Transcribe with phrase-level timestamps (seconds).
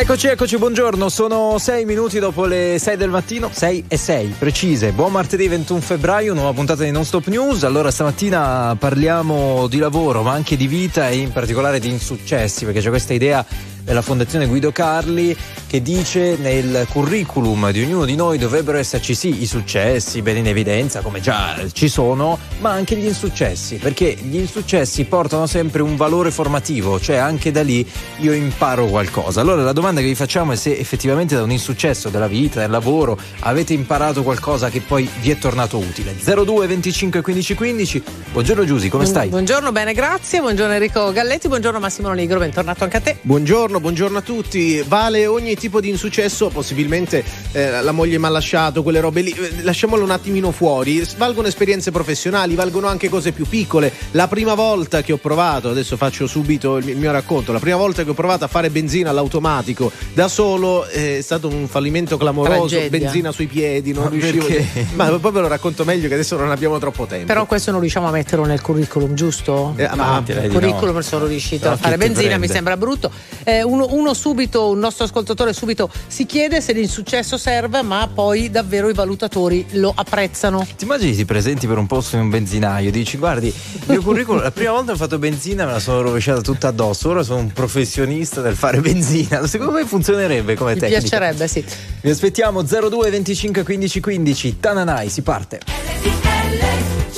[0.00, 1.08] Eccoci, eccoci, buongiorno.
[1.08, 4.92] Sono sei minuti dopo le 6 del mattino, 6 e 6 precise.
[4.92, 7.64] Buon martedì 21 febbraio, nuova puntata di Non Stop News.
[7.64, 12.78] Allora, stamattina parliamo di lavoro, ma anche di vita e in particolare di insuccessi, perché
[12.78, 13.44] c'è questa idea
[13.88, 15.34] della Fondazione Guido Carli
[15.66, 20.46] che dice nel curriculum di ognuno di noi dovrebbero esserci sì i successi, bene in
[20.46, 25.96] evidenza come già ci sono, ma anche gli insuccessi, perché gli insuccessi portano sempre un
[25.96, 27.86] valore formativo, cioè anche da lì
[28.18, 29.40] io imparo qualcosa.
[29.40, 32.70] Allora la domanda che vi facciamo è se effettivamente da un insuccesso della vita, del
[32.70, 36.14] lavoro, avete imparato qualcosa che poi vi è tornato utile.
[36.14, 38.02] 02 25 15 15.
[38.32, 39.28] Buongiorno Giusy, come stai?
[39.28, 40.40] Buongiorno, bene, grazie.
[40.40, 43.18] Buongiorno Enrico Galletti, buongiorno Massimo Nigro, bentornato anche a te.
[43.20, 44.82] Buongiorno buongiorno, buongiorno a tutti.
[44.86, 49.30] Vale ogni tipo di insuccesso, possibilmente eh, la moglie mi ha lasciato, quelle robe lì,
[49.32, 51.06] eh, lasciamolo un attimino fuori.
[51.16, 53.92] Valgono esperienze professionali, valgono anche cose più piccole.
[54.12, 58.04] La prima volta che ho provato, adesso faccio subito il mio racconto, la prima volta
[58.04, 62.76] che ho provato a fare benzina all'automatico da solo eh, è stato un fallimento clamoroso,
[62.76, 62.98] Tragedia.
[62.98, 64.46] benzina sui piedi, non Ma riuscivo.
[64.46, 64.86] perché?
[64.94, 67.26] Ma poi ve lo racconto meglio che adesso non abbiamo troppo tempo.
[67.26, 69.74] Però questo non riusciamo a metterlo nel curriculum, giusto?
[69.76, 70.52] Eh, ma il di no.
[70.52, 72.46] curriculum sono riuscito No, a fare benzina, prende?
[72.46, 73.10] mi sembra brutto.
[73.44, 78.50] Eh, uno, uno subito, un nostro ascoltatore subito si chiede se l'insuccesso serve, ma poi
[78.50, 80.66] davvero i valutatori lo apprezzano.
[80.76, 84.42] Ti immagini ti presenti per un posto in un benzinaio, dici guardi, il mio curriculum,
[84.42, 87.52] la prima volta ho fatto benzina me la sono rovesciata tutta addosso, ora sono un
[87.52, 91.00] professionista del fare benzina, secondo me funzionerebbe come Mi tecnica.
[91.00, 91.64] piacerebbe, sì.
[92.00, 95.60] Vi aspettiamo 02 25 15 15, Tananai, si parte.
[96.04, 97.17] Non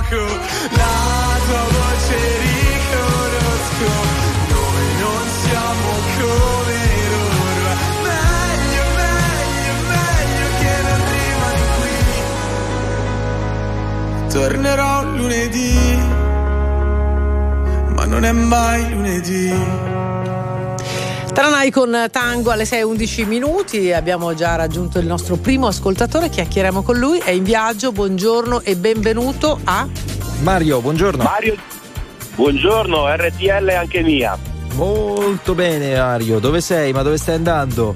[0.00, 0.24] fuoco,
[0.70, 2.16] la tua voce
[2.46, 3.90] riconosco.
[4.48, 6.78] Noi non siamo come
[7.10, 7.70] loro.
[8.06, 11.98] Meglio, meglio, meglio che non rimani qui.
[14.32, 15.78] Tornerò lunedì,
[17.94, 20.09] ma non è mai lunedì.
[21.40, 26.98] Taranai con Tango alle 6.11 minuti, abbiamo già raggiunto il nostro primo ascoltatore, chiacchieriamo con
[26.98, 29.88] lui, è in viaggio, buongiorno e benvenuto a...
[30.42, 31.22] Mario, buongiorno.
[31.22, 31.56] Mario,
[32.34, 34.38] buongiorno, RTL anche mia.
[34.74, 36.92] Molto bene Mario, dove sei?
[36.92, 37.94] Ma dove stai andando?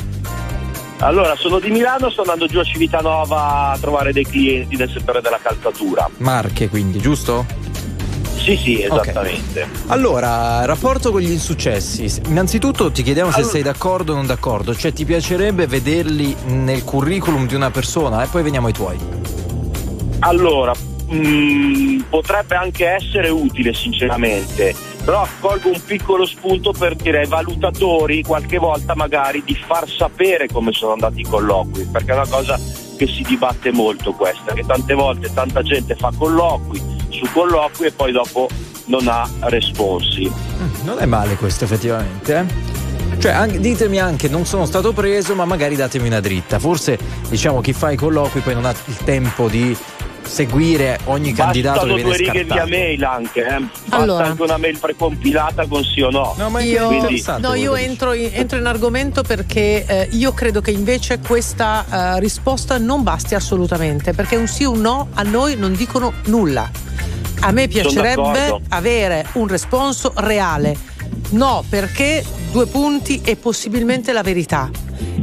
[1.00, 5.20] Allora, sono di Milano, sto andando giù a Civitanova a trovare dei clienti nel settore
[5.20, 6.08] della calzatura.
[6.17, 7.44] Marche quindi, giusto?
[8.44, 9.62] Sì, sì, esattamente.
[9.62, 9.87] Okay.
[9.87, 12.20] Allora, rapporto con gli insuccessi.
[12.26, 13.52] Innanzitutto ti chiediamo se allora...
[13.52, 18.26] sei d'accordo o non d'accordo, cioè ti piacerebbe vederli nel curriculum di una persona e
[18.26, 18.99] poi veniamo ai tuoi.
[20.19, 20.75] Allora,
[21.08, 24.75] mh, mm, potrebbe anche essere utile sinceramente,
[25.06, 30.49] però colgo un piccolo spunto per dire ai valutatori qualche volta magari di far sapere
[30.52, 32.61] come sono andati i colloqui, perché è una cosa
[32.99, 37.93] che si dibatte molto questa, che tante volte tanta gente fa colloqui su colloqui e
[37.93, 38.49] poi dopo
[38.87, 40.31] non ha responsi.
[40.31, 42.72] Mm, non è male questo effettivamente, eh?
[43.19, 46.58] Cioè, anche, ditemi anche, non sono stato preso, ma magari datemi una dritta.
[46.58, 49.75] Forse, diciamo, chi fa i colloqui poi non ha il tempo di
[50.26, 52.66] seguire ogni Bastano candidato che viene due righe scartato.
[52.66, 53.58] via mail anche, eh?
[53.60, 54.24] Basta allora.
[54.26, 56.34] anche una mail precompilata con sì o no.
[56.36, 57.24] No, ma io, Quindi...
[57.38, 61.84] no, io entro, in, entro, in, argomento perché eh, io credo che invece questa
[62.16, 66.12] eh, risposta non basti assolutamente, perché un sì o un no a noi non dicono
[66.26, 66.70] nulla.
[67.40, 70.92] A me piacerebbe avere un responso reale.
[71.30, 74.70] No, perché due punti e possibilmente la verità.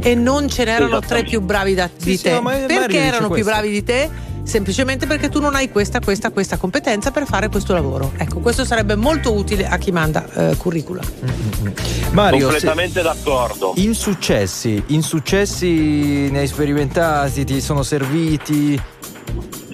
[0.00, 2.36] E non ce n'erano tre più bravi da, di sì, te.
[2.36, 4.10] Sì, no, perché erano più bravi di te?
[4.42, 8.12] Semplicemente perché tu non hai questa, questa, questa competenza per fare questo lavoro.
[8.16, 11.00] Ecco, questo sarebbe molto utile a chi manda eh, curricula.
[11.02, 11.72] Mm-hmm.
[12.12, 13.72] Mario, completamente d'accordo.
[13.76, 18.80] Insuccessi, insuccessi ne hai sperimentati, ti sono serviti?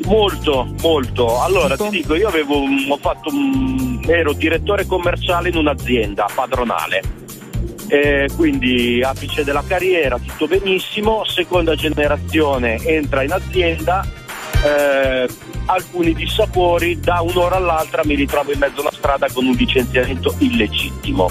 [0.05, 1.41] Molto, molto.
[1.43, 3.31] Allora ti dico, io avevo, ho fatto,
[4.07, 7.03] ero direttore commerciale in un'azienda padronale.
[7.89, 11.25] Eh, quindi apice della carriera, tutto benissimo.
[11.25, 14.07] Seconda generazione entra in azienda,
[14.65, 15.29] eh,
[15.67, 21.31] alcuni dissapori, da un'ora all'altra mi ritrovo in mezzo alla strada con un licenziamento illegittimo.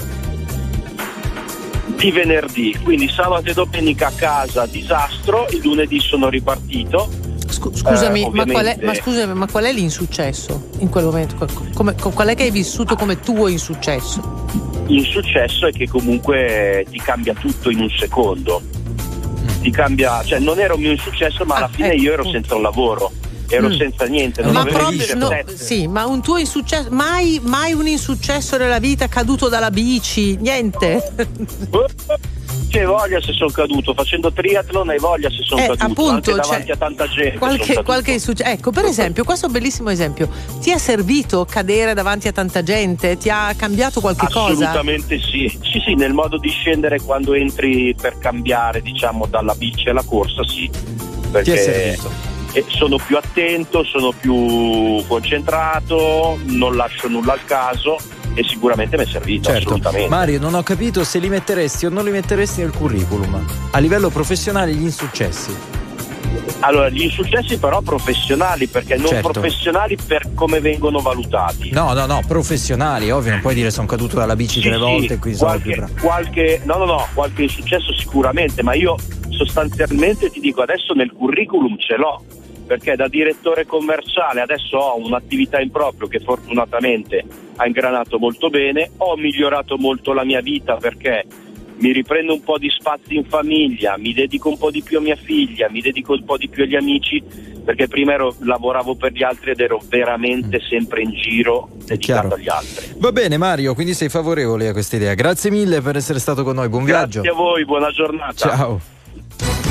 [1.96, 8.30] Di venerdì, quindi sabato e domenica a casa disastro, il lunedì sono ripartito scusami, eh,
[8.30, 11.46] ma, qual è, ma, scusami, ma qual è l'insuccesso in quel momento?
[11.74, 14.46] Come, qual è che hai vissuto come tuo insuccesso?
[14.86, 18.62] L'insuccesso è che comunque ti cambia tutto in un secondo.
[19.60, 22.30] Ti cambia, cioè non era un mio insuccesso, ma alla ah, fine ecco, io ero
[22.30, 23.12] senza un lavoro
[23.50, 23.76] ero mm.
[23.78, 27.86] senza niente, non ma avevo proprio, no, Sì, ma un tuo insuccesso, mai, mai un
[27.86, 31.12] insuccesso nella vita caduto dalla bici, niente.
[32.68, 36.34] C'è voglia se sono caduto, facendo triathlon hai voglia se sono eh, caduto, appunto, anche
[36.34, 37.38] davanti cioè, a tanta gente.
[37.38, 38.50] Qualche, qualche insuccesso.
[38.50, 40.28] Ecco, per esempio, questo è un bellissimo esempio.
[40.60, 43.16] Ti è servito cadere davanti a tanta gente?
[43.16, 44.70] Ti ha cambiato qualche Assolutamente cosa?
[44.70, 45.58] Assolutamente sì.
[45.62, 50.44] Sì, sì, nel modo di scendere quando entri per cambiare, diciamo, dalla bici alla corsa,
[50.44, 50.70] sì.
[51.30, 51.52] Perché...
[51.52, 57.98] Ti è servito sono più attento, sono più concentrato, non lascio nulla al caso
[58.34, 59.68] e sicuramente mi è servito certo.
[59.68, 60.08] assolutamente.
[60.08, 63.44] Mario, non ho capito se li metteresti o non li metteresti nel curriculum.
[63.72, 65.76] A livello professionale gli insuccessi.
[66.60, 69.30] Allora, gli insuccessi però professionali, perché non certo.
[69.30, 71.70] professionali per come vengono valutati.
[71.70, 75.14] No, no, no, professionali, ovvio, non puoi dire sono caduto dalla bici sì, tre volte
[75.14, 78.96] e qui qualche, sono qualche, no, no, no, qualche insuccesso sicuramente, ma io
[79.30, 82.22] sostanzialmente ti dico adesso nel curriculum ce l'ho
[82.68, 87.24] perché da direttore commerciale adesso ho un'attività in proprio che fortunatamente
[87.56, 91.24] ha ingranato molto bene, ho migliorato molto la mia vita perché
[91.78, 95.00] mi riprendo un po' di spazio in famiglia, mi dedico un po' di più a
[95.00, 97.22] mia figlia, mi dedico un po' di più agli amici,
[97.64, 102.48] perché prima ero, lavoravo per gli altri ed ero veramente sempre in giro dedicato agli
[102.48, 102.94] altri.
[102.98, 105.14] Va bene Mario, quindi sei favorevole a questa idea.
[105.14, 107.20] Grazie mille per essere stato con noi, buon Grazie viaggio.
[107.20, 108.34] Grazie a voi, buona giornata.
[108.34, 109.67] Ciao.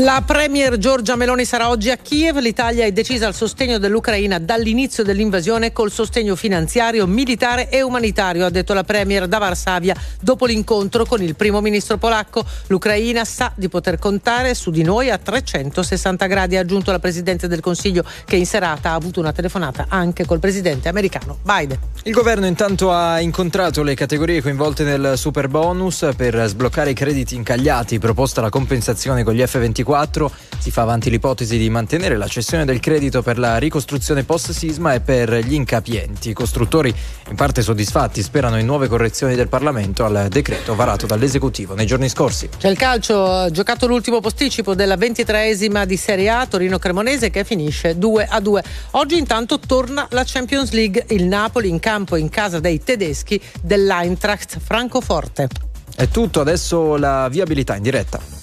[0.00, 2.38] La Premier Giorgia Meloni sarà oggi a Kiev.
[2.38, 8.50] L'Italia è decisa al sostegno dell'Ucraina dall'inizio dell'invasione col sostegno finanziario, militare e umanitario, ha
[8.50, 12.44] detto la Premier da Varsavia dopo l'incontro con il primo ministro polacco.
[12.68, 17.48] L'Ucraina sa di poter contare su di noi a 360 gradi, ha aggiunto la Presidente
[17.48, 21.76] del Consiglio che in serata ha avuto una telefonata anche col Presidente americano Biden.
[22.04, 27.34] Il governo intanto ha incontrato le categorie coinvolte nel super bonus per sbloccare i crediti
[27.34, 32.26] incagliati, proposta la compensazione con gli F24 2024 si fa avanti l'ipotesi di mantenere la
[32.26, 36.30] cessione del credito per la ricostruzione post sisma e per gli incapienti.
[36.30, 36.92] I costruttori,
[37.28, 42.08] in parte soddisfatti, sperano in nuove correzioni del Parlamento al decreto varato dall'esecutivo nei giorni
[42.08, 42.48] scorsi.
[42.58, 48.26] C'è il calcio, giocato l'ultimo posticipo della ventitreesima di Serie A Torino-Cremonese che finisce 2
[48.28, 48.62] a 2.
[48.92, 54.58] Oggi intanto torna la Champions League, il Napoli in campo in casa dei tedeschi dell'Eintracht
[54.58, 55.48] Francoforte.
[55.94, 58.38] È tutto, adesso la viabilità in diretta.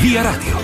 [0.00, 0.58] Via Radio.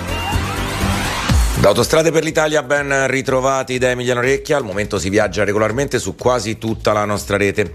[1.59, 6.15] Da Autostrade per l'Italia ben ritrovati da Emiliano Recchia, al momento si viaggia regolarmente su
[6.15, 7.71] quasi tutta la nostra rete.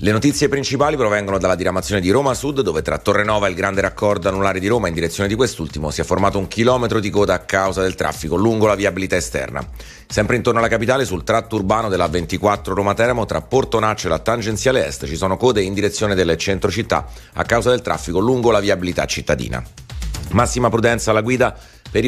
[0.00, 3.80] Le notizie principali provengono dalla diramazione di Roma Sud, dove tra Torrenova e il grande
[3.80, 7.34] raccordo anulare di Roma in direzione di quest'ultimo si è formato un chilometro di coda
[7.34, 9.66] a causa del traffico lungo la viabilità esterna.
[10.06, 14.10] Sempre intorno alla capitale, sul tratto urbano della 24 Roma Teramo, tra Porto Naccio e
[14.10, 18.18] la tangenziale est, ci sono code in direzione del centro città a causa del traffico
[18.18, 19.85] lungo la viabilità cittadina.
[20.32, 21.54] Massima prudenza alla guida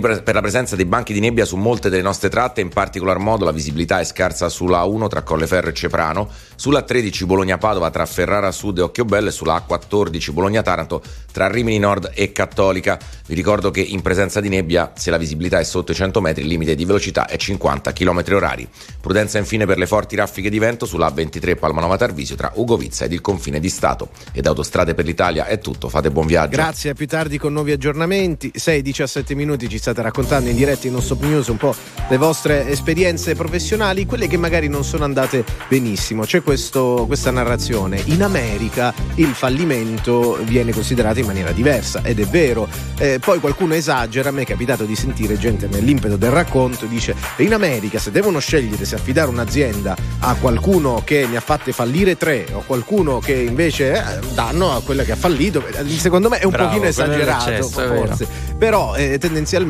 [0.00, 3.18] per, per, la presenza dei banchi di nebbia su molte delle nostre tratte, in particolar
[3.18, 8.04] modo la visibilità è scarsa sulla A1 tra Colleferro e Ceprano, sulla 13 Bologna-Padova tra
[8.04, 11.02] Ferrara Sud e Occhiobello e sulla A14 Bologna-Taranto
[11.33, 12.99] tra Rimini Nord e Cattolica.
[13.26, 16.42] Vi ricordo che in presenza di nebbia, se la visibilità è sotto i 100 metri,
[16.42, 18.68] il limite di velocità è 50 km orari.
[19.00, 23.12] Prudenza infine per le forti raffiche di vento sulla A23 Palmanova Tarvisio tra Ugovizza ed
[23.12, 24.11] il confine di Stato.
[24.33, 26.57] Ed Autostrade per l'Italia è tutto, fate buon viaggio.
[26.57, 28.50] Grazie, a più tardi con nuovi aggiornamenti.
[28.54, 31.75] 6-17 minuti ci state raccontando in diretta in Non Stop News un po'
[32.09, 36.25] le vostre esperienze professionali, quelle che magari non sono andate benissimo.
[36.25, 38.01] C'è questo, questa narrazione.
[38.07, 42.69] In America il fallimento viene considerato in maniera diversa ed è vero.
[42.99, 47.15] Eh, poi qualcuno esagera, a me è capitato di sentire gente nell'impeto del racconto dice
[47.37, 52.17] in America se devono scegliere se affidare un'azienda a qualcuno che ne ha fatte fallire
[52.17, 55.63] tre o qualcuno che invece eh, danno a quella che ha fallito,
[55.97, 59.68] secondo me è un Bravo, pochino esagerato forse, però eh, tendenzialmente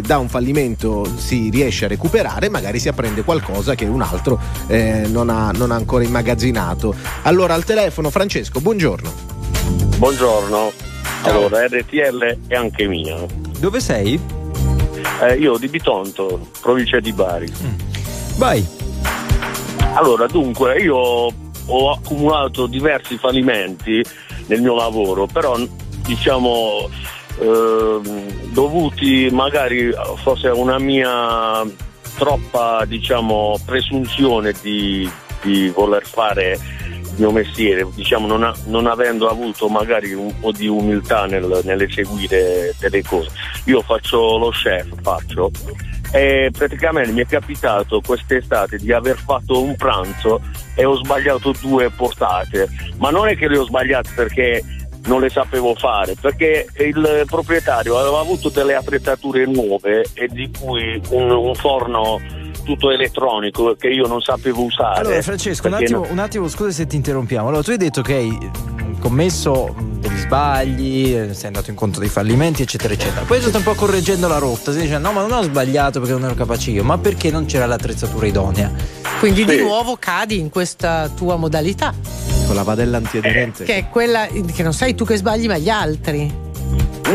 [0.00, 4.38] da un fallimento si riesce a recuperare, magari si apprende qualcosa che un altro
[4.68, 6.94] eh, non, ha, non ha ancora immagazzinato.
[7.22, 9.12] Allora al telefono Francesco, buongiorno.
[9.98, 10.72] Buongiorno.
[11.22, 11.30] Ciao.
[11.30, 13.16] Allora, RTL è anche mia.
[13.58, 14.18] Dove sei?
[15.22, 17.52] Eh, io di Bitonto, provincia di Bari.
[17.62, 17.78] Mm.
[18.36, 18.66] Vai.
[19.94, 24.02] Allora, dunque, io ho accumulato diversi fallimenti
[24.46, 25.56] nel mio lavoro, però
[26.06, 26.88] diciamo
[27.38, 28.00] eh,
[28.52, 31.64] dovuti magari forse a una mia
[32.16, 35.08] troppa diciamo presunzione di,
[35.42, 40.52] di voler fare il mio mestiere, diciamo non, ha, non, avendo avuto magari un po'
[40.52, 43.30] di umiltà nel, nell'eseguire delle cose.
[43.64, 45.50] Io faccio lo chef, faccio
[46.12, 50.40] e praticamente mi è capitato quest'estate di aver fatto un pranzo
[50.74, 52.68] e ho sbagliato due portate,
[52.98, 54.62] ma non è che le ho sbagliate perché
[55.06, 61.00] non le sapevo fare perché il proprietario aveva avuto delle attrezzature nuove e di cui
[61.10, 62.20] un, un forno
[62.64, 65.00] tutto elettronico che io non sapevo usare.
[65.00, 66.10] Allora Francesco, un attimo, non...
[66.10, 67.48] un attimo, scusa se ti interrompiamo.
[67.48, 68.50] Allora tu hai detto che hai
[69.00, 73.22] commesso degli sbagli, eh, sei andato incontro dei fallimenti, eccetera, eccetera.
[73.22, 76.14] Poi stai un po' correggendo la rotta, si dice no, ma non ho sbagliato perché
[76.14, 78.70] non ero capace io, ma perché non c'era l'attrezzatura idonea.
[79.18, 79.56] Quindi sì.
[79.56, 81.92] di nuovo cadi in questa tua modalità.
[82.46, 83.62] Con la padella antiaderente.
[83.62, 86.32] Eh, che è quella che non sei tu che sbagli, ma gli altri.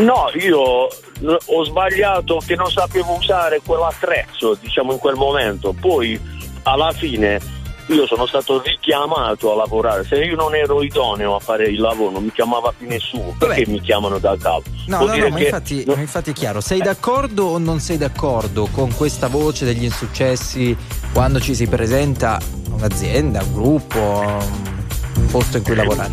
[0.00, 5.74] No, io ho sbagliato che non sapevo usare quell'attrezzo, diciamo in quel momento.
[5.78, 6.18] Poi
[6.62, 7.40] alla fine
[7.88, 10.04] io sono stato richiamato a lavorare.
[10.04, 13.34] Se io non ero idoneo a fare il lavoro, non mi chiamava più nessuno.
[13.38, 13.72] Perché Beh.
[13.72, 14.64] mi chiamano da capo?
[14.86, 15.94] No, Vuol no, no, ma infatti, no.
[15.94, 16.60] infatti, è chiaro.
[16.60, 20.76] Sei d'accordo o non sei d'accordo con questa voce degli insuccessi
[21.12, 22.38] quando ci si presenta
[22.70, 26.12] un'azienda, un gruppo, un posto in cui lavorare?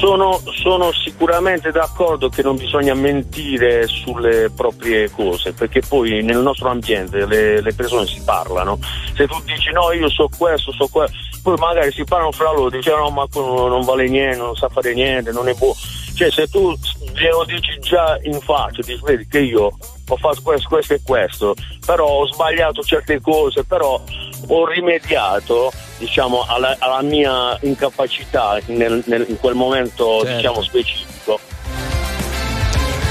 [0.00, 6.70] Sono, sono, sicuramente d'accordo che non bisogna mentire sulle proprie cose, perché poi nel nostro
[6.70, 8.78] ambiente le, le persone si parlano.
[9.14, 12.70] Se tu dici no, io so questo, so questo, poi magari si parlano fra loro,
[12.70, 15.74] dicono no, ma non vale niente, non sa fare niente, non è buono.
[16.14, 16.74] Cioè se tu
[17.14, 19.70] glielo dici già in faccia, dici vedi che io
[20.08, 24.00] ho fatto questo, questo e questo, però ho sbagliato certe cose, però
[24.48, 30.36] ho rimediato diciamo, alla, alla mia incapacità nel, nel, in quel momento certo.
[30.36, 31.38] diciamo, specifico.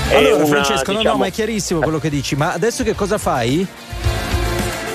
[0.09, 2.83] Allora, una, Francesco, diciamo, no, no, diciamo ma è chiarissimo quello che dici, ma adesso
[2.83, 3.67] che cosa fai?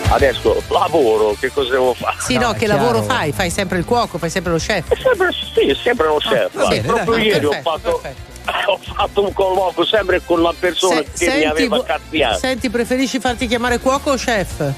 [0.08, 2.16] Adesso lavoro, che cosa devo fare?
[2.18, 2.74] Sì, no, no che chiaro.
[2.74, 3.32] lavoro fai?
[3.32, 4.86] Fai sempre il cuoco, fai sempre lo chef?
[4.98, 6.56] Sempre, sì, sempre lo ah, chef.
[6.56, 7.98] Ah, bene, proprio dai, ieri perfetto, ho fatto.
[8.02, 8.30] Perfetto
[8.66, 12.38] ho fatto un colloquio sempre con la persona Se, che senti, mi aveva cazziato.
[12.38, 14.72] Senti, preferisci farti chiamare cuoco o chef?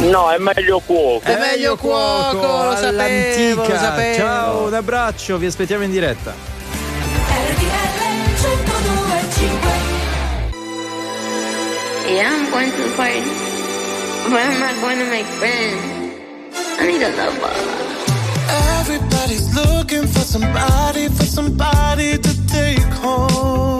[0.00, 1.24] No, è meglio cuoco.
[1.24, 4.16] È meglio cuoco, lo sapevo, lo sapevo.
[4.16, 6.32] Ciao, un abbraccio, vi aspettiamo in diretta.
[12.08, 13.22] Yeah, I'm going to the party,
[14.28, 16.00] but I'm not going to make friends.
[16.80, 17.52] I need a lover.
[18.80, 23.79] Everybody's looking for somebody, for somebody to take home.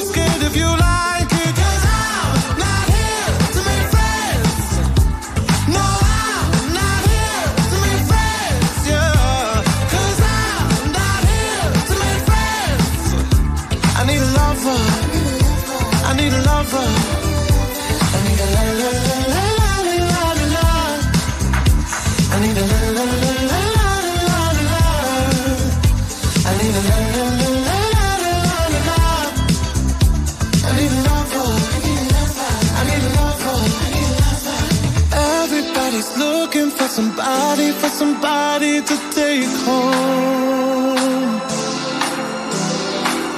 [39.31, 41.41] take home.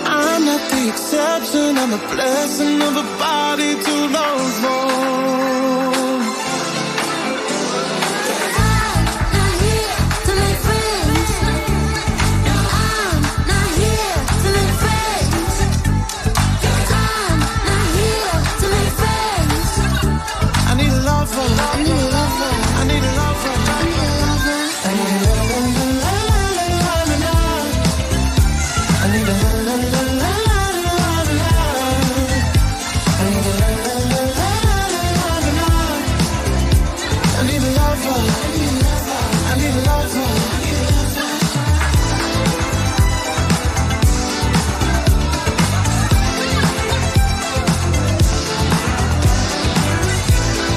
[0.06, 4.83] I'm not the exception, I'm a blessing of a body to love more.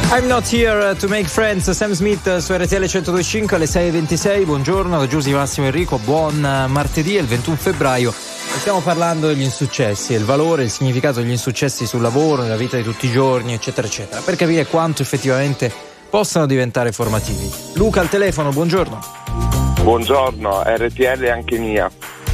[0.09, 1.69] I'm not here to make friends.
[1.73, 4.45] Sam Smith su RTL 1025 alle 6.26.
[4.45, 5.99] Buongiorno da Giusy Massimo Enrico.
[5.99, 8.13] Buon eh, martedì, il 21 febbraio.
[8.13, 12.85] Stiamo parlando degli insuccessi, il valore, il significato degli insuccessi sul lavoro, nella vita di
[12.85, 15.73] tutti i giorni, eccetera, eccetera, per capire quanto effettivamente
[16.09, 17.53] possano diventare formativi.
[17.75, 19.01] Luca al telefono, buongiorno.
[19.83, 21.91] Buongiorno, RTL è anche mia.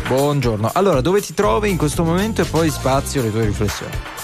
[0.07, 0.71] Buongiorno.
[0.75, 4.22] Allora, dove ti trovi in questo momento e poi spazio le tue riflessioni?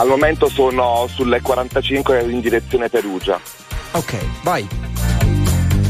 [0.00, 3.38] Al momento sono sulle 45 in direzione Perugia.
[3.90, 4.66] Ok, vai.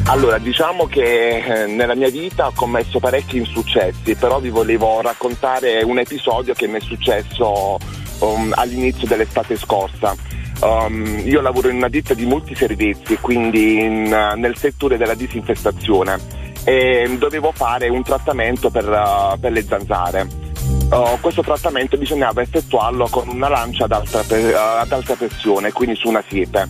[0.06, 5.84] Allora, diciamo che eh, nella mia vita ho commesso parecchi insuccessi, però vi volevo raccontare
[5.84, 7.78] un episodio che mi è successo
[8.18, 10.16] um, all'inizio dell'estate scorsa.
[10.60, 16.18] Um, io lavoro in una ditta di multiservizi, quindi in, nel settore della disinfestazione
[16.64, 20.49] e dovevo fare un trattamento per, uh, per le zanzare.
[20.90, 25.94] Uh, questo trattamento bisognava effettuarlo con una lancia ad alta, pre- ad alta pressione, quindi
[25.94, 26.68] su una siepe.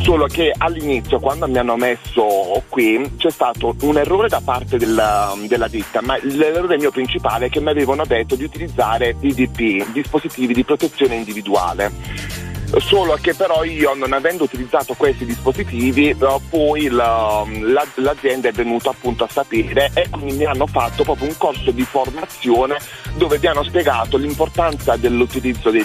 [0.00, 5.34] Solo che all'inizio, quando mi hanno messo qui, c'è stato un errore da parte della,
[5.46, 10.52] della ditta, ma l'errore mio principale è che mi avevano detto di utilizzare IDP, dispositivi
[10.52, 12.53] di protezione individuale.
[12.78, 16.16] Solo che però io non avendo utilizzato questi dispositivi eh,
[16.48, 21.28] poi la- la- l'azienda è venuta appunto a sapere e quindi mi hanno fatto proprio
[21.28, 22.76] un corso di formazione
[23.16, 25.84] dove mi hanno spiegato l'importanza dell'utilizzo del,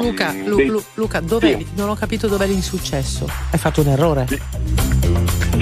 [0.00, 1.56] Luca, Lu- dei- Lu- Luca, dov'è?
[1.58, 1.66] Sì.
[1.74, 3.28] Non ho capito dov'è l'insuccesso.
[3.50, 4.26] Hai fatto un errore.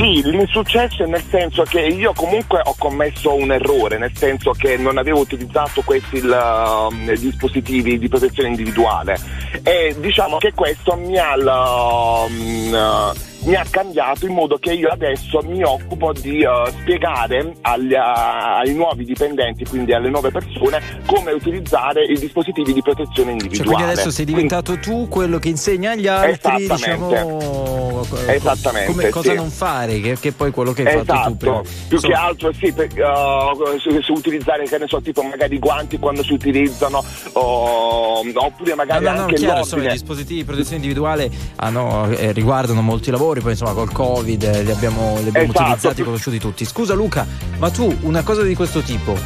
[0.01, 4.79] Sì, l'insuccesso è nel senso che io comunque ho commesso un errore, nel senso che
[4.79, 9.19] non avevo utilizzato questi il, um, dispositivi di protezione individuale.
[9.63, 14.89] E diciamo che questo mi ha, la- um, mi ha cambiato in modo che io
[14.89, 20.81] adesso mi occupo di uh, spiegare agli- a- ai nuovi dipendenti, quindi alle nuove persone,
[21.07, 23.73] come utilizzare i dispositivi di protezione Cioè, individuale.
[23.75, 27.07] quindi adesso sei diventato tu quello che insegna agli altri, Esattamente.
[27.07, 29.37] diciamo, Esattamente, come- cosa sì.
[29.37, 31.61] non fare, che, che poi quello che hai fatto tu prima.
[31.61, 35.23] Esatto, più Insomma, che altro sì, per, uh, su, su utilizzare che ne so, tipo
[35.23, 39.93] magari i guanti quando si utilizzano, oppure No, magari no, no, anche chiaro, insomma, i
[39.93, 44.71] dispositivi di protezione individuale hanno, eh, riguardano molti lavori, poi insomma col Covid eh, li
[44.73, 45.63] abbiamo, li abbiamo Esatto.
[45.63, 46.65] utilizzati, conosciuti tutti.
[46.65, 47.25] Scusa Luca,
[47.59, 49.17] ma tu una cosa di questo tipo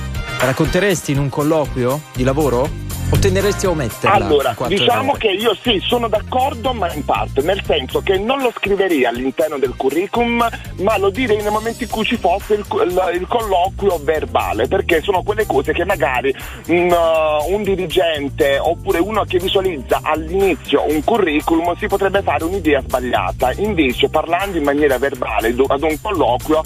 [0.41, 2.69] racconteresti in un colloquio di lavoro?
[3.15, 4.27] O tenderesti a ometterla?
[4.27, 8.51] Allora, diciamo che io sì, sono d'accordo, ma in parte, nel senso che non lo
[8.51, 10.45] scriverei all'interno del curriculum,
[10.81, 15.01] ma lo direi nel momento in cui ci fosse il, il, il colloquio verbale, perché
[15.01, 16.35] sono quelle cose che magari
[16.67, 22.81] un, uh, un dirigente oppure uno che visualizza all'inizio un curriculum si potrebbe fare un'idea
[22.81, 23.53] sbagliata.
[23.59, 26.63] Invece, parlando in maniera verbale ad un colloquio,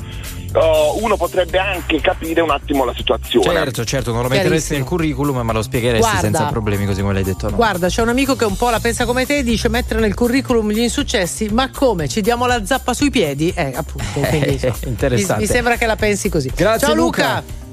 [0.52, 3.52] uh, uno potrebbe anche capire un attimo la situazione.
[3.52, 7.14] Certo, certo, non lo metteresti nel curriculum, ma lo spiegheresti guarda, senza problemi, così come
[7.14, 7.50] l'hai detto.
[7.50, 7.56] No?
[7.56, 10.70] Guarda, c'è un amico che un po' la pensa come te, dice mettere nel curriculum
[10.70, 12.08] gli insuccessi, ma come?
[12.08, 13.52] Ci diamo la zappa sui piedi?
[13.54, 14.20] Eh, appunto.
[14.28, 15.34] Quindi, interessante.
[15.34, 16.50] Mi, mi, sembra che la pensi così.
[16.54, 17.42] Grazie, Ciao Luca.
[17.44, 17.66] Luca.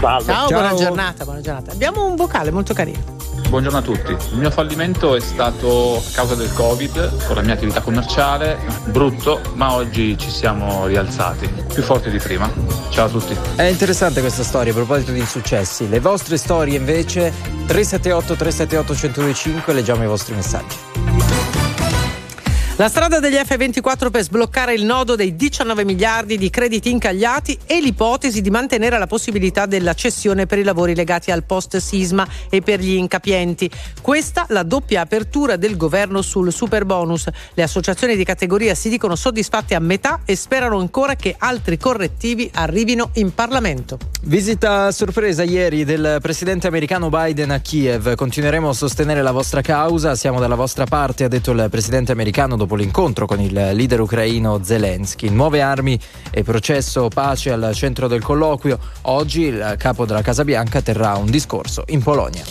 [0.00, 1.72] Ciao, Ciao, buona giornata, buona giornata.
[1.72, 3.14] Abbiamo un vocale molto carino.
[3.54, 4.10] Buongiorno a tutti.
[4.32, 9.40] Il mio fallimento è stato a causa del Covid con la mia attività commerciale, brutto,
[9.54, 12.50] ma oggi ci siamo rialzati, più forti di prima.
[12.90, 13.36] Ciao a tutti.
[13.54, 15.88] È interessante questa storia a proposito di insuccessi.
[15.88, 17.32] Le vostre storie invece
[17.68, 21.63] 378 378 1025 leggiamo i vostri messaggi.
[22.76, 27.80] La strada degli F24 per sbloccare il nodo dei 19 miliardi di crediti incagliati e
[27.80, 32.62] l'ipotesi di mantenere la possibilità della cessione per i lavori legati al post sisma e
[32.62, 33.70] per gli incapienti.
[34.02, 37.28] Questa la doppia apertura del governo sul super bonus.
[37.54, 42.50] Le associazioni di categoria si dicono soddisfatte a metà e sperano ancora che altri correttivi
[42.54, 43.98] arrivino in Parlamento.
[44.22, 48.16] Visita sorpresa ieri del presidente americano Biden a Kiev.
[48.16, 52.56] Continueremo a sostenere la vostra causa, siamo dalla vostra parte, ha detto il presidente americano
[52.64, 55.28] dopo l'incontro con il leader ucraino Zelensky.
[55.28, 55.98] Nuove armi
[56.30, 58.78] e processo pace al centro del colloquio.
[59.02, 62.42] Oggi il capo della Casa Bianca terrà un discorso in Polonia.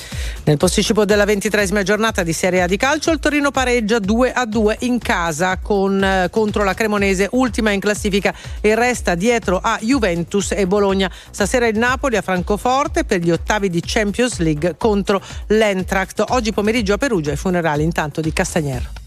[0.46, 4.46] Nel posticipo della ventitresima giornata di Serie A di calcio, il Torino pareggia 2 a
[4.46, 9.80] 2 in casa con, eh, contro la Cremonese, ultima in classifica e resta dietro a
[9.82, 11.12] Juventus e Bologna.
[11.32, 16.24] Stasera il Napoli a Francoforte per gli ottavi di Champions League contro l'Entract.
[16.30, 19.03] Oggi pomeriggio a Perugia i funerali intanto di Castagnier.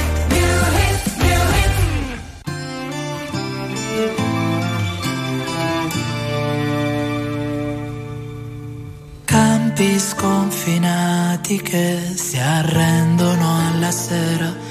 [9.24, 14.70] Campi sconfinati che si arrendono alla sera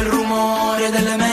[0.00, 1.27] el rumore delle me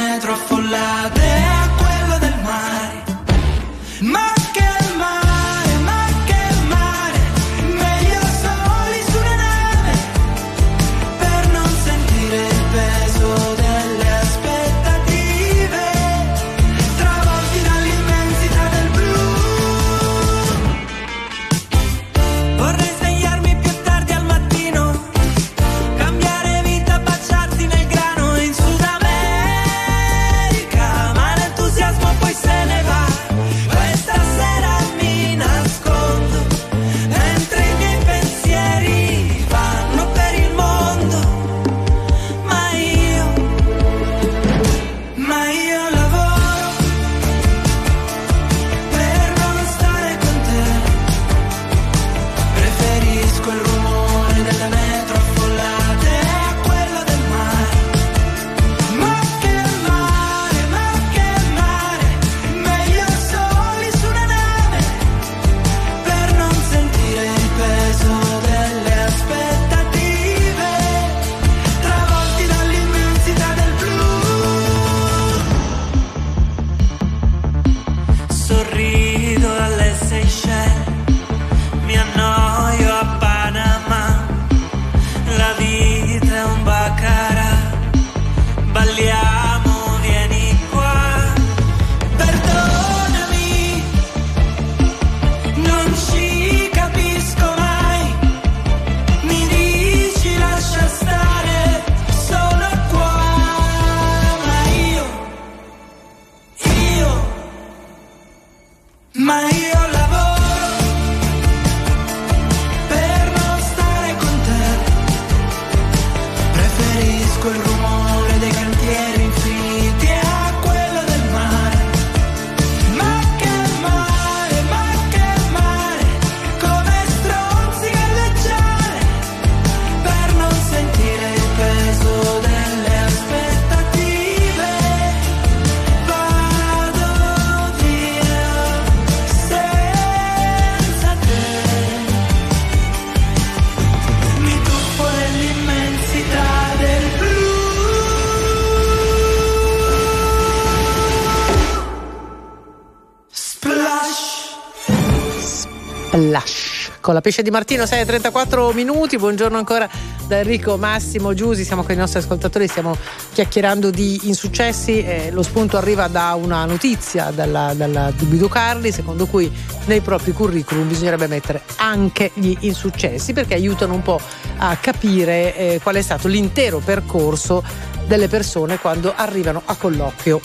[157.05, 159.15] Con la pesce di Martino 6.34 minuti.
[159.17, 159.87] Buongiorno ancora
[160.25, 161.63] da Enrico Massimo Giusi.
[161.63, 162.97] Siamo con i nostri ascoltatori stiamo
[163.31, 168.91] chiacchierando di insuccessi eh, lo spunto arriva da una notizia dalla, dalla, di Guido Carli
[168.91, 169.51] secondo cui
[169.85, 174.19] nei propri curriculum bisognerebbe mettere anche gli insuccessi perché aiutano un po'
[174.57, 177.63] a capire eh, qual è stato l'intero percorso
[178.07, 180.41] delle persone quando arrivano a colloquio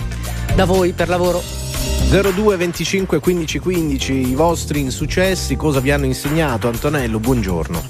[0.54, 1.59] da voi per lavoro
[2.10, 7.80] 02 25 15 15 i vostri insuccessi cosa vi hanno insegnato Antonello buongiorno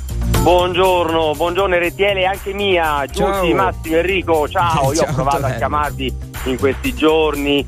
[0.43, 3.41] buongiorno buongiorno RTL anche mia Ciao.
[3.41, 5.55] Giussi Massimo Enrico ciao io Ciao, ho provato Antonello.
[5.55, 7.67] a chiamarvi in questi giorni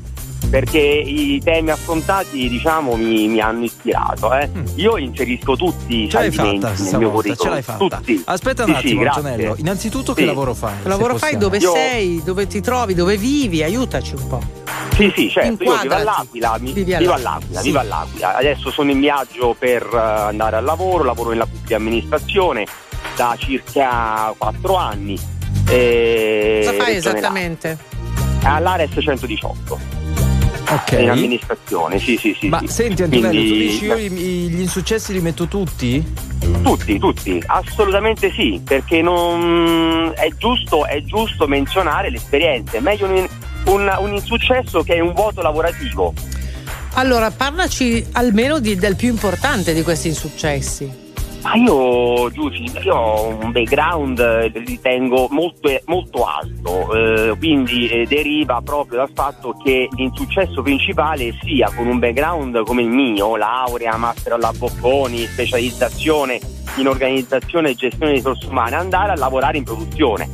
[0.53, 4.47] perché i temi affrontati diciamo mi, mi hanno ispirato eh.
[4.75, 6.09] io inserisco tutti i Mm.
[6.09, 7.95] Ce l'hai fatta nel mio stavolta, curriculum ce l'hai fatta.
[7.97, 9.07] tutti Aspetta un Sì, attimo, sì.
[9.07, 9.55] Antonello.
[9.57, 10.27] Innanzitutto, che Sì.
[10.27, 10.73] lavoro fai?
[10.83, 14.41] che lavoro fai dove Io- sei dove ti trovi dove vivi aiutaci un po'
[14.95, 17.13] Sì, sì, certo, io vivo all'Aquila, mi- vivo all'Aquila.
[17.15, 17.65] all'Aquila, Sì.
[17.67, 18.35] vivo all'Aquila.
[18.37, 22.67] Adesso sono in viaggio per eh, andare al lavoro, lavoro nella pubblica amministrazione
[23.15, 25.17] da circa 4 anni.
[25.67, 27.77] E cosa fai esattamente?
[28.43, 29.79] All'Ares 118,
[30.73, 30.91] Ok.
[30.99, 32.47] in amministrazione, sì, sì, sì.
[32.49, 32.67] Ma sì.
[32.67, 36.03] senti Antonello, tu Quindi- dici io i- gli insuccessi li metto tutti?
[36.63, 43.05] Tutti, tutti, assolutamente sì, perché non è giusto, è giusto menzionare le esperienze, è meglio
[43.07, 43.27] un,
[43.65, 46.13] un- un insuccesso che un vuoto lavorativo.
[46.95, 51.01] allora parlaci almeno di- del più importante di questi insuccessi
[51.43, 58.05] Ma io, Giussi, io ho un background eh, ritengo molto, molto alto, eh, quindi eh,
[58.05, 63.97] deriva proprio dal fatto che l'insuccesso principale sia con un background come il mio, laurea,
[63.97, 66.39] master alla Bocconi, specializzazione
[66.77, 70.29] in organizzazione e gestione di risorse umane, andare a lavorare in produzione.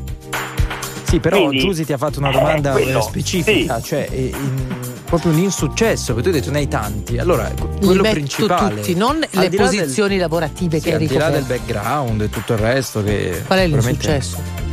[1.05, 4.78] Sì, però Quindi- Giusy ti ha fatto una domanda eh, specifica, cioè eh, in-
[5.09, 7.17] proprio un insuccesso, che tu hai detto ne hai tanti.
[7.17, 7.51] Allora,
[7.83, 8.75] quello principale.
[8.75, 12.21] tutti non le là del- posizioni lavorative sì, che hai al di là del background
[12.21, 14.67] e tutto il resto che qual è l'insuccesso?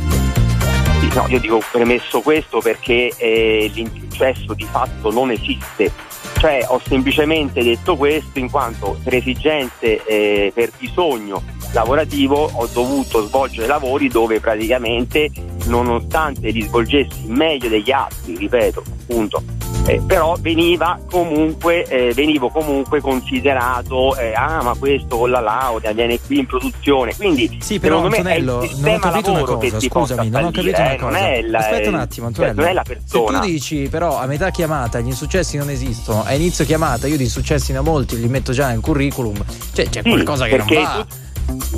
[1.13, 5.91] No, io dico premesso questo perché eh, l'insuccesso di fatto non esiste.
[6.37, 13.25] Cioè ho semplicemente detto questo in quanto per esigenze, eh, per bisogno lavorativo ho dovuto
[13.25, 15.31] svolgere lavori dove praticamente
[15.65, 19.41] nonostante li svolgessi meglio degli altri, ripeto, appunto,
[19.85, 25.91] eh, però veniva comunque, eh, venivo comunque considerato, eh, ah ma questo con la laurea
[25.93, 29.79] viene qui in produzione, quindi Sì, però me Antonello, il non ho capito una cosa,
[29.79, 31.19] scusami, non ho capito una eh, cosa.
[31.47, 32.61] la- Aspetta un eh, attimo, cioè, Antonello.
[32.61, 33.39] non è la Se persona.
[33.39, 37.23] tu dici però a metà chiamata gli insuccessi non esistono, a inizio chiamata io di
[37.23, 39.37] insuccessi ne ho molti, li metto già nel curriculum,
[39.73, 41.05] cioè c'è Sì, qualcosa che non va.
[41.07, 41.25] tu-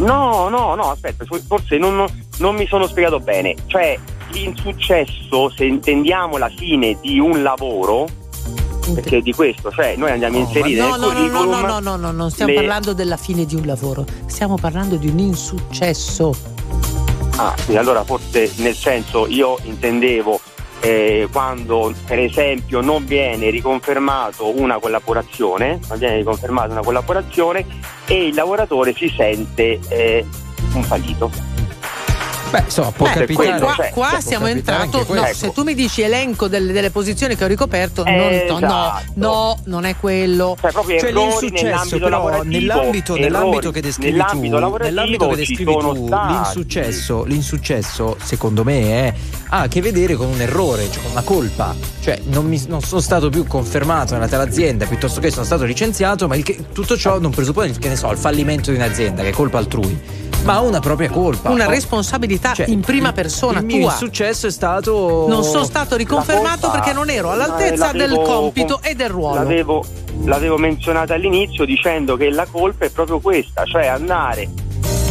[0.04, 3.54] No, no, no, aspetta, forse non, non- non mi sono spiegato bene.
[3.68, 3.98] Cioè,
[4.32, 8.08] l'insuccesso, se intendiamo la fine di un lavoro,
[8.94, 11.62] perché di questo, cioè noi andiamo a inserire no, nel no, no, no, curriculum no,
[11.62, 15.08] no, no, no, non stiamo le- parlando della fine di un lavoro, stiamo parlando di
[15.08, 16.36] un insuccesso.
[17.36, 20.42] Ah, sì, allora forse nel senso io intendevo
[20.82, 27.66] eh, quando per esempio non viene riconfermato una collaborazione, non viene riconfermata una collaborazione
[28.06, 30.26] e il lavoratore si sente eh,
[30.74, 31.49] un fallito.
[32.50, 33.60] Beh, insomma, può Beh, capitare.
[33.60, 34.98] qua, cioè, qua siamo entrati.
[34.98, 35.46] No, questo.
[35.46, 38.60] se tu mi dici elenco delle, delle posizioni che ho ricoperto, non- Esatto.
[38.66, 40.58] no, no, non è quello.
[40.60, 41.64] Cioè, proprio Cioè l'insuccesso
[41.98, 48.64] nell'ambito però nell'ambito, nell'ambito che descrivi nell'ambito tu, nell'ambito che descrivi tu l'insuccesso, l'insuccesso secondo
[48.64, 49.14] me è-
[49.50, 51.76] ha a che vedere con un errore, cioè con una colpa.
[52.02, 55.66] Cioè non, mi- non sono stato più confermato nella tale azienda piuttosto che sono stato
[55.66, 59.22] licenziato, ma il che- tutto ciò non presuppone che ne so, il fallimento di un'azienda
[59.22, 60.00] che è colpa altrui,
[60.44, 61.50] ma ha una propria colpa.
[61.50, 63.78] Una Oh, responsabilità cioè, in prima persona il tua.
[63.78, 68.96] insuccesso è stato Non sono stato riconfermato perché non ero all'altezza eh, del compito e
[68.96, 69.36] del ruolo.
[69.36, 69.84] L'avevo,
[70.24, 74.50] l'avevo menzionata all'inizio dicendo che la colpa è proprio questa, cioè andare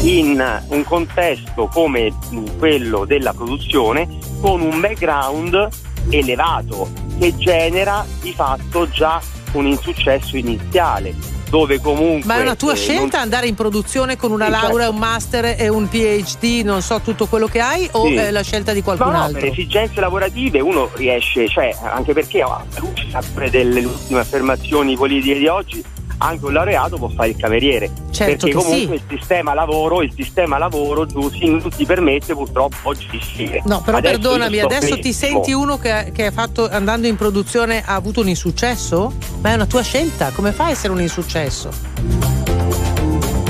[0.03, 2.13] in un contesto come
[2.59, 4.09] quello della produzione
[4.41, 5.69] con un background
[6.11, 9.21] elevato che genera di fatto già
[9.53, 11.15] un insuccesso iniziale
[11.49, 14.51] dove comunque Ma è una tua eh, scelta non- andare in produzione con una Sì,
[14.51, 14.93] laurea, certo.
[14.93, 18.15] un master e un PhD, non so tutto quello che hai, o Sì.
[18.15, 19.41] è la scelta di qualcun no, no, altro?
[19.41, 22.43] per esigenze lavorative uno riesce, cioè, anche perché
[22.79, 25.83] luce sempre delle ultime affermazioni politiche di oggi,
[26.19, 27.91] anche un laureato può fare il cameriere.
[28.11, 29.03] Certo perché comunque sì.
[29.05, 33.63] il sistema lavoro, il sistema lavoro Giussi, non ti permette purtroppo oggi di uscire.
[33.67, 35.33] No, però Adesso perdonami, adesso ti benissimo.
[35.33, 39.13] senti uno che, che ha fatto, andando in produzione ha avuto un insuccesso?
[39.41, 41.71] Ma è una tua scelta, come fai a essere un insuccesso?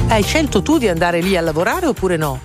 [0.08, 2.40] Hai scelto tu di andare lì a lavorare oppure no?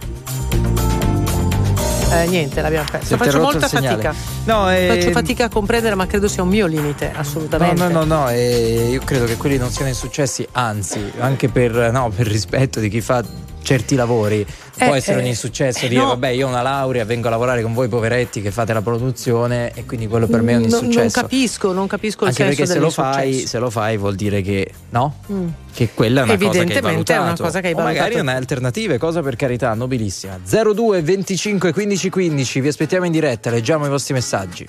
[2.21, 4.13] Eh, niente, l'abbiamo è Faccio molta fatica.
[4.45, 7.87] No, eh, Faccio fatica a comprendere, ma credo sia un mio limite, No, assolutamente.
[7.87, 12.09] no, no, no, e io credo che quelli non siano insuccessi, anzi, anche per, no,
[12.15, 13.23] per rispetto di chi fa
[13.63, 14.45] certi lavori,
[14.77, 16.07] può Eh, essere un eh, insuccesso eh, dire no.
[16.09, 19.71] vabbè io ho una laurea, vengo a lavorare con voi poveretti che fate la produzione
[19.73, 20.99] e quindi quello per me è un insuccesso.
[20.99, 24.15] Non capisco, non capisco il anche senso perché se lo, fai, se lo fai vuol
[24.15, 25.47] dire che no, Mm.
[25.73, 26.79] che quella è una cosa che hai Evidentemente
[27.13, 27.43] è una valutato.
[27.43, 28.17] cosa che hai O magari valutato.
[28.23, 30.37] non hai alternative, cosa per carità, nobilissima.
[30.43, 34.67] 02 25 15 15, vi aspettiamo in diretta, leggiamo i vostri messaggi.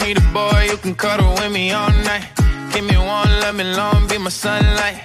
[0.00, 2.26] Need a boy you can cuddle with me all night.
[2.72, 5.04] Give me one, let me long, be my sunlight.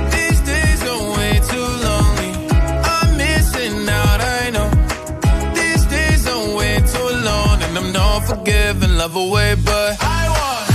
[7.81, 10.67] And I'm not forgiving, love away, but I want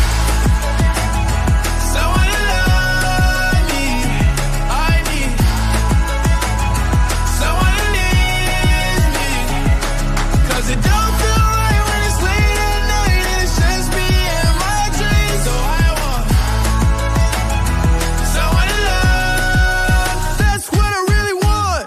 [1.95, 3.87] someone to love me.
[4.71, 5.33] I need
[7.40, 9.31] someone to leave me.
[10.49, 14.53] 'Cause it don't feel right when it's late at night and it's just me and
[14.64, 15.40] my dreams.
[15.47, 16.25] So I want
[18.35, 20.19] someone to love.
[20.42, 21.87] That's what I really want.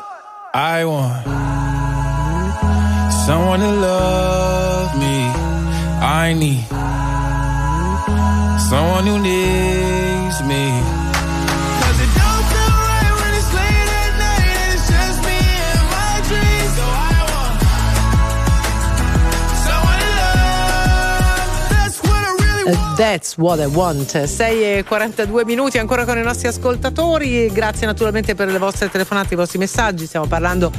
[0.53, 1.18] I want
[6.39, 6.55] Want
[8.61, 9.19] someone I
[22.31, 22.95] really Eh, want.
[22.95, 24.23] That's what I want.
[24.23, 27.51] 6 e 42 minuti ancora con i nostri ascoltatori.
[27.51, 30.05] Grazie naturalmente per le vostre telefonate, i vostri messaggi.
[30.05, 30.71] Stiamo parlando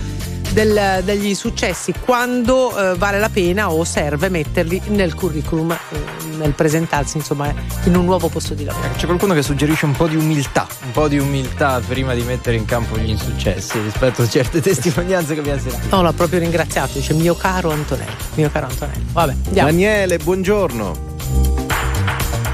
[0.52, 6.52] del- degli successi, quando eh, vale la pena o serve metterli nel curriculum, eh, nel
[6.52, 7.52] presentarsi insomma
[7.84, 8.88] in un nuovo posto di lavoro.
[8.96, 12.56] C'è qualcuno che suggerisce un po' di umiltà, un po' di umiltà prima di mettere
[12.56, 15.94] in campo gli insuccessi rispetto a certe testimonianze che abbiamo sentito.
[15.96, 18.10] No, l'ha proprio ringraziato, dice mio caro Antonello.
[18.34, 19.04] Mio caro Antonello.
[19.12, 19.68] Vabbè, andiamo.
[19.70, 21.08] Daniele, buongiorno.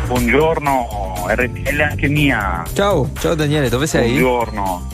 [0.06, 2.62] Buongiorno, RTL anche mia.
[2.72, 4.10] Ciao, ciao Daniele, dove sei?
[4.10, 4.86] Buongiorno.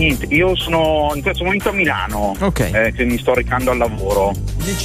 [0.00, 2.34] Niente, io sono in questo momento a Milano,
[2.72, 4.32] eh, che mi sto recando al lavoro.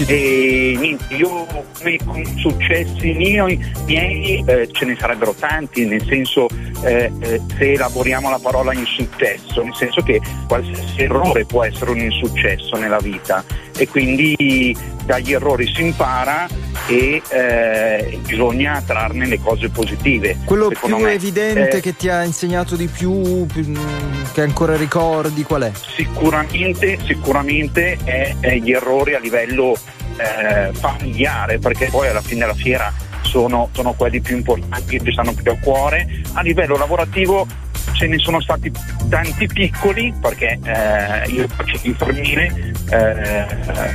[0.07, 1.45] E niente, io
[1.77, 6.47] come con successi miei, miei eh, ce ne sarebbero tanti, nel senso
[6.83, 11.99] eh, eh, se elaboriamo la parola insuccesso, nel senso che qualsiasi errore può essere un
[11.99, 13.43] insuccesso nella vita
[13.77, 16.47] e quindi dagli errori si impara
[16.87, 20.37] e eh, bisogna trarne le cose positive.
[20.45, 21.13] Quello più me.
[21.13, 23.71] evidente Eh, che ti ha insegnato di più, più-
[24.33, 25.71] che ancora ricordi, qual è?
[25.95, 29.74] Sicuramente, sicuramente è, è gli errori a livello
[30.17, 35.11] eh, familiare, perché poi alla fine della fiera sono, sono quelli più importanti che ci
[35.11, 36.07] stanno più a cuore.
[36.33, 37.45] A livello lavorativo
[37.93, 38.71] ce ne sono stati
[39.09, 43.45] tanti piccoli, perché eh, io faccio l'infermiere, eh,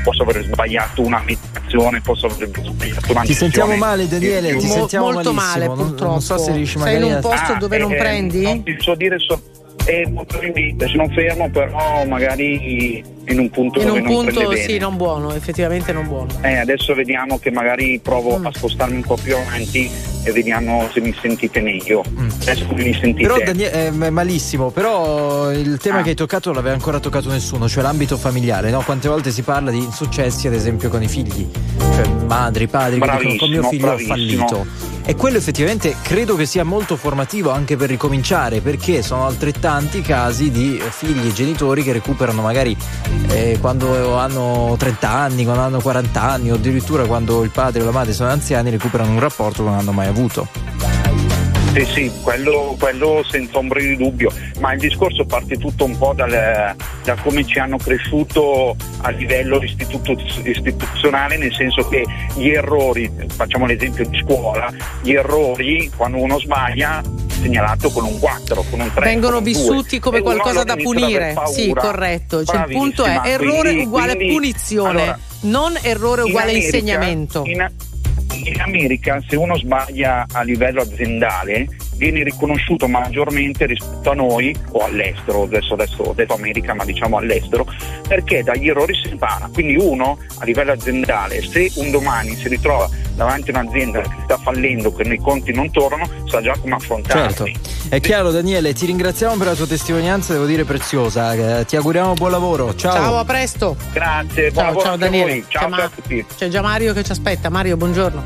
[0.02, 5.10] posso aver sbagliato una meditazione, posso aver sbagliato una Ti sentiamo male Daniele, ti sentiamo
[5.10, 5.52] molto malissimo.
[5.52, 6.12] male, non- purtroppo.
[6.12, 8.42] Non so se riesci Sei in un posto dove non eh, prendi?
[8.42, 9.40] Non ti so dire so,
[9.84, 13.02] eh, quindi sono fermo, però magari
[13.32, 14.66] in un punto In dove un non punto prende bene.
[14.68, 16.28] sì, non buono, effettivamente non buono.
[16.42, 18.46] Eh, adesso vediamo che magari provo Mm.
[18.46, 19.90] a spostarmi un po' più avanti
[20.24, 22.02] e vediamo se mi sentite meglio.
[22.42, 23.26] Adesso come mi sentite?
[23.28, 26.02] Però Daniele, eh, ma- malissimo, però il tema Ah.
[26.02, 28.80] che hai toccato non l'aveva ancora toccato nessuno, cioè l'ambito familiare, no?
[28.82, 31.46] Quante volte si parla di insuccessi ad esempio con i figli,
[31.94, 34.66] cioè madri, padri che dicono con mio Bravissimo, figlio ho fallito.
[35.06, 40.50] E quello effettivamente credo che sia molto formativo anche per ricominciare, perché sono altrettanti casi
[40.50, 42.76] di figli e genitori che recuperano magari
[43.28, 47.84] eh, quando hanno 30 anni, quando hanno 40 anni o addirittura quando il padre o
[47.84, 50.89] la madre sono anziani recuperano un rapporto che non hanno mai avuto.
[51.72, 56.12] Sì, sì, quello, quello senza ombra di dubbio, ma il discorso parte tutto un po'
[56.14, 62.04] dal, da come ci hanno cresciuto a livello istituzionale, nel senso che
[62.34, 64.68] gli errori, facciamo l'esempio di scuola,
[65.00, 67.02] gli errori quando uno sbaglia
[67.40, 69.04] segnalato con un 4, con un 3.
[69.04, 69.52] Vengono un 2.
[69.52, 71.34] vissuti come E uno qualcosa da punire.
[71.52, 72.44] Sì, corretto.
[72.44, 76.76] Cioè, il punto è errore quindi- uguale quindi- punizione, allora, non errore in uguale America-
[76.76, 77.42] insegnamento.
[77.46, 77.70] In,
[78.44, 81.66] in America se uno sbaglia a livello aziendale
[82.00, 87.18] viene riconosciuto maggiormente rispetto a noi o all'estero, adesso, adesso ho detto America ma diciamo
[87.18, 87.66] all'estero,
[88.08, 89.50] perché dagli errori si impara.
[89.52, 94.38] Quindi uno a livello aziendale, se un domani si ritrova davanti a un'azienda che sta
[94.38, 97.34] fallendo, che i conti non tornano, sa già come affrontarli.
[97.34, 101.76] Certo, è chiaro Daniele, ti ringraziamo per la tua testimonianza, devo dire preziosa, Eh, ti
[101.76, 102.94] auguriamo buon lavoro, ciao.
[102.94, 103.76] Ciao, a presto.
[103.92, 105.30] Grazie, buon Ciao, lavoro ciao Daniele.
[105.32, 105.44] voi.
[105.48, 106.24] Ciao, ciao a tutti.
[106.34, 107.50] c'è già Mario che ci aspetta.
[107.50, 108.24] Mario, buongiorno.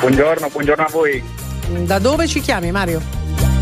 [0.00, 1.37] Buongiorno, buongiorno a voi.
[1.68, 3.00] Da dove ci chiami, Mario?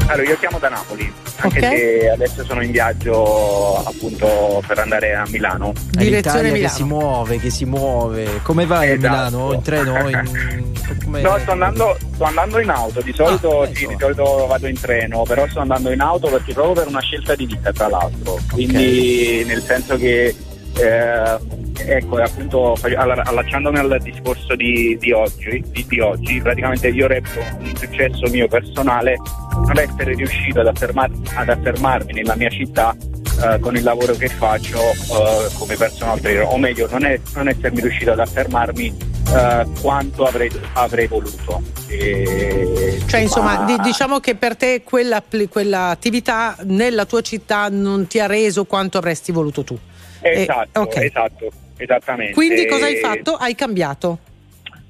[0.08, 1.64] Allora, io chiamo da Napoli, anche Ok.
[1.76, 5.72] se adesso sono in viaggio appunto per andare a Milano.
[5.98, 8.40] È l'Italia che si muove, che si muove.
[8.42, 9.08] Come vai a Esatto.
[9.08, 9.52] Milano?
[9.52, 9.98] In treno?
[10.08, 10.72] In...
[11.02, 14.80] come- No, sto andando, sto andando in auto, di solito, sì, di solito vado in
[14.80, 18.38] treno, però sto andando in auto perché proprio per una scelta di vita tra l'altro,
[18.52, 20.32] quindi nel senso che
[20.76, 21.38] eh,
[21.78, 27.76] ecco appunto allacciandomi al discorso di, di oggi, di, di oggi, praticamente io reputo un
[27.76, 29.16] successo mio personale
[29.52, 32.94] non essere riuscito ad, affermar- ad affermarmi nella mia città
[33.42, 37.48] eh, con il lavoro che faccio eh, come personal trainer, o meglio non, è- non
[37.48, 38.96] essermi riuscito ad affermarmi
[39.34, 41.62] eh, quanto avrei, avrei voluto.
[41.88, 48.18] E, Cioè, insomma, di- diciamo che per te quella, quell'attività nella tua città non ti
[48.20, 49.78] ha reso quanto avresti voluto tu.
[50.20, 50.96] Esatto, Eh, ok.
[50.96, 52.32] esatto, esattamente.
[52.34, 53.34] Quindi cosa hai fatto?
[53.34, 54.18] Hai cambiato.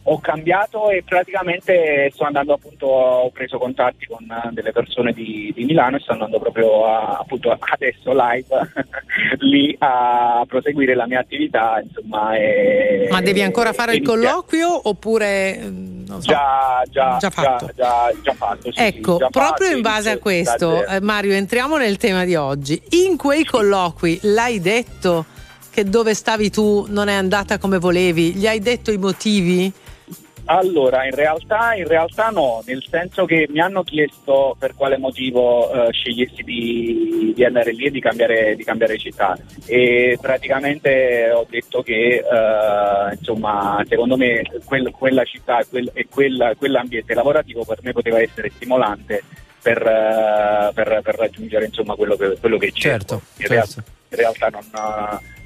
[0.09, 5.65] Ho cambiato e praticamente sto andando appunto, ho preso contatti con delle persone di, di
[5.65, 8.71] Milano e sto andando proprio a- appunto adesso live
[9.41, 12.37] lì a proseguire la mia attività, insomma.
[12.37, 17.31] E, Ma devi ancora fare il inizia- colloquio oppure mm, non so, Già, già, Già
[17.31, 17.71] fatto.
[17.75, 21.79] Già, già- fatto, sì, Ecco, sì, proprio fatto, in base a questo, eh, Mario, entriamo
[21.79, 22.81] nel tema di oggi.
[22.91, 25.25] In quei colloqui l'hai detto
[25.77, 28.33] che dove stavi tu non è andata come volevi?
[28.33, 29.71] Gli hai detto i motivi?
[30.47, 35.71] Allora, in realtà, in realtà no, nel senso che mi hanno chiesto per quale motivo
[35.71, 41.45] eh, scegliessi di, di andare lì e di cambiare, di cambiare città e praticamente ho
[41.47, 47.67] detto che eh, insomma secondo me quel- quella città e quel- e quella- quell'ambiente lavorativo
[47.67, 49.23] per me poteva essere stimolante
[49.61, 53.21] per, eh, per- per raggiungere insomma quello che, quello che cerco.
[53.39, 54.49] in, realtà, in realtà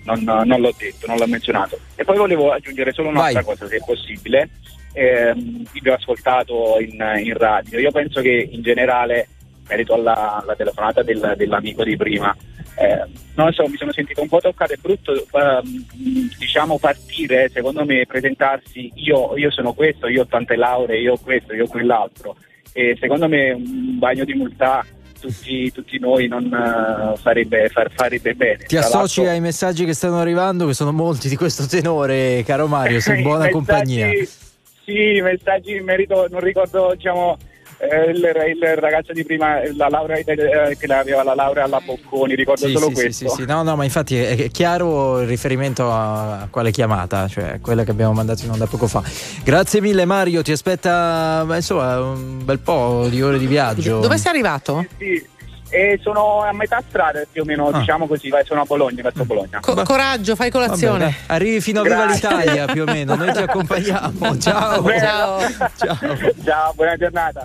[0.05, 1.79] non, non- non l'ho detto, non l'ho menzionato.
[1.95, 4.49] E poi volevo aggiungere solo un'altra cosa, se è possibile.
[4.93, 7.79] Ehm, vi ho ascoltato in, in radio.
[7.79, 12.35] Io penso che in generale, in merito alla, alla telefonata del- dell'amico di prima,
[12.77, 13.05] eh,
[13.35, 15.87] non so, mi sono sentito un po' toccato e brutto, ehm,
[16.39, 21.19] diciamo partire, secondo me, presentarsi, io, io sono questo, io ho tante lauree, io ho
[21.19, 22.37] questo, io ho quell'altro.
[22.73, 24.85] E secondo me un bagno di multa
[25.21, 28.65] tutti, tutti noi non eh, farebbe, far- farebbe bene.
[28.65, 33.01] Ti associ ai messaggi che stanno arrivando, che sono molti di questo tenore, caro Mario,
[33.01, 34.09] sei in buona Messaggi- compagnia.
[34.85, 37.37] Sì, messaggi in merito, non ricordo, diciamo,
[37.81, 42.35] eh, il, il ragazzo di prima, la laurea, eh, che aveva la laurea alla Bocconi,
[42.35, 43.29] ricordo Sì, solo sì, sì, questo.
[43.31, 43.45] sì, sì.
[43.47, 48.13] No, no, ma infatti è chiaro il riferimento a quale chiamata, cioè quella che abbiamo
[48.13, 49.03] mandato in onda poco fa.
[49.43, 54.01] Grazie mille Mario, ti aspetta insomma un bel po' di ore di viaggio.
[54.01, 54.85] Dove sei arrivato?
[54.99, 55.27] Sì,
[55.73, 57.79] e sono a metà strada più o meno, Ah.
[57.79, 59.61] diciamo così, vai, sono a Bologna, verso Bologna.
[59.61, 60.99] Co- coraggio, fai colazione.
[61.05, 64.37] Vabbè, arrivi fino a Viva l'Italia più o meno, noi ti accompagniamo.
[64.39, 64.85] Ciao.
[64.91, 65.39] Ciao.
[66.45, 67.45] Ciao, buona giornata.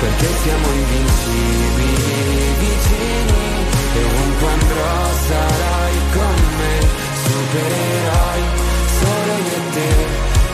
[0.00, 4.92] perché siamo invincibili vicini e ovunque andrò
[5.28, 6.74] sarai con me,
[7.24, 8.42] supereroi
[9.00, 9.90] solo io e te.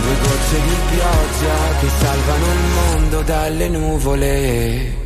[0.05, 5.03] Due gocce di pioggia che salvano il mondo dalle nuvole.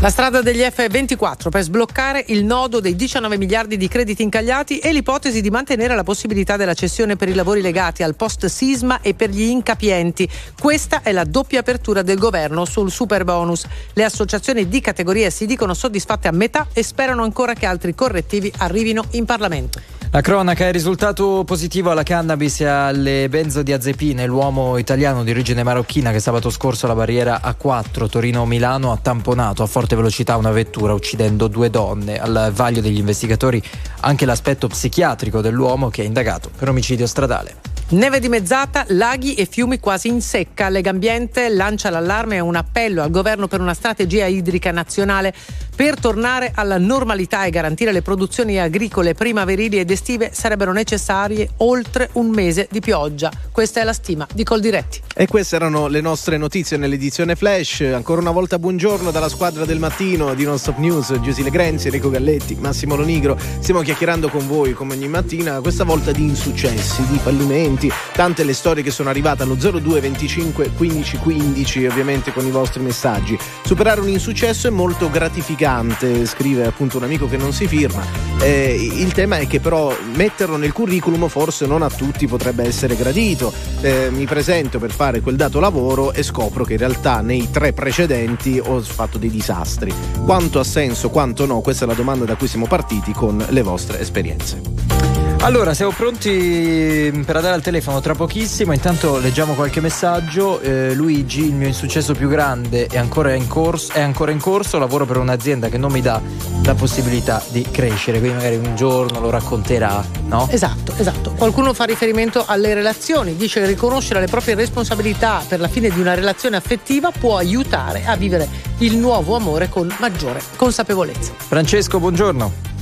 [0.00, 4.92] La strada degli F24 per sbloccare il nodo dei 19 miliardi di crediti incagliati e
[4.92, 9.14] l'ipotesi di mantenere la possibilità della cessione per i lavori legati al post sisma e
[9.14, 10.28] per gli incapienti.
[10.60, 13.64] Questa è la doppia apertura del governo sul super bonus.
[13.94, 18.52] Le associazioni di categoria si dicono soddisfatte a metà e sperano ancora che altri correttivi
[18.58, 19.95] arrivino in Parlamento.
[20.16, 24.24] La cronaca è risultato positivo alla cannabis e alle benzodiazepine.
[24.24, 29.66] L'uomo italiano di origine marocchina che sabato scorso alla barriera A4 Torino-Milano ha tamponato a
[29.66, 32.18] forte velocità una vettura uccidendo due donne.
[32.18, 33.62] Al vaglio degli investigatori
[34.00, 37.65] anche l'aspetto psichiatrico dell'uomo che è indagato per omicidio stradale.
[37.88, 40.68] Neve dimezzata, laghi e fiumi quasi in secca.
[40.68, 45.32] Legambiente lancia l'allarme e un appello al governo per una strategia idrica nazionale
[45.76, 52.08] per tornare alla normalità e garantire le produzioni agricole primaverili ed estive sarebbero necessarie oltre
[52.14, 53.30] un mese di pioggia.
[53.52, 55.02] Questa è la stima di Coldiretti.
[55.14, 57.82] E queste erano le nostre notizie nell'edizione Flash.
[57.82, 62.10] Ancora una volta buongiorno dalla squadra del mattino di Non Stop News, Giusile Grenzi, Enrico
[62.10, 63.38] Galletti, Massimo Lonigro.
[63.60, 68.42] Stiamo chiacchierando con voi come ogni mattina, questa volta di insuccessi, di fallimenti commenti, tante
[68.42, 73.38] le storie che sono arrivate allo 02 25 15 15 ovviamente con i vostri messaggi.
[73.64, 78.02] Superare un insuccesso è molto gratificante, scrive appunto un amico che non si firma.
[78.40, 82.96] Eh, il tema è che però metterlo nel curriculum forse non a tutti potrebbe essere
[82.96, 83.52] gradito.
[83.80, 87.72] Eh, mi presento per fare quel dato lavoro e scopro che in realtà nei tre
[87.72, 89.92] precedenti ho fatto dei disastri.
[90.24, 91.60] Quanto ha senso, quanto no?
[91.60, 95.05] Questa è la domanda da cui siamo partiti con le vostre esperienze.
[95.46, 98.72] Allora, siamo pronti per andare al telefono tra pochissimo.
[98.72, 100.58] Intanto leggiamo qualche messaggio.
[100.58, 104.76] Eh, Luigi, il mio insuccesso più grande è ancora in, corso, è ancora in corso.
[104.80, 106.20] Lavoro per un'azienda che non mi dà
[106.64, 108.18] la possibilità di crescere.
[108.18, 110.48] Quindi magari un giorno lo racconterà, no?
[110.50, 111.30] Esatto, esatto.
[111.36, 113.36] Qualcuno fa riferimento alle relazioni.
[113.36, 118.04] Dice che riconoscere le proprie responsabilità per la fine di una relazione affettiva può aiutare
[118.04, 121.30] a vivere il nuovo amore con maggiore consapevolezza.
[121.36, 122.75] Francesco, buongiorno.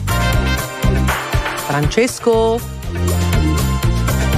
[1.67, 2.61] Francesco?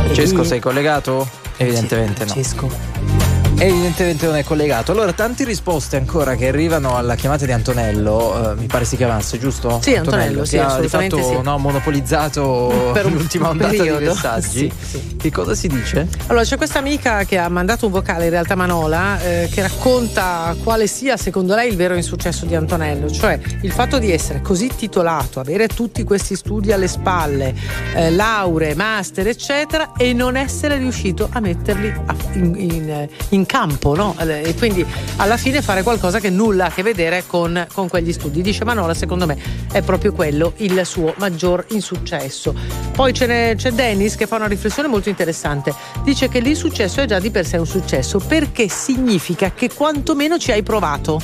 [0.05, 1.29] Francesco, sei collegato?
[1.57, 2.67] Evidentemente Francesco.
[2.69, 3.16] no.
[3.59, 4.93] Evidentemente non è collegato.
[4.93, 9.39] Allora, tante risposte ancora che arrivano alla chiamata di Antonello, eh, mi pare si chiamasse,
[9.39, 9.79] giusto?
[9.83, 11.39] Sì, Antonello, sì, che ha di fatto sì.
[11.43, 13.99] no, monopolizzato Per l'ultima ondata periodo.
[14.01, 14.73] di messaggi.
[14.79, 16.07] Sì, Che cosa si dice?
[16.27, 20.55] Allora, c'è questa amica che ha mandato un vocale, in realtà Manola, eh, che racconta
[20.63, 24.71] quale sia secondo lei il vero insuccesso di Antonello, cioè il fatto di essere così
[24.77, 27.55] titolato, avere tutti questi studi alle spalle,
[27.95, 33.95] eh, lauree, master, eccetera, e non essere riuscito a metterli a- in, in- in campo,
[33.95, 34.15] no?
[34.19, 34.85] Eh, E quindi
[35.17, 38.43] alla fine fare qualcosa che nulla ha a che vedere con, con quegli studi.
[38.43, 39.37] Dice Manola, secondo me
[39.73, 42.55] è proprio quello il suo maggior insuccesso.
[42.93, 45.75] Poi c'è Dennis che fa una riflessione molto interessante.
[46.03, 50.53] Dice che l'insuccesso è già di per sé un successo perché significa che quantomeno ci
[50.53, 51.21] hai provato.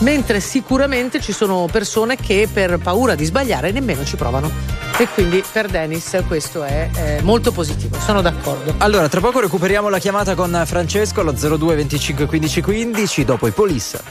[0.00, 4.50] Mentre sicuramente ci sono persone che per paura di sbagliare nemmeno ci provano.
[4.96, 8.74] E quindi per Dennis questo è eh, molto positivo, sono d'accordo.
[8.78, 13.52] Allora, tra poco recuperiamo la chiamata con Francesco allo 02 25 15 15 dopo i
[13.52, 14.02] Police.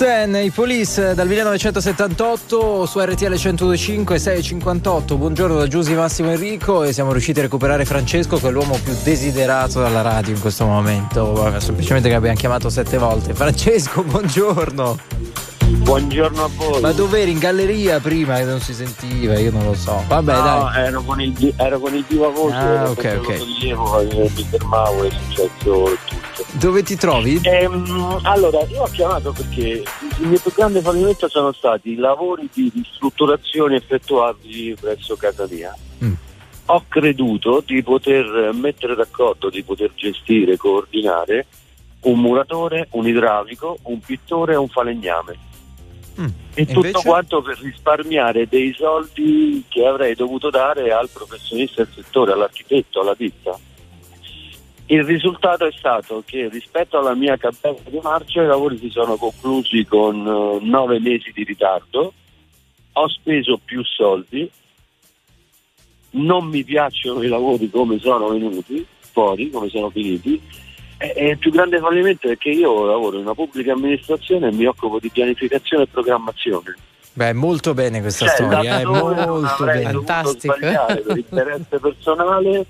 [0.00, 5.16] Roxanne, i Police dal 1978 su RTL 1025 658.
[5.16, 8.96] Buongiorno da Giusy Massimo Enrico e siamo riusciti a recuperare Francesco che è l'uomo più
[9.02, 11.52] desiderato dalla radio in questo momento.
[11.58, 13.34] Semplicemente che abbiamo chiamato sette volte.
[13.34, 14.98] Francesco, buongiorno.
[15.66, 16.80] Buongiorno a voi.
[16.80, 17.32] Ma dove eri?
[17.32, 20.04] In galleria prima che non si sentiva, io non lo so.
[20.06, 20.84] Vabbè, no, dai.
[20.86, 23.28] ero con il, ero con il viva voce, Ah, ok, ok.
[23.30, 25.48] eh, mi fermavo, è successo
[26.06, 26.17] tutto.
[26.52, 27.40] Dove ti trovi?
[27.42, 29.82] Ehm, allora, io ho chiamato perché
[30.20, 35.74] il mio più grande fallimento sono stati i lavori di ristrutturazione effettuati presso casa mia.
[36.04, 36.12] Mm.
[36.66, 41.46] Ho creduto di poter mettere d'accordo, di poter gestire, coordinare
[42.00, 45.46] un muratore, un idraulico, un pittore e un falegname.
[46.54, 47.06] E tutto invece?
[47.06, 53.14] quanto per risparmiare dei soldi che avrei dovuto dare al professionista del settore, all'architetto, alla
[53.16, 53.56] ditta.
[54.90, 59.16] Il risultato è stato che rispetto alla mia cabella di marcia i lavori si sono
[59.16, 62.12] conclusi con eh, nove mesi di ritardo,
[62.92, 64.50] ho speso più soldi
[66.10, 70.40] non mi piacciono i lavori come sono venuti fuori, come sono finiti.
[70.96, 74.64] E, il più grande fallimento è che io lavoro in una pubblica amministrazione e mi
[74.64, 76.76] occupo di pianificazione e programmazione.
[77.12, 79.92] Beh, molto bene questa Cioè, storia, è non molto bene.
[80.38, 82.66] sbagliare per interesse personale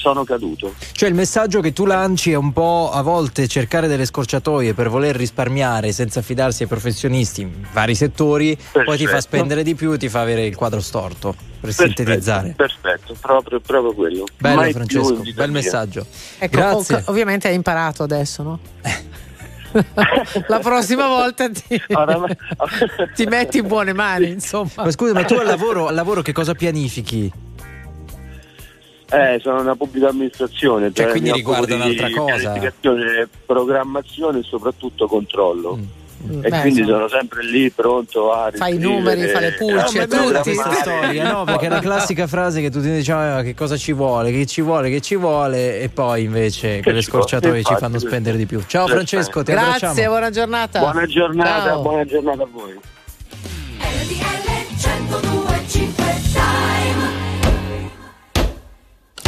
[0.00, 0.74] sono caduto.
[0.92, 4.88] Cioè il messaggio che tu lanci è un po' a volte cercare delle scorciatoie per
[4.88, 9.20] voler risparmiare senza affidarsi ai professionisti in vari settori, poi ti fa Perfetto.
[9.20, 12.54] spendere di più e ti fa avere il quadro storto, per sintetizzare.
[12.56, 14.24] Perfetto, proprio, proprio quello.
[14.38, 16.06] Bello Mai Francesco, bel messaggio.
[16.38, 16.94] Ecco, Grazie.
[16.96, 18.58] ov- ovviamente hai imparato adesso, no?
[20.48, 21.62] La prossima volta ti,
[23.14, 24.70] ti metti in buone mani, insomma.
[24.74, 27.30] Ma scusa, ma tu al lavoro, al lavoro che cosa pianifichi?
[29.12, 32.34] Eh, sono una pubblica amministrazione, Cioè, cioè, quindi riguarda di un'altra cosa.
[32.52, 35.78] pianificazione, programmazione e soprattutto controllo.
[35.78, 36.40] E Mm.
[36.40, 36.96] Beh, quindi insomma.
[36.98, 40.18] sono sempre lì pronto a Fai i numeri, fai le pulce, a a tutti.
[40.42, 40.74] questa programmare.
[40.74, 41.44] storia, no?
[41.44, 44.60] Perché è la classica frase che tutti diciamo "Ah, che cosa ci vuole, che ci
[44.60, 48.08] vuole, che ci vuole, e poi invece quelle ci vuole, scorciatoie ci infatti, fanno questo.
[48.08, 48.62] spendere di più.
[48.66, 48.86] Ciao.
[48.86, 50.08] Francesco, ti Grazie, abbracciamo.
[50.10, 50.78] buona giornata.
[50.80, 51.80] Buona giornata, Ciao.
[51.82, 52.78] buona giornata a voi.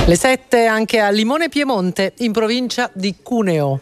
[0.04, 3.80] Le 7 anche a Limone Piemonte, in provincia di Cuneo.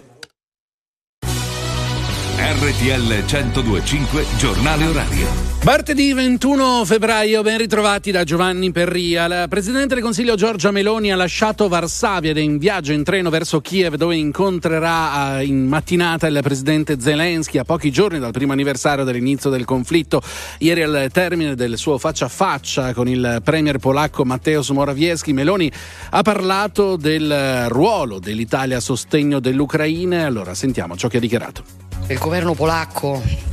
[2.36, 5.49] RTL 1025 Giornale Orario.
[5.62, 9.28] Martedì 21 febbraio, ben ritrovati da Giovanni Perria.
[9.28, 13.28] La Presidente del Consiglio Giorgia Meloni ha lasciato Varsavia ed è in viaggio in treno
[13.28, 18.52] verso Kiev dove incontrerà eh, in mattinata il Presidente Zelensky a pochi giorni dal primo
[18.52, 20.22] anniversario dell'inizio del conflitto.
[20.60, 25.70] Ieri al termine del suo faccia a faccia con il Premier polacco Mateusz Morawiecki, Meloni
[26.08, 30.24] ha parlato del ruolo dell'Italia a sostegno dell'Ucraina.
[30.24, 31.62] Allora sentiamo ciò che ha dichiarato.
[32.08, 33.50] Il governo polacco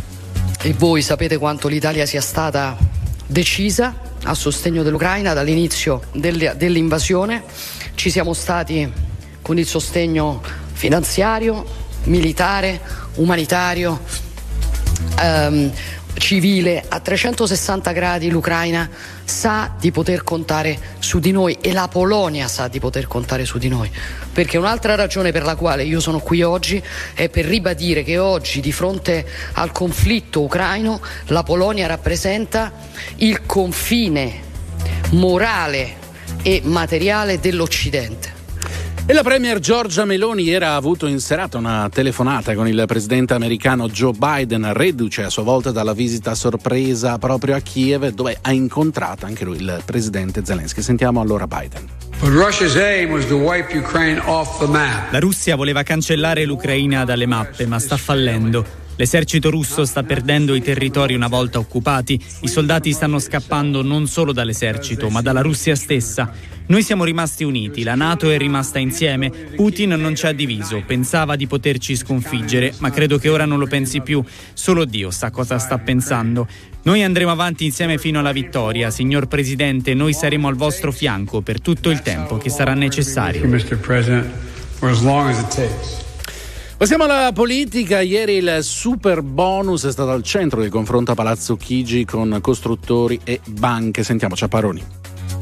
[0.68, 2.78] e voi sapete quanto l'Italia sia stata
[3.26, 7.42] decisa a sostegno dell'Ucraina dall'inizio dell'invasione.
[7.96, 8.92] Ci siamo stati
[9.42, 10.42] con il sostegno
[10.74, 11.66] finanziario,
[12.04, 12.82] militare,
[13.14, 13.98] umanitario,
[15.22, 15.72] ehm,
[16.18, 18.90] civile a 360 gradi l'Ucraina
[19.24, 23.58] sa di poter contare su di noi e la Polonia sa di poter contare su
[23.58, 23.92] di noi.
[24.32, 26.82] Perché un'altra ragione per la quale io sono qui oggi
[27.14, 32.72] è per ribadire che oggi di fronte al conflitto ucraino la Polonia rappresenta
[33.18, 34.44] il confine
[35.12, 35.96] morale
[36.44, 38.37] e materiale dell'Occidente.
[39.10, 43.34] E la Premier Giorgia Meloni ieri ha avuto in serata una telefonata con il presidente
[43.34, 48.52] americano Joe Biden, reduce a sua volta dalla visita sorpresa proprio a Kiev, dove ha
[48.52, 50.82] incontrato anche lui il presidente Zelensky.
[50.82, 51.88] Sentiamo allora Biden.
[52.20, 55.10] But Russia's aim was to wipe Ukraine off the map.
[55.14, 58.87] La Russia voleva cancellare l'Ucraina dalle mappe, ma sta fallendo.
[58.98, 64.34] L'esercito russo sta perdendo i territori una volta occupati, i soldati stanno scappando non solo
[64.34, 66.32] dall'esercito, ma dalla Russia stessa.
[66.66, 71.36] Noi siamo rimasti uniti, la Nato è rimasta insieme, Putin non ci ha diviso, pensava
[71.36, 74.22] di poterci sconfiggere, ma credo che ora non lo pensi più,
[74.54, 76.48] solo Dio sa cosa sta pensando.
[76.82, 81.62] Noi andremo avanti insieme fino alla vittoria, signor Presidente, noi saremo al vostro fianco per
[81.62, 83.48] tutto il tempo che sarà necessario.
[86.78, 88.02] Passiamo alla politica.
[88.02, 93.20] Ieri il super bonus è stato al centro del confronto a Palazzo Chigi con costruttori
[93.24, 94.04] e banche.
[94.04, 94.84] Sentiamo Ciapparoni.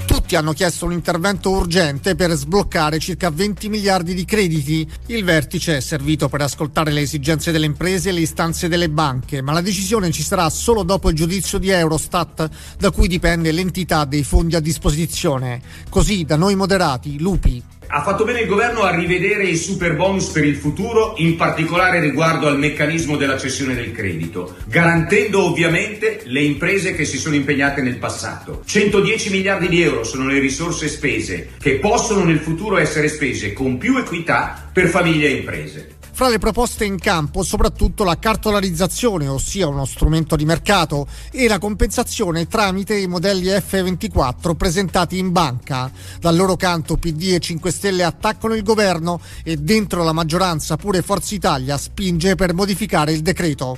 [0.05, 4.89] Tutti hanno chiesto un intervento urgente per sbloccare circa 20 miliardi di crediti.
[5.07, 9.41] Il vertice è servito per ascoltare le esigenze delle imprese e le istanze delle banche,
[9.41, 14.05] ma la decisione ci sarà solo dopo il giudizio di Eurostat, da cui dipende l'entità
[14.05, 15.61] dei fondi a disposizione.
[15.89, 17.61] Così, da noi moderati, lupi.
[17.87, 21.99] Ha fatto bene il governo a rivedere il super bonus per il futuro, in particolare
[21.99, 27.81] riguardo al meccanismo della cessione del credito, garantendo ovviamente le imprese che si sono impegnate
[27.81, 28.63] nel passato.
[28.65, 33.77] 110 miliardi di euro sono le risorse spese che possono nel futuro essere spese con
[33.77, 35.94] più equità per famiglie e imprese.
[36.15, 41.59] Fra le proposte in campo soprattutto la cartolarizzazione, ossia uno strumento di mercato, e la
[41.59, 45.91] compensazione tramite i modelli F24 presentati in banca.
[46.21, 51.01] Dal loro canto PD e 5 Stelle attaccano il governo e dentro la maggioranza pure
[51.01, 53.77] Forza Italia spinge per modificare il decreto.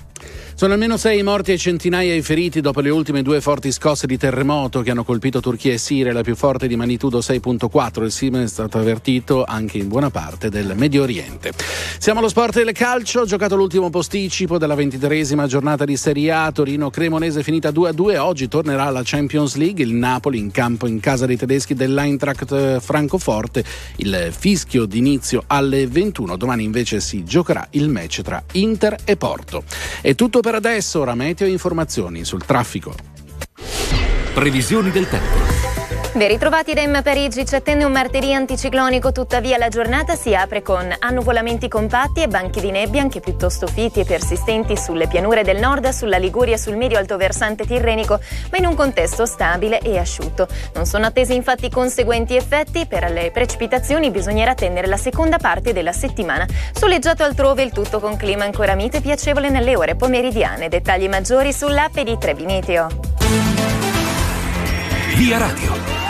[0.55, 4.17] Sono almeno sei morti e centinaia i feriti dopo le ultime due forti scosse di
[4.17, 8.03] terremoto che hanno colpito Turchia e Siria, la più forte di magnitudo 6.4.
[8.03, 11.51] Il sisma è stato avvertito anche in buona parte del Medio Oriente.
[11.99, 17.43] Siamo allo sport del calcio, giocato l'ultimo posticipo della ventitresima giornata di Serie A, Torino-Cremonese
[17.43, 21.73] finita 2-2, oggi tornerà alla Champions League, il Napoli in campo in casa dei tedeschi
[21.73, 23.63] dell'Eintracht Francoforte,
[23.97, 29.63] il fischio d'inizio alle 21, domani invece si giocherà il match tra Inter e Porto.
[30.01, 32.93] È tutto per adesso, ora meteo e informazioni sul traffico.
[34.33, 35.86] Previsioni del tempo.
[36.17, 40.91] Ben ritrovati Dem Parigi, ci attende un martedì anticiclonico, tuttavia la giornata si apre con
[40.97, 45.87] annuvolamenti compatti e banchi di nebbia anche piuttosto fiti e persistenti sulle pianure del nord,
[45.89, 50.47] sulla Liguria e sul medio alto versante tirrenico, ma in un contesto stabile e asciutto.
[50.73, 55.93] Non sono attesi infatti conseguenti effetti, per le precipitazioni bisognerà attendere la seconda parte della
[55.93, 56.47] settimana.
[56.71, 60.67] Soleggiato altrove il tutto con clima ancora mite e piacevole nelle ore pomeridiane.
[60.67, 62.87] Dettagli maggiori sull'app di Trebimeteo.
[65.15, 66.06] Via Radio.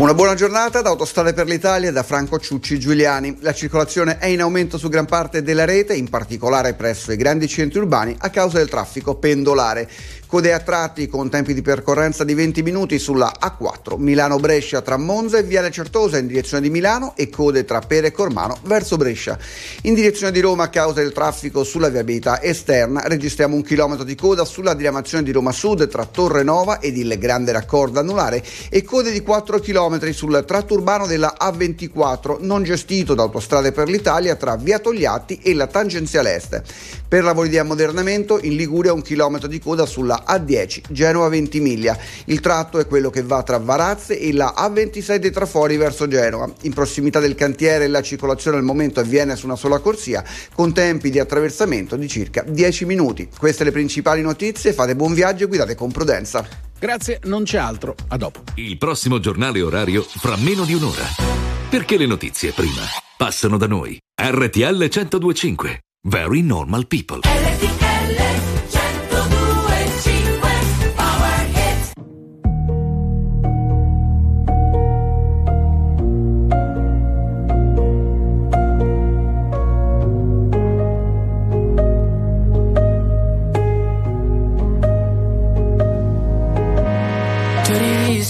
[0.00, 3.36] Una buona giornata da Autostrade per l'Italia da Franco Ciucci Giuliani.
[3.40, 7.46] La circolazione è in aumento su gran parte della rete, in particolare presso i grandi
[7.46, 9.90] centri urbani, a causa del traffico pendolare.
[10.30, 15.38] Code a tratti con tempi di percorrenza di 20 minuti sulla A4 Milano-Brescia tra Monza
[15.38, 19.36] e Viale Certosa in direzione di Milano e code tra Pere e Cormano verso Brescia.
[19.82, 24.14] In direzione di Roma a causa del traffico sulla viabilità esterna registriamo un chilometro di
[24.14, 28.84] coda sulla diramazione di Roma Sud tra Torre Nova ed il grande raccordo anulare e
[28.84, 34.36] code di 4 km sul tratto urbano della A24 non gestito da Autostrade per l'Italia
[34.36, 36.62] tra Via Togliatti e la tangenziale est.
[37.08, 41.96] Per lavori di ammodernamento in Liguria un chilometro di coda sulla A10 Genova-Ventimiglia.
[42.26, 46.50] Il tratto è quello che va tra Varazze e la A26 dei Trafori verso Genova.
[46.62, 51.10] In prossimità del cantiere la circolazione al momento avviene su una sola corsia con tempi
[51.10, 53.28] di attraversamento di circa 10 minuti.
[53.36, 56.46] Queste le principali notizie, fate buon viaggio e guidate con prudenza.
[56.78, 57.94] Grazie, non c'è altro.
[58.08, 58.42] A dopo.
[58.54, 61.04] Il prossimo giornale orario fra meno di un'ora.
[61.68, 62.82] Perché le notizie prima
[63.16, 63.98] passano da noi.
[64.20, 65.80] RTL 1025.
[66.08, 67.20] Very normal people.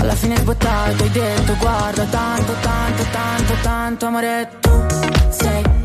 [0.00, 4.86] alla fine sbottato hai detto guarda tanto, tanto, tanto, tanto amore tu
[5.28, 5.79] sei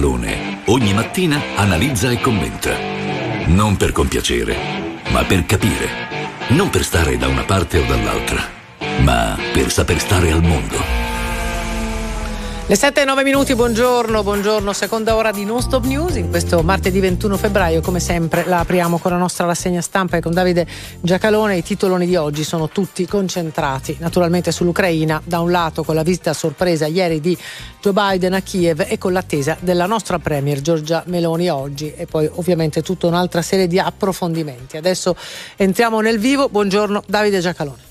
[0.00, 2.70] Giacalone ogni mattina analizza e commenta.
[3.48, 4.56] Non per compiacere,
[5.10, 5.88] ma per capire.
[6.48, 8.40] Non per stare da una parte o dall'altra,
[9.02, 11.00] ma per saper stare al mondo.
[12.70, 16.14] Le 7 e 9 minuti, buongiorno, buongiorno, seconda ora di Non Stop News.
[16.14, 20.20] In questo martedì 21 febbraio, come sempre, la apriamo con la nostra rassegna stampa e
[20.20, 20.68] con Davide
[21.00, 21.56] Giacalone.
[21.56, 26.32] I titoloni di oggi sono tutti concentrati naturalmente sull'Ucraina, da un lato con la visita
[26.32, 27.36] sorpresa ieri di
[27.80, 32.28] Joe Biden a Kiev e con l'attesa della nostra Premier Giorgia Meloni oggi e poi
[32.30, 34.76] ovviamente tutta un'altra serie di approfondimenti.
[34.76, 35.16] Adesso
[35.56, 36.48] entriamo nel vivo.
[36.50, 37.88] Buongiorno Davide Giacalone.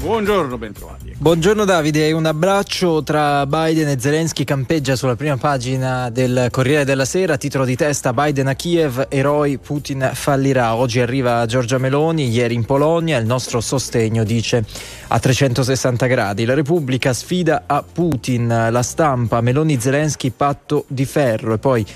[0.00, 1.01] Buongiorno, bentrovati.
[1.22, 7.04] Buongiorno Davide, un abbraccio tra Biden e Zelensky campeggia sulla prima pagina del Corriere della
[7.04, 10.74] Sera, titolo di testa Biden a Kiev, eroi Putin fallirà.
[10.74, 14.64] Oggi arriva Giorgia Meloni, ieri in Polonia, il nostro sostegno dice
[15.06, 16.44] a 360 gradi.
[16.44, 21.86] La Repubblica sfida a Putin, la stampa, Meloni Zelensky patto di ferro e poi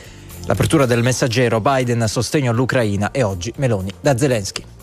[0.46, 4.75] l'apertura del messaggero Biden a sostegno all'Ucraina e oggi Meloni da Zelensky.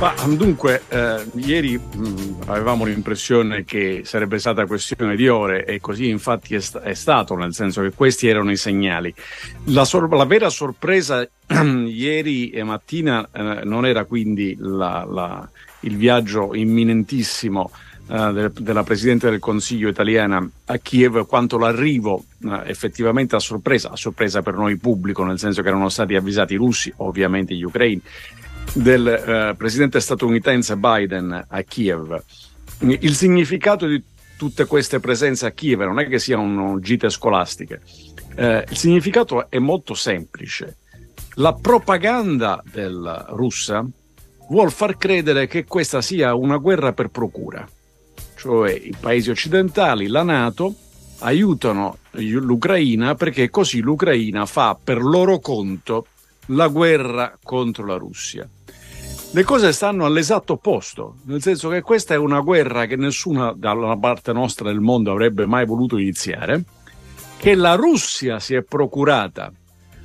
[0.00, 6.08] Ma dunque, eh, ieri mh, avevamo l'impressione che sarebbe stata questione di ore e così
[6.08, 9.14] infatti è, sta- è stato, nel senso che questi erano i segnali.
[9.66, 11.26] La, sor- la vera sorpresa
[11.86, 15.48] ieri mattina eh, non era quindi la- la-
[15.80, 17.70] il viaggio imminentissimo
[18.10, 23.90] eh, del- della Presidente del Consiglio italiana a Kiev, quanto l'arrivo eh, effettivamente a sorpresa,
[23.92, 27.62] a sorpresa per noi pubblico, nel senso che erano stati avvisati i russi, ovviamente gli
[27.62, 28.02] ucraini,
[28.74, 32.22] del eh, presidente statunitense Biden a Kiev.
[32.80, 34.02] Il significato di
[34.36, 37.80] tutte queste presenze a Kiev non è che siano gite scolastiche,
[38.36, 40.78] Eh, il significato è molto semplice.
[41.34, 43.84] La propaganda del russa
[44.48, 47.66] vuol far credere che questa sia una guerra per procura,
[48.36, 50.74] cioè i paesi occidentali, la Nato,
[51.20, 56.06] aiutano l'Ucraina perché così l'Ucraina fa per loro conto
[56.48, 58.48] la guerra contro la Russia.
[59.34, 63.96] Le cose stanno all'esatto opposto, nel senso che questa è una guerra che nessuna dalla
[63.96, 66.62] parte nostra del mondo avrebbe mai voluto iniziare,
[67.36, 69.52] che la Russia si è procurata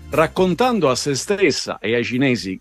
[0.09, 2.59] raccontando a se stessa e ai cinesi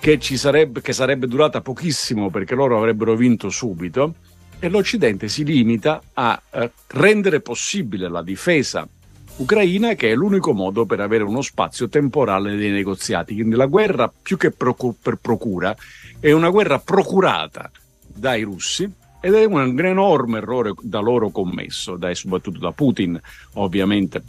[0.00, 4.16] che, ci sarebbe, che sarebbe durata pochissimo perché loro avrebbero vinto subito,
[4.58, 8.88] e l'Occidente si limita a eh, rendere possibile la difesa
[9.36, 13.34] ucraina, che è l'unico modo per avere uno spazio temporale dei negoziati.
[13.34, 15.74] Quindi la guerra, più che procu- per procura,
[16.20, 17.70] è una guerra procurata
[18.06, 23.18] dai russi ed è un enorme errore da loro commesso, dai, soprattutto da Putin,
[23.54, 24.22] ovviamente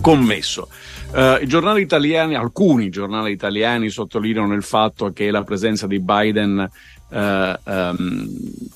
[0.00, 0.68] commesso.
[1.14, 6.68] Eh, I giornali italiani, alcuni giornali italiani sottolineano il fatto che la presenza di Biden
[7.10, 8.30] eh, ehm,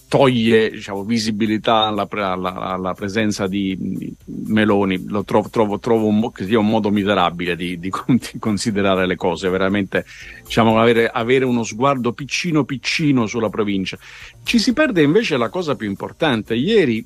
[0.09, 4.15] toglie diciamo, visibilità alla, alla- alla presenza di
[4.47, 5.05] Meloni.
[5.07, 7.91] Lo trovo, trovo, trovo un, che sia un modo miserabile di, di
[8.33, 10.05] di considerare le cose, veramente
[10.45, 13.99] diciamo, avere, avere uno sguardo piccino piccino sulla provincia.
[14.43, 16.55] Ci si perde invece la cosa più importante.
[16.55, 17.05] Ieri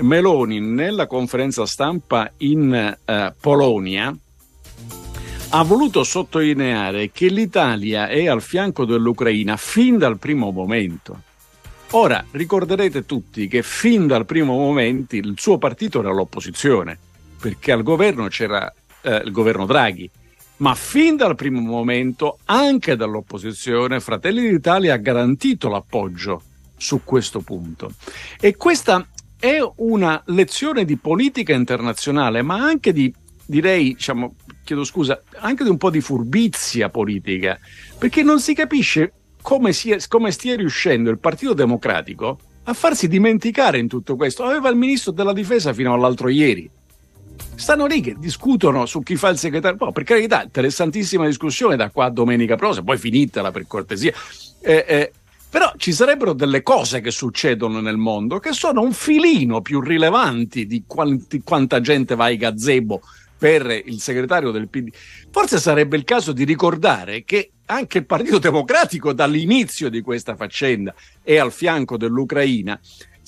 [0.00, 4.14] Meloni nella conferenza stampa in eh, Polonia
[5.58, 11.22] ha voluto sottolineare che l'Italia è al fianco dell'Ucraina fin dal primo momento.
[11.92, 16.98] Ora, ricorderete tutti che fin dal primo momento il suo partito era all'opposizione,
[17.40, 20.10] perché al governo c'era eh, il governo Draghi,
[20.58, 26.42] ma fin dal primo momento anche dall'opposizione Fratelli d'Italia ha garantito l'appoggio
[26.76, 27.92] su questo punto.
[28.38, 29.08] E questa
[29.40, 33.10] è una lezione di politica internazionale, ma anche di,
[33.46, 34.34] direi, diciamo,
[34.66, 37.58] chiedo scusa, anche di un po' di furbizia politica,
[37.96, 43.78] perché non si capisce come, sia, come stia riuscendo il Partito Democratico a farsi dimenticare
[43.78, 44.42] in tutto questo.
[44.42, 46.68] Aveva il ministro della difesa fino all'altro ieri.
[47.54, 49.78] Stanno lì che discutono su chi fa il segretario.
[49.80, 54.12] No, per carità, interessantissima discussione da qua a domenica prossima, poi finitela per cortesia.
[54.60, 55.12] Eh, eh,
[55.48, 60.66] però ci sarebbero delle cose che succedono nel mondo che sono un filino più rilevanti
[60.66, 63.00] di quanti- quanta gente va ai gazebo
[63.38, 64.90] per il segretario del PD.
[65.30, 70.94] Forse sarebbe il caso di ricordare che anche il Partito Democratico dall'inizio di questa faccenda
[71.22, 72.78] è al fianco dell'Ucraina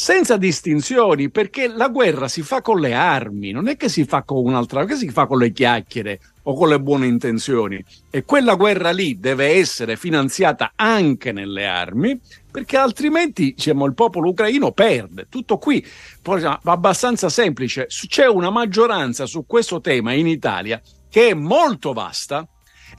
[0.00, 4.22] senza distinzioni, perché la guerra si fa con le armi, non è che si fa
[4.22, 7.84] con un'altra, che si fa con le chiacchiere o con le buone intenzioni.
[8.08, 12.16] E quella guerra lì deve essere finanziata anche nelle armi,
[12.48, 15.26] perché altrimenti diciamo, il popolo ucraino perde.
[15.28, 15.84] Tutto qui
[16.22, 17.88] poi, abbastanza semplice.
[17.88, 20.80] C'è una maggioranza su questo tema in Italia
[21.10, 22.46] che è molto vasta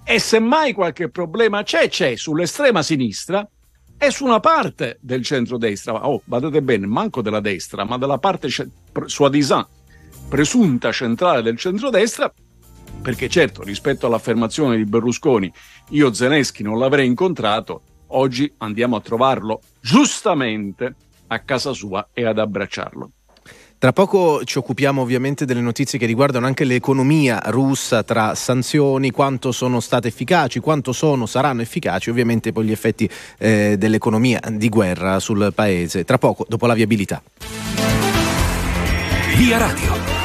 [0.04, 3.50] e semmai qualche problema c'è, c'è sull'estrema sinistra
[4.02, 6.08] e su una parte del centrodestra.
[6.08, 8.48] Oh, badate bene, manco della destra, ma della parte
[9.06, 9.68] soi-disant
[10.30, 12.32] presunta centrale del centrodestra,
[13.02, 15.52] perché certo rispetto all'affermazione di Berlusconi
[15.90, 20.96] io Zelensky non l'avrei incontrato, oggi andiamo a trovarlo giustamente
[21.28, 23.12] a casa sua e ad abbracciarlo.
[23.80, 29.54] Tra poco ci occupiamo ovviamente delle notizie che riguardano anche l'economia russa tra sanzioni, quanto
[29.54, 35.22] sono state efficaci, quanto sono, saranno efficaci, ovviamente poi gli effetti eh, dell'economia di guerra
[35.22, 36.04] sul paese.
[36.04, 37.24] Tra poco, dopo la viabilità.
[39.38, 40.19] Via Radio.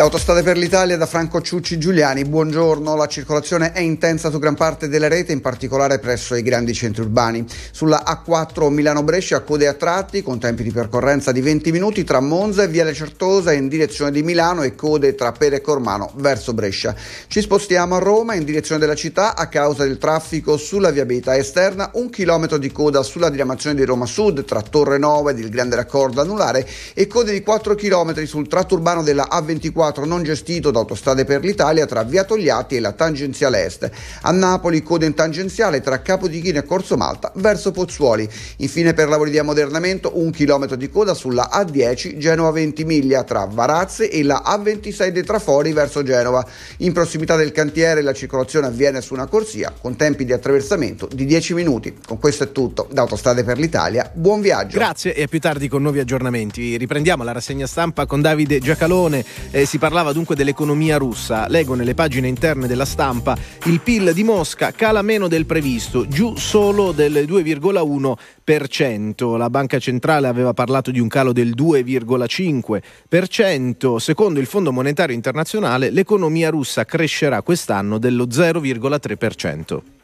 [0.00, 2.96] Da Autostrade per l'Italia, da Franco Ciucci Giuliani, buongiorno.
[2.96, 7.02] La circolazione è intensa su gran parte della rete, in particolare presso i grandi centri
[7.02, 7.44] urbani.
[7.70, 12.62] Sulla A4 Milano-Brescia, code a tratti con tempi di percorrenza di 20 minuti tra Monza
[12.62, 16.94] e Viale Certosa in direzione di Milano e code tra Pere e Cormano verso Brescia.
[17.26, 21.90] Ci spostiamo a Roma in direzione della città a causa del traffico sulla viabilità esterna,
[21.96, 25.76] un chilometro di coda sulla diramazione di Roma Sud tra Torre Nova ed il Grande
[25.76, 30.78] Raccordo anulare e code di 4 chilometri sul tratto urbano della A24 non gestito da
[30.78, 33.90] Autostrade per l'Italia tra Via Togliatti e la tangenziale est.
[34.22, 38.28] A Napoli coda in tangenziale tra Capodichino e Corso Malta verso Pozzuoli.
[38.58, 44.10] Infine per lavori di ammodernamento un chilometro di coda sulla A10 Genova Ventimiglia tra Varazze
[44.10, 46.44] e la A26 dei Trafori verso Genova.
[46.78, 51.24] In prossimità del cantiere la circolazione avviene su una corsia con tempi di attraversamento di
[51.24, 51.98] 10 minuti.
[52.06, 54.10] Con questo è tutto da Autostrade per l'Italia.
[54.12, 54.76] Buon viaggio.
[54.76, 56.76] Grazie e a più tardi con nuovi aggiornamenti.
[56.76, 59.24] Riprendiamo la rassegna stampa con Davide Giacalone.
[59.50, 61.48] Eh, si parlava dunque dell'economia russa.
[61.48, 66.36] Leggo nelle pagine interne della stampa il PIL di Mosca cala meno del previsto, giù
[66.36, 69.38] solo del 2,1%.
[69.38, 73.96] La banca centrale aveva parlato di un calo del 2,5%.
[73.96, 79.99] Secondo il Fondo Monetario Internazionale l'economia russa crescerà quest'anno dello 0,3%.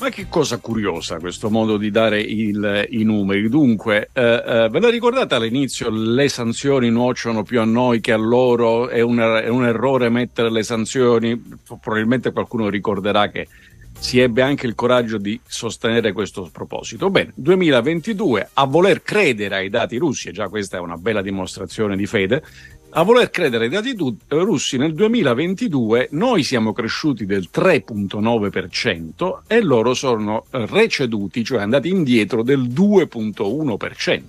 [0.00, 3.48] Ma che cosa curiosa questo modo di dare il, i numeri.
[3.48, 8.16] Dunque, eh, eh, ve la ricordate all'inizio le sanzioni nuociono più a noi che a
[8.16, 8.88] loro?
[8.88, 11.40] È un, è un errore mettere le sanzioni?
[11.80, 13.46] Probabilmente qualcuno ricorderà che
[13.98, 17.08] si ebbe anche il coraggio di sostenere questo proposito.
[17.08, 21.96] Bene, 2022, a voler credere ai dati russi, e già questa è una bella dimostrazione
[21.96, 22.42] di fede,
[22.96, 29.60] a voler credere ai dati tu- russi nel 2022 noi siamo cresciuti del 3.9% e
[29.62, 34.22] loro sono receduti, cioè andati indietro del 2.1%.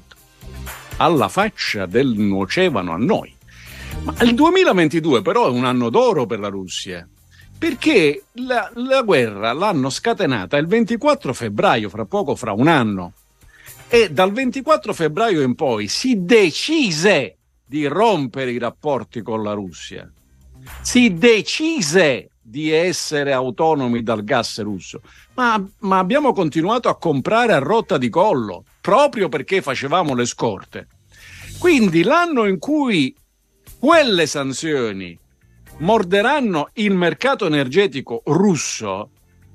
[0.97, 3.31] Alla faccia del nuocevano a noi.
[4.03, 7.07] Ma il 2022 però è un anno d'oro per la Russia.
[7.57, 13.13] Perché la, la guerra l'hanno scatenata il 24 febbraio, fra poco, fra un anno.
[13.87, 17.35] E dal 24 febbraio in poi si decise
[17.65, 20.11] di rompere i rapporti con la Russia.
[20.81, 25.01] Si decise di essere autonomi dal gas russo,
[25.33, 30.87] ma, ma, abbiamo continuato a comprare a rotta di collo proprio perché facevamo le scorte.
[31.57, 33.15] Quindi l'anno in cui
[33.79, 35.17] quelle sanzioni
[35.79, 39.09] morderanno il mercato energetico russo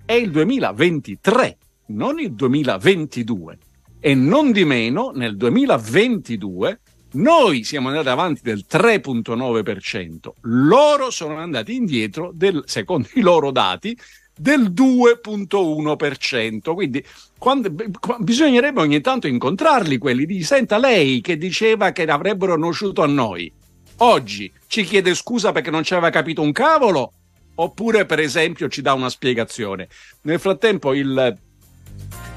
[0.04, 3.58] è il 2023, non il 2022.
[4.00, 6.80] E non di meno, nel 2022
[7.12, 13.98] noi siamo andati avanti del 3.9%, loro sono andati indietro, del, secondo i loro dati,
[14.36, 16.74] del 2.1%.
[16.74, 17.04] Quindi
[17.36, 17.74] quando,
[18.18, 23.52] bisognerebbe ogni tanto incontrarli quelli di senta lei che diceva che avrebbero nociuto a noi.
[23.98, 27.12] Oggi ci chiede scusa perché non ci aveva capito un cavolo?
[27.56, 29.88] Oppure, per esempio, ci dà una spiegazione.
[30.22, 31.36] Nel frattempo, il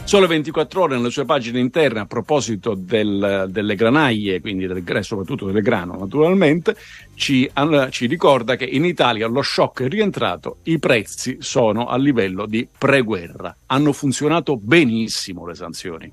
[0.05, 5.49] Sole 24 ore nelle sue pagine interne a proposito del, delle granaglie, quindi del, soprattutto
[5.49, 6.75] del grano naturalmente,
[7.15, 7.49] ci,
[7.89, 12.67] ci ricorda che in Italia lo shock è rientrato, i prezzi sono a livello di
[12.77, 13.55] preguerra.
[13.67, 16.11] Hanno funzionato benissimo le sanzioni.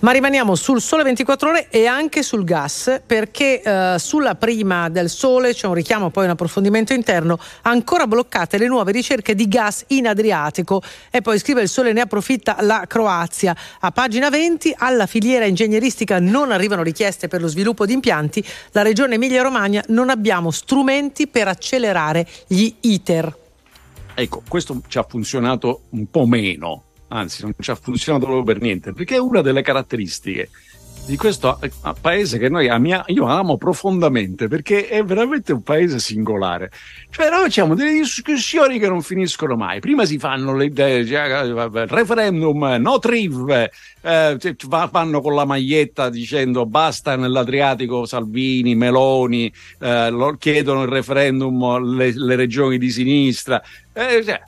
[0.00, 5.10] Ma rimaniamo sul sole 24 ore e anche sul gas, perché eh, sulla prima del
[5.10, 9.84] sole c'è un richiamo, poi un approfondimento interno, ancora bloccate le nuove ricerche di gas
[9.88, 10.82] in Adriatico.
[11.10, 13.54] E poi scrive il sole ne approfitta la Croazia.
[13.80, 18.42] A pagina 20, alla filiera ingegneristica non arrivano richieste per lo sviluppo di impianti.
[18.72, 23.36] La regione Emilia-Romagna non abbiamo strumenti per accelerare gli ITER.
[24.14, 28.60] Ecco, questo ci ha funzionato un po' meno anzi non ci ha funzionato proprio per
[28.60, 30.50] niente, perché è una delle caratteristiche
[31.06, 31.70] di questo eh,
[32.00, 36.70] paese che noi amiamo, io amo profondamente perché è veramente un paese singolare.
[37.10, 39.80] Cioè, noi facciamo delle discussioni che non finiscono mai.
[39.80, 41.02] Prima si fanno le cioè,
[41.88, 43.50] referendum, no triv,
[44.02, 44.56] eh,
[44.90, 52.36] vanno con la maglietta dicendo basta nell'Adriatico Salvini, Meloni, eh, chiedono il referendum le, le
[52.36, 53.60] regioni di sinistra.
[53.92, 54.40] Eh, cioè,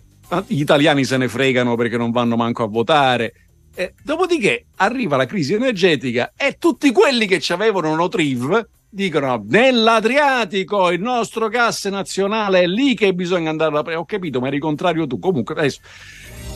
[0.46, 3.34] gli italiani se ne fregano perché non vanno manco a votare.
[3.74, 9.42] Eh, dopodiché arriva la crisi energetica e tutti quelli che ci avevano no triv dicono
[9.48, 14.59] nell'Adriatico il nostro gas nazionale è lì che bisogna andare a Ho capito, ma eri
[14.59, 15.18] contrario tu.
[15.18, 15.80] Comunque adesso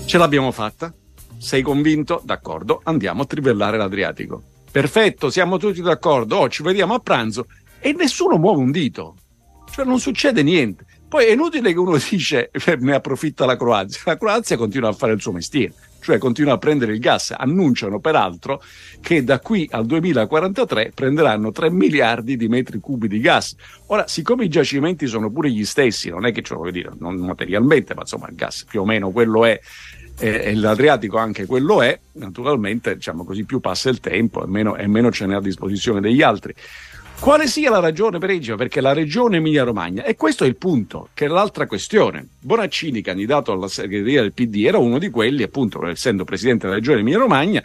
[0.04, 0.92] ce l'abbiamo fatta.
[1.38, 2.20] Sei convinto?
[2.24, 4.42] D'accordo, andiamo a trivellare l'Adriatico.
[4.70, 6.36] Perfetto, siamo tutti d'accordo.
[6.36, 7.46] Oh, ci vediamo a pranzo
[7.80, 9.16] e nessuno muove un dito.
[9.70, 10.84] Cioè non succede niente.
[11.08, 14.00] Poi è inutile che uno dice ne approfitta la Croazia.
[14.04, 17.34] La Croazia continua a fare il suo mestiere, cioè continua a prendere il gas.
[17.36, 18.62] Annunciano peraltro
[19.00, 23.54] che da qui al 2043 prenderanno 3 miliardi di metri cubi di gas.
[23.86, 26.90] Ora, siccome i giacimenti sono pure gli stessi, non è che ce lo voglio dire,
[26.98, 29.60] non materialmente, ma insomma il gas più o meno quello è
[30.18, 34.86] e l'Adriatico anche quello è, naturalmente diciamo così più passa il tempo e meno, e
[34.86, 36.54] meno ce n'è a disposizione degli altri.
[37.18, 38.54] Quale sia la ragione per Egio?
[38.54, 42.28] Perché la regione Emilia-Romagna, e questo è il punto, che è l'altra questione.
[42.38, 47.00] Bonaccini, candidato alla segreteria del PD, era uno di quelli, appunto, essendo presidente della regione
[47.00, 47.62] Emilia-Romagna,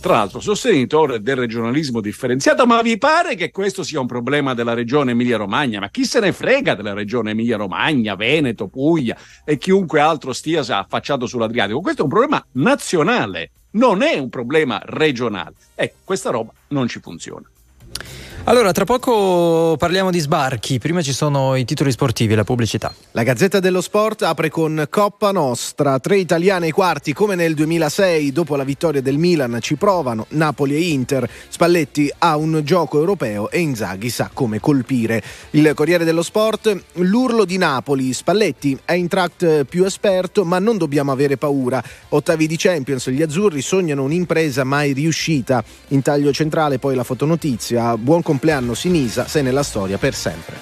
[0.00, 4.74] tra l'altro sostenitore del regionalismo differenziato, ma vi pare che questo sia un problema della
[4.74, 5.80] regione Emilia-Romagna?
[5.80, 11.26] Ma chi se ne frega della regione Emilia-Romagna, Veneto, Puglia e chiunque altro stia affacciato
[11.26, 11.80] sull'Adriatico?
[11.80, 15.54] Questo è un problema nazionale, non è un problema regionale.
[15.74, 17.48] Ecco, questa roba non ci funziona.
[18.46, 20.78] Allora, tra poco parliamo di sbarchi.
[20.78, 22.92] Prima ci sono i titoli sportivi e la pubblicità.
[23.12, 25.98] La Gazzetta dello Sport apre con Coppa Nostra.
[25.98, 28.32] Tre italiane ai quarti come nel 2006.
[28.32, 31.26] Dopo la vittoria del Milan ci provano Napoli e Inter.
[31.48, 35.22] Spalletti ha un gioco europeo e Inzaghi sa come colpire.
[35.52, 38.12] Il Corriere dello Sport, l'urlo di Napoli.
[38.12, 41.82] Spalletti è in tract più esperto, ma non dobbiamo avere paura.
[42.10, 45.64] Ottavi di Champions, gli azzurri sognano un'impresa mai riuscita.
[45.88, 47.96] In taglio centrale poi la fotonotizia.
[47.96, 50.56] Buon compleanno Sinisa, sei nella storia per sempre.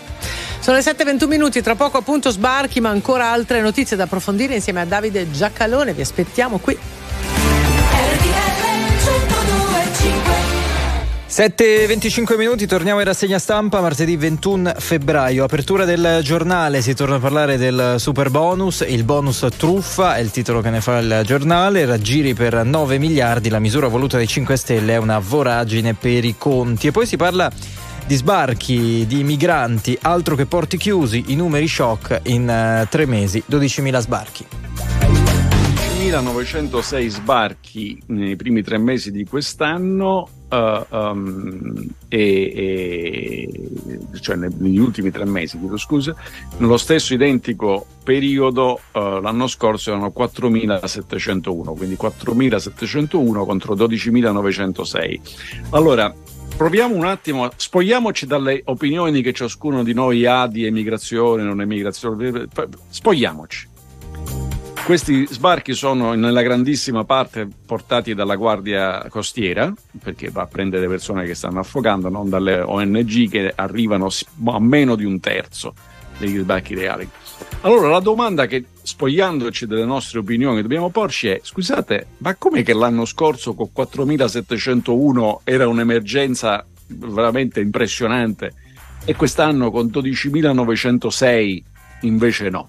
[0.61, 4.83] Sono le 7.21 minuti, tra poco appunto sbarchi, ma ancora altre notizie da approfondire insieme
[4.83, 5.95] a Davide Giacalone.
[5.95, 6.79] Vi aspettiamo qui.
[11.33, 15.45] 7.25 minuti, torniamo in rassegna stampa martedì 21 febbraio.
[15.45, 20.31] Apertura del giornale, si torna a parlare del super bonus, il bonus truffa è il
[20.31, 24.57] titolo che ne fa il giornale, raggiri per 9 miliardi, la misura voluta dai 5
[24.57, 26.89] Stelle è una voragine per i conti.
[26.89, 27.51] E poi si parla
[28.07, 33.43] di sbarchi di migranti, altro che porti chiusi, i numeri shock in uh, tre mesi,
[33.51, 34.62] 12.000 sbarchi.
[36.03, 42.19] 1906 sbarchi nei primi tre mesi di quest'anno, uh, um, e,
[42.57, 46.13] e, cioè negli ultimi tre mesi, chiedo scusa,
[46.59, 55.21] nello stesso identico periodo uh, l'anno scorso erano 4.701, quindi 4.701 contro 12.906.
[55.71, 56.13] Allora,
[56.57, 62.49] proviamo un attimo, spogliamoci dalle opinioni che ciascuno di noi ha di emigrazione, non emigrazione,
[62.89, 63.71] spogliamoci.
[64.85, 69.73] Questi sbarchi sono nella grandissima parte portati dalla Guardia Costiera,
[70.03, 74.09] perché va a prendere persone che stanno affogando, non dalle ONG che arrivano
[74.47, 75.73] a meno di un terzo
[76.19, 77.09] degli sbarchi reali.
[77.61, 82.75] Allora la domanda che spogliandoci delle nostre opinioni dobbiamo porci è scusate, ma com'è che
[82.75, 88.53] l'anno scorso con 4701 era un'emergenza veramente impressionante
[89.05, 91.65] e quest'anno con 12906
[92.01, 92.69] invece no?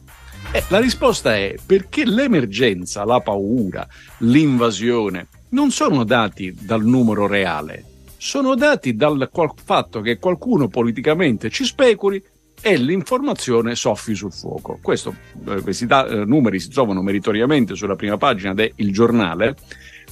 [0.55, 3.88] Eh, la risposta è perché l'emergenza, la paura,
[4.19, 7.84] l'invasione non sono dati dal numero reale,
[8.17, 12.21] sono dati dal qual- fatto che qualcuno politicamente ci speculi
[12.61, 14.77] e l'informazione soffi sul fuoco.
[14.80, 15.15] Questo,
[15.47, 19.55] eh, questi da- eh, numeri si trovano meritoriamente sulla prima pagina del giornale,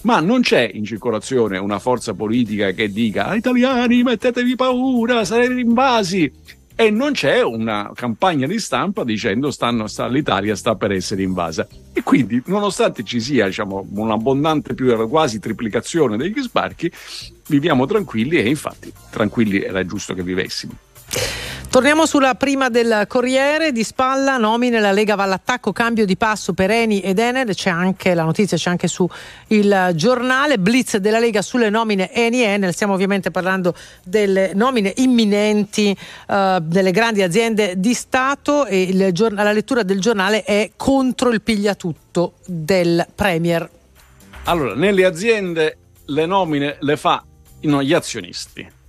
[0.01, 6.31] ma non c'è in circolazione una forza politica che dica italiani mettetevi paura, sarete invasi
[6.82, 11.68] e non c'è una campagna di stampa dicendo stanno, sta, l'Italia sta per essere invasa.
[11.94, 16.91] E quindi, nonostante ci sia diciamo, un'abbondante più quasi triplicazione degli sbarchi,
[17.48, 20.74] viviamo tranquilli e infatti tranquilli era giusto che vivessimo.
[21.72, 23.72] Torniamo sulla prima del Corriere.
[23.72, 27.70] Di spalla, nomine la Lega va all'attacco, cambio di passo per Eni ed Enel, c'è
[27.70, 29.08] anche la notizia, c'è anche su
[29.48, 33.74] il giornale, blitz della Lega sulle nomine Eni e Enel, stiamo ovviamente parlando
[34.04, 35.96] delle nomine imminenti
[36.28, 41.42] uh, delle grandi aziende di Stato e il, la lettura del giornale è contro il
[41.42, 43.70] pigliatutto del Premier.
[44.44, 47.24] Allora, nelle aziende le nomine le fa
[47.62, 48.80] gli azionisti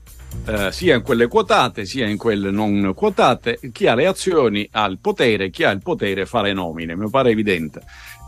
[0.47, 4.85] eh, sia in quelle quotate sia in quelle non quotate, chi ha le azioni ha
[4.87, 7.83] il potere, chi ha il potere fa le nomine, mi pare evidente.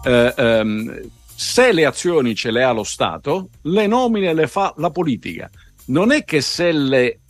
[0.05, 1.01] Eh, ehm,
[1.37, 5.51] se le azioni ce le ha lo Stato, le nomine le fa la politica.
[5.87, 7.21] Non è che se le,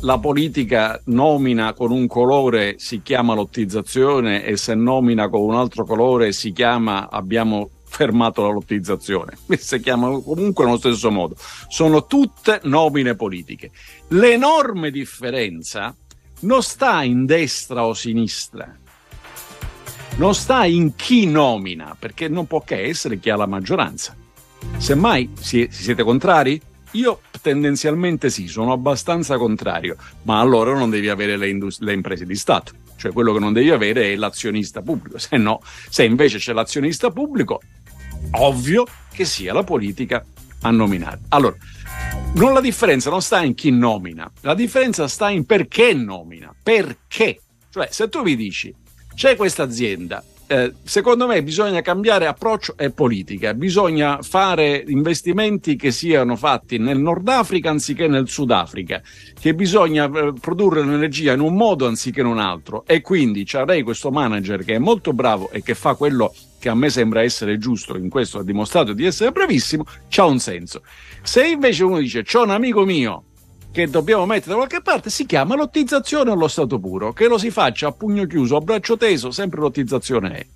[0.00, 5.84] la politica nomina con un colore si chiama lottizzazione e se nomina con un altro
[5.84, 9.36] colore si chiama abbiamo fermato la lottizzazione.
[9.58, 11.36] Si chiamano comunque nello stesso modo.
[11.68, 13.70] Sono tutte nomine politiche.
[14.08, 15.94] L'enorme differenza
[16.40, 18.74] non sta in destra o sinistra,
[20.16, 24.16] non sta in chi nomina, perché non può che essere chi ha la maggioranza.
[24.78, 26.60] Semmai si- siete contrari?
[26.92, 32.24] Io tendenzialmente sì, sono abbastanza contrario, ma allora non devi avere le, indus- le imprese
[32.24, 32.72] di Stato.
[32.96, 37.10] Cioè quello che non devi avere è l'azionista pubblico, se no, se invece c'è l'azionista
[37.10, 37.60] pubblico,
[38.30, 40.24] ovvio che sia la politica
[40.62, 41.20] a nominare.
[41.28, 41.56] Allora,
[42.34, 46.54] non la differenza non sta in chi nomina, la differenza sta in perché nomina.
[46.62, 47.40] Perché?
[47.70, 48.74] Cioè, se tu mi dici
[49.14, 55.90] c'è questa azienda, eh, secondo me bisogna cambiare approccio e politica, bisogna fare investimenti che
[55.90, 59.00] siano fatti nel Nord Africa anziché nel Sudafrica,
[59.38, 63.82] che bisogna eh, produrre l'energia in un modo anziché in un altro e quindi avrei
[63.82, 67.58] questo manager che è molto bravo e che fa quello che a me sembra essere
[67.58, 70.82] giusto, in questo ha dimostrato di essere bravissimo, c'ha un senso.
[71.20, 73.24] Se invece uno dice c'ho un amico mio
[73.72, 77.50] che dobbiamo mettere da qualche parte, si chiama lottizzazione allo stato puro, che lo si
[77.50, 80.46] faccia a pugno chiuso, a braccio teso, sempre lottizzazione è.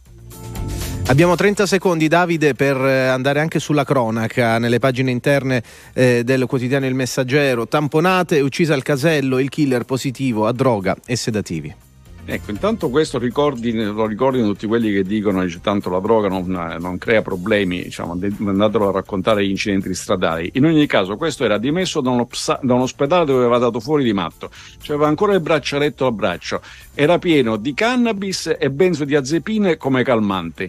[1.08, 5.60] Abbiamo 30 secondi, Davide, per eh, andare anche sulla cronaca, nelle pagine interne
[5.92, 7.66] eh, del quotidiano Il Messaggero.
[7.66, 11.85] Tamponate, uccisa al casello, il killer positivo a droga e sedativi.
[12.28, 16.46] Ecco, intanto questo ricordi, lo ricordino tutti quelli che dicono che tanto la droga non,
[16.46, 20.50] non crea problemi, diciamo, andatelo a raccontare agli incidenti stradali.
[20.54, 22.26] In ogni caso, questo era dimesso da, uno
[22.62, 24.50] da un ospedale dove aveva dato fuori di matto,
[24.82, 26.60] cioè aveva ancora il braccialetto al braccio,
[26.94, 30.68] era pieno di cannabis e benzodiazepine come calmanti.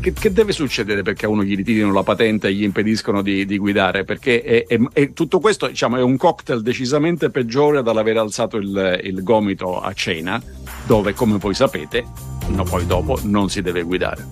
[0.00, 3.44] Che, che deve succedere perché a uno gli ritirino la patente e gli impediscono di,
[3.46, 4.04] di guidare?
[4.04, 9.00] Perché è, è- è- tutto questo diciamo, è un cocktail decisamente peggiore dall'aver alzato il,
[9.04, 10.42] il gomito a cena,
[10.86, 12.04] dove, come voi sapete,
[12.48, 14.26] no, poi dopo non si deve guidare.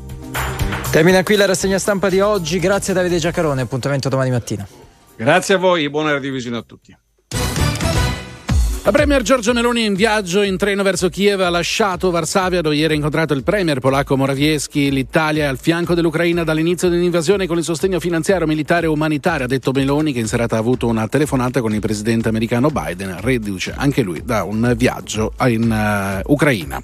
[0.91, 2.59] Termina qui la rassegna stampa di oggi.
[2.59, 3.61] Grazie a Davide Giacarone.
[3.61, 4.67] Appuntamento domani mattina.
[5.15, 6.97] Grazie a voi e buona radiovisione a tutti.
[8.83, 12.95] La Premier Giorgio Meloni in viaggio in treno verso Kiev ha lasciato Varsavia dove ieri
[12.95, 14.91] ha incontrato il Premier polacco Morawiecki.
[14.91, 19.49] L'Italia è al fianco dell'Ucraina dall'inizio dell'invasione con il sostegno finanziario, militare e umanitario, ha
[19.49, 23.75] detto Meloni che in serata ha avuto una telefonata con il presidente americano Biden, reduce
[23.77, 26.83] anche lui da un viaggio in eh, Ucraina.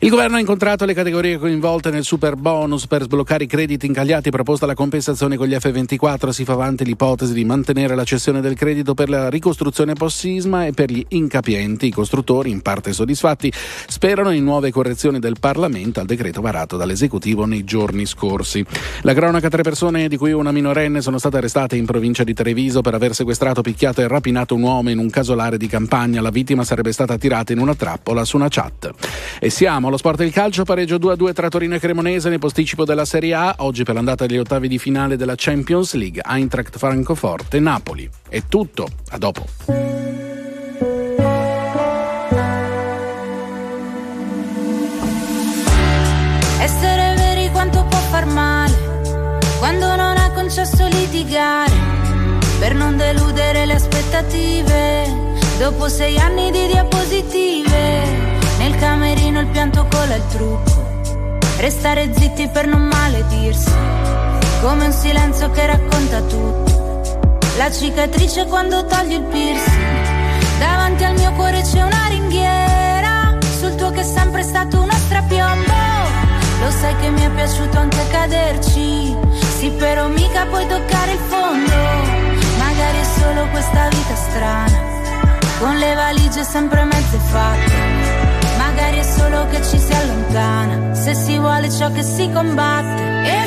[0.00, 4.30] Il governo ha incontrato le categorie coinvolte nel super bonus per sbloccare i crediti incagliati
[4.30, 8.54] proposta la compensazione con gli F24 si fa avanti l'ipotesi di mantenere la cessione del
[8.54, 11.86] credito per la ricostruzione post-sisma e per gli incapienti.
[11.86, 13.52] I costruttori, in parte soddisfatti,
[13.86, 18.64] sperano in nuove correzioni del Parlamento al decreto varato dall'esecutivo nei giorni scorsi.
[19.02, 22.80] La cronaca tre persone, di cui una minorenne, sono state arrestate in provincia di Treviso
[22.80, 26.22] per aver sequestrato, picchiato e rapinato un uomo in un casolare di campagna.
[26.22, 28.90] La vittima sarebbe stata tirata in una trappola su una chat.
[29.38, 33.04] E siamo allo sport del calcio, pareggio 2-2 tra Torino e Cremonese nel posticipo della
[33.04, 33.54] Serie A.
[33.58, 38.08] Oggi per l'andata agli ottavi di finale della Champions League, Eintracht Francoforte, Napoli.
[38.28, 39.97] È tutto, a dopo.
[50.48, 51.74] Concesso litigare
[52.58, 55.36] per non deludere le aspettative.
[55.58, 58.02] Dopo sei anni di diapositive,
[58.56, 61.00] nel camerino il pianto cola il trucco.
[61.58, 63.70] Restare zitti per non maledirsi,
[64.62, 67.40] come un silenzio che racconta tutto.
[67.58, 70.58] La cicatrice quando togli il piercing.
[70.58, 75.74] Davanti al mio cuore c'è una ringhiera, sul tuo che è sempre stato uno strapiombo.
[76.62, 79.14] Lo sai che mi è piaciuto anche caderci,
[79.58, 81.72] sì però mica puoi toccare il fondo.
[82.58, 84.80] Magari è solo questa vita strana,
[85.58, 87.72] con le valigie sempre mezze fatte.
[88.56, 93.02] Magari è solo che ci si allontana, se si vuole ciò che si combatte.
[93.02, 93.46] E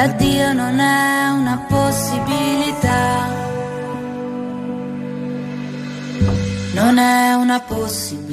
[0.00, 3.28] L'addio non è una possibilità.
[6.72, 8.29] Non è una possibilità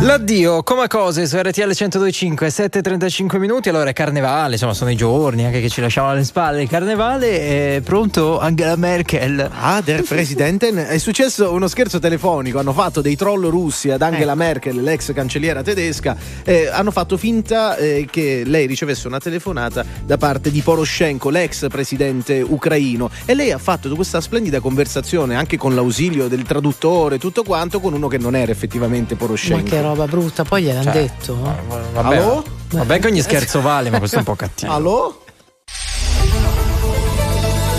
[0.00, 5.44] L'addio come cose su RTL 1025 7.35 minuti allora è carnevale insomma sono i giorni
[5.44, 10.76] anche che ci lasciamo alle spalle il carnevale è pronto Angela Merkel Ah, der Presidenten
[10.76, 12.58] è successo uno scherzo telefonico.
[12.58, 16.16] Hanno fatto dei troll russi ad Angela Merkel, l'ex cancelliera tedesca.
[16.44, 21.66] eh, hanno fatto finta eh, che lei ricevesse una telefonata da parte di Poroshenko, l'ex
[21.68, 23.10] presidente ucraino.
[23.24, 27.92] E lei ha fatto questa splendida conversazione anche con l'ausilio del traduttore, tutto quanto, con
[27.92, 29.68] uno che non era effettivamente Ma Poroshenko.
[29.70, 31.36] che roba brutta, poi gliel'hanno Cioè, detto.
[31.92, 32.44] vabbè, Allo?
[32.70, 35.22] vabbè che ogni scherzo vale ma questo è un po' cattivo Allo?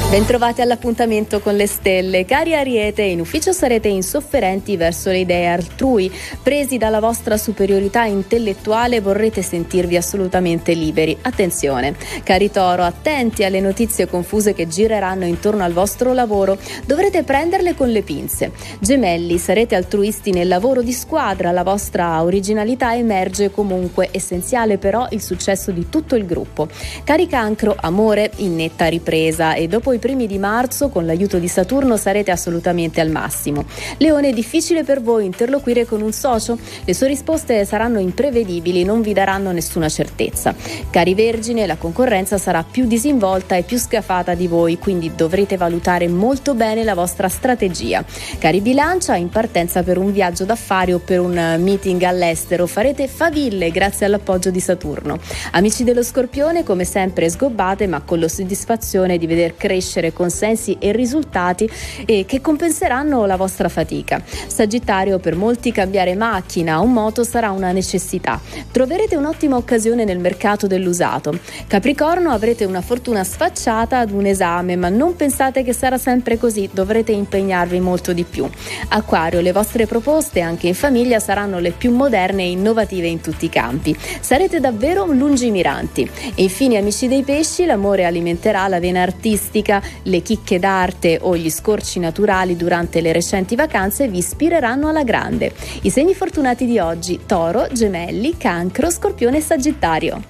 [0.09, 2.25] Bentrovati all'appuntamento con le stelle.
[2.25, 6.11] Cari Ariete, in ufficio sarete insofferenti verso le idee altrui.
[6.41, 11.15] Presi dalla vostra superiorità intellettuale vorrete sentirvi assolutamente liberi.
[11.21, 11.95] Attenzione.
[12.23, 16.57] Cari Toro, attenti alle notizie confuse che gireranno intorno al vostro lavoro.
[16.87, 18.51] Dovrete prenderle con le pinze.
[18.79, 21.51] Gemelli, sarete altruisti nel lavoro di squadra.
[21.51, 24.09] La vostra originalità emerge comunque.
[24.11, 26.67] Essenziale però il successo di tutto il gruppo.
[27.03, 31.49] Cari Cancro, amore in netta ripresa e dopo i primi di marzo con l'aiuto di
[31.49, 33.65] Saturno sarete assolutamente al massimo.
[33.97, 36.57] Leone, è difficile per voi interloquire con un socio?
[36.85, 40.55] Le sue risposte saranno imprevedibili, non vi daranno nessuna certezza.
[40.89, 46.07] Cari Vergine, la concorrenza sarà più disinvolta e più scafata di voi, quindi dovrete valutare
[46.07, 48.03] molto bene la vostra strategia.
[48.37, 53.09] Cari Bilancia, in partenza per un viaggio d'affari o per un eh, meeting all'estero farete
[53.09, 55.19] faville grazie all'appoggio di Saturno.
[55.51, 60.91] Amici dello Scorpione, come sempre sgobbate, ma con la soddisfazione di veder crescere consensi e
[60.91, 61.69] risultati
[62.05, 64.21] eh, che compenseranno la vostra fatica.
[64.47, 68.39] Sagittario, per molti cambiare macchina o moto sarà una necessità.
[68.71, 71.37] Troverete un'ottima occasione nel mercato dell'usato.
[71.67, 76.69] Capricorno, avrete una fortuna sfacciata ad un esame, ma non pensate che sarà sempre così,
[76.71, 78.47] dovrete impegnarvi molto di più.
[78.89, 83.45] Acquario, le vostre proposte anche in famiglia saranno le più moderne e innovative in tutti
[83.45, 83.95] i campi.
[84.19, 86.09] Sarete davvero lungimiranti.
[86.35, 91.49] E infine, amici dei pesci, l'amore alimenterà la vena artistica, le chicche d'arte o gli
[91.49, 95.53] scorci naturali durante le recenti vacanze vi ispireranno alla grande.
[95.81, 100.23] I segni fortunati di oggi: Toro, Gemelli, Cancro, Scorpione e Sagittario.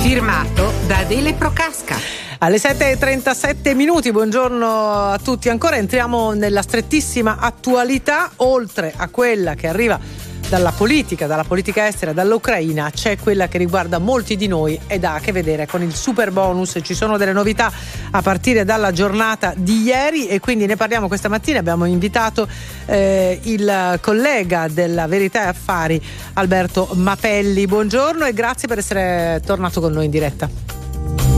[0.00, 1.96] Firmato da Adele Procasca.
[2.38, 5.48] Alle 7.37 minuti, buongiorno a tutti.
[5.48, 9.98] Ancora entriamo nella strettissima attualità, oltre a quella che arriva
[10.48, 15.14] dalla politica, dalla politica estera, dall'Ucraina, c'è quella che riguarda molti di noi ed ha
[15.14, 16.78] a che vedere con il super bonus.
[16.82, 17.72] Ci sono delle novità
[18.10, 21.58] a partire dalla giornata di ieri e quindi ne parliamo questa mattina.
[21.58, 22.46] Abbiamo invitato
[22.86, 26.02] eh, il collega della Verità e Affari,
[26.34, 27.66] Alberto Mapelli.
[27.66, 30.48] Buongiorno e grazie per essere tornato con noi in diretta.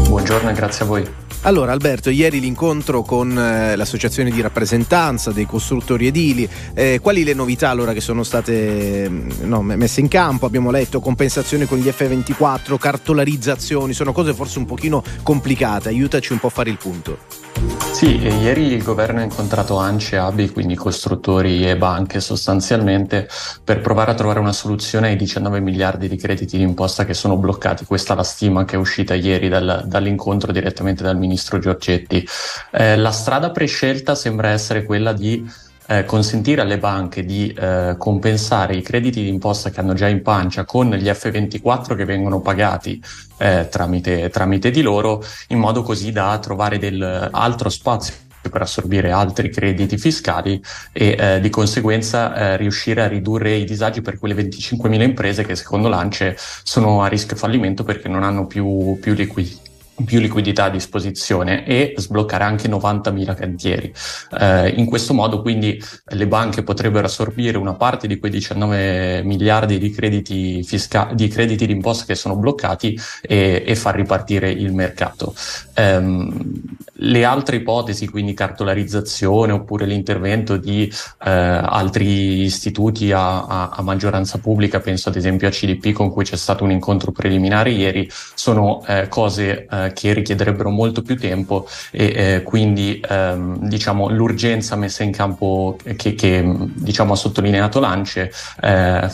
[0.08, 1.25] Buongiorno e grazie a voi.
[1.46, 7.34] Allora Alberto, ieri l'incontro con eh, l'associazione di rappresentanza dei costruttori edili, eh, quali le
[7.34, 10.46] novità allora che sono state mm, no, messe in campo?
[10.46, 16.40] Abbiamo letto compensazioni con gli F24, cartolarizzazioni, sono cose forse un pochino complicate, aiutaci un
[16.40, 17.45] po' a fare il punto.
[17.92, 23.26] Sì, ieri il governo ha incontrato ANCI e ABI, quindi costruttori e banche sostanzialmente,
[23.64, 27.86] per provare a trovare una soluzione ai 19 miliardi di crediti d'imposta che sono bloccati.
[27.86, 32.26] Questa è la stima che è uscita ieri dal, dall'incontro direttamente dal ministro Giorgetti.
[32.70, 38.74] Eh, la strada prescelta sembra essere quella di eh, consentire alle banche di eh, compensare
[38.74, 43.02] i crediti d'imposta che hanno già in pancia con gli F24 che vengono pagati
[43.38, 48.14] eh, tramite, tramite di loro, in modo così da trovare del altro spazio
[48.48, 54.02] per assorbire altri crediti fiscali e eh, di conseguenza eh, riuscire a ridurre i disagi
[54.02, 58.98] per quelle 25.000 imprese che secondo l'ANCE sono a rischio fallimento perché non hanno più,
[59.00, 59.65] più liquidità
[60.04, 63.92] più liquidità a disposizione e sbloccare anche 90.000 cantieri.
[64.38, 69.78] Eh, in questo modo quindi le banche potrebbero assorbire una parte di quei 19 miliardi
[69.78, 75.34] di crediti, fisca- di crediti d'imposta che sono bloccati e, e far ripartire il mercato.
[75.76, 76.64] Um,
[76.98, 80.90] le altre ipotesi, quindi cartolarizzazione oppure l'intervento di
[81.24, 86.24] eh, altri istituti a, a, a, maggioranza pubblica, penso ad esempio a CDP con cui
[86.24, 92.04] c'è stato un incontro preliminare ieri, sono eh, cose che richiederebbero molto più tempo e
[92.04, 96.44] eh, quindi ehm, diciamo, l'urgenza messa in campo che, che
[96.74, 98.32] diciamo, ha sottolineato l'ANCE
[98.62, 99.08] eh,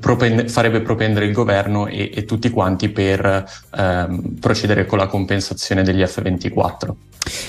[0.00, 3.44] propende, farebbe propendere il governo e, e tutti quanti per
[3.76, 6.94] ehm, procedere con la compensazione degli F24.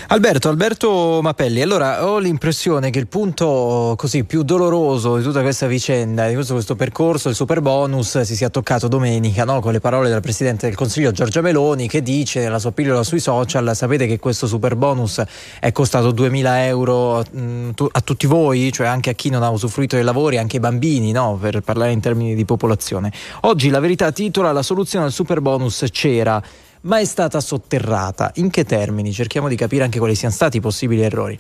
[0.08, 5.68] Alberto, Alberto Mapelli, allora ho l'impressione che il punto così più doloroso di tutta questa
[5.68, 9.62] vicenda, di questo, questo percorso, il super bonus, si sia toccato domenica no?
[9.62, 13.20] con le parole del Presidente del Consiglio Giorgia Meloni che dice nella sua pillola sui
[13.20, 15.22] social, sapete che questo super bonus
[15.60, 19.96] è costato 2000 euro mh, a tutti voi, cioè anche a chi non ha usufruito
[19.96, 21.38] dei lavori, anche ai bambini, no?
[21.40, 23.12] per parlare in termini di popolazione.
[23.42, 26.42] Oggi la verità titola la soluzione al super bonus c'era
[26.82, 28.32] ma è stata sotterrata.
[28.36, 29.12] In che termini?
[29.12, 31.38] Cerchiamo di capire anche quali siano stati i possibili errori.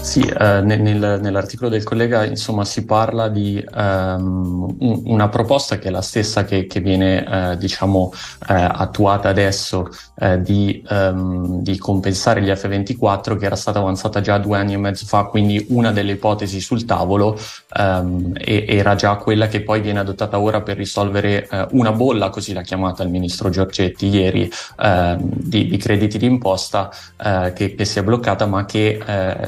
[0.00, 5.90] Sì, eh, nel, nell'articolo del collega insomma si parla di um, una proposta che è
[5.90, 8.10] la stessa che, che viene eh, diciamo
[8.48, 14.38] eh, attuata adesso eh, di, um, di, compensare gli F24 che era stata avanzata già
[14.38, 17.38] due anni e mezzo fa, quindi una delle ipotesi sul tavolo
[17.78, 22.30] um, e, era già quella che poi viene adottata ora per risolvere eh, una bolla,
[22.30, 24.50] così l'ha chiamata il ministro Giorgetti ieri,
[25.26, 26.90] di, di, crediti d'imposta
[27.22, 28.98] eh, che, che, si è bloccata ma che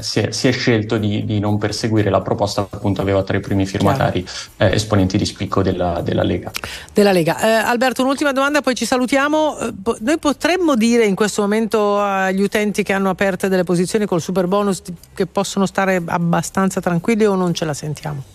[0.01, 3.41] si è si è scelto di, di, non perseguire la proposta, appunto aveva tra i
[3.41, 4.27] primi firmatari
[4.57, 6.51] eh, esponenti di spicco della, della Lega.
[6.93, 7.41] Della Lega.
[7.41, 9.59] Eh, Alberto, un'ultima domanda, poi ci salutiamo.
[9.59, 14.21] Eh, noi potremmo dire in questo momento agli utenti che hanno aperte delle posizioni col
[14.21, 14.83] super bonus
[15.15, 18.32] che possono stare abbastanza tranquilli o non ce la sentiamo?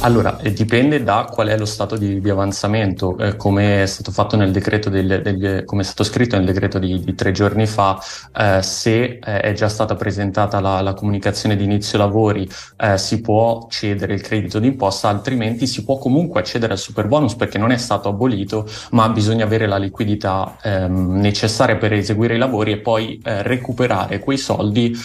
[0.00, 4.10] Allora, eh, dipende da qual è lo stato di, di avanzamento, eh, come è stato
[4.10, 7.66] fatto nel decreto del, del, come è stato scritto nel decreto di, di tre giorni
[7.66, 7.96] fa,
[8.36, 12.48] eh, se eh, è già stata presentata la, la comunicazione di inizio lavori
[12.78, 17.36] eh, si può cedere il credito d'imposta, altrimenti si può comunque accedere al super bonus
[17.36, 22.38] perché non è stato abolito, ma bisogna avere la liquidità ehm, necessaria per eseguire i
[22.38, 24.96] lavori e poi eh, recuperare quei soldi,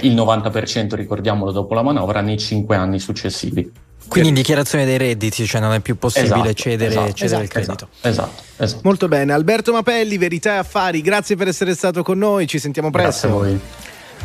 [0.00, 3.85] il 90% ricordiamolo dopo la manovra, nei cinque anni successivi.
[4.08, 7.42] Quindi in dichiarazione dei redditi, cioè non è più possibile esatto, cedere, esatto, cedere esatto,
[7.42, 7.88] il credito.
[8.00, 12.46] Esatto, esatto, Molto bene, Alberto Mapelli, Verità e Affari, grazie per essere stato con noi,
[12.46, 13.28] ci sentiamo presto.
[13.28, 13.60] Grazie a voi.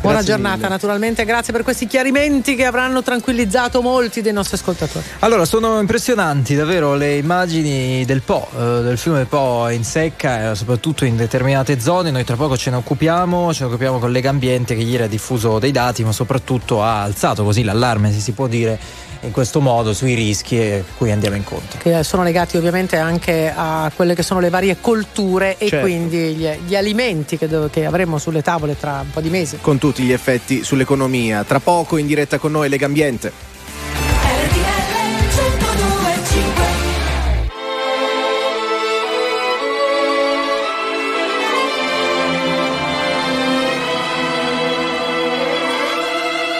[0.02, 0.68] Buona Grazie giornata, mille.
[0.70, 5.04] naturalmente, grazie per questi chiarimenti che avranno tranquillizzato molti dei nostri ascoltatori.
[5.20, 10.54] Allora, sono impressionanti davvero le immagini del Po, eh, del fiume Po in secca, eh,
[10.56, 12.10] soprattutto in determinate zone.
[12.10, 15.08] Noi tra poco ce ne occupiamo, ce ne occupiamo con Lega Ambiente che ieri ha
[15.08, 18.76] diffuso dei dati, ma soprattutto ha alzato così l'allarme, se si può dire,
[19.22, 21.78] in questo modo sui rischi a cui andiamo incontro.
[21.78, 25.86] Che sono legati ovviamente anche a quelle che sono le varie colture e Certo.
[25.86, 29.58] quindi gli, gli alimenti che, dov- che avremo sulle tavole tra un po' di mesi.
[29.60, 31.44] Con tutti gli effetti sull'economia.
[31.44, 33.50] Tra poco in diretta con noi Lega Ambiente.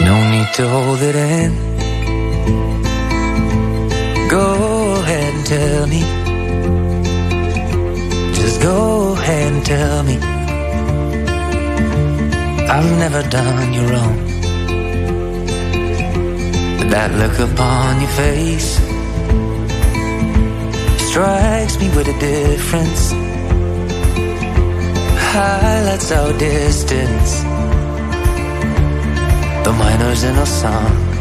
[0.01, 1.72] No need to hold it in.
[4.33, 6.01] Go ahead and tell me.
[8.33, 10.17] Just go ahead and tell me.
[12.67, 14.17] I've never done you wrong.
[16.79, 18.71] But that look upon your face
[21.09, 23.13] strikes me with a difference.
[25.35, 27.43] Highlights our distance
[29.63, 31.11] the miners in our song.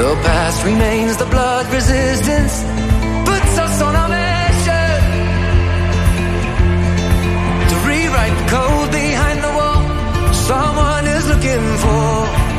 [0.00, 2.54] The past remains, the blood resistance
[3.28, 4.98] puts us on a mission
[7.68, 9.82] to rewrite the code behind the wall.
[10.32, 12.08] Someone is looking for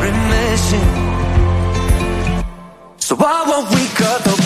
[0.06, 0.86] remission.
[3.00, 4.41] So why won't we cut the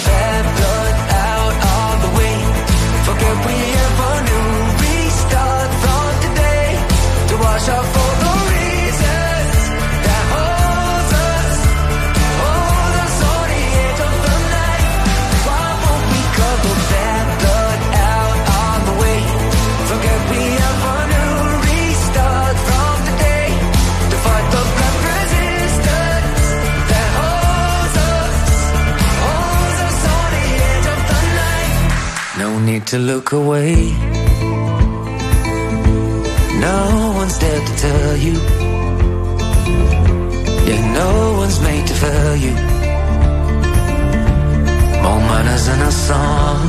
[32.81, 33.91] to look away.
[36.59, 38.33] No one's there to tell you.
[40.67, 42.55] Yeah, no one's made to fail you.
[45.03, 46.61] More manners than a song.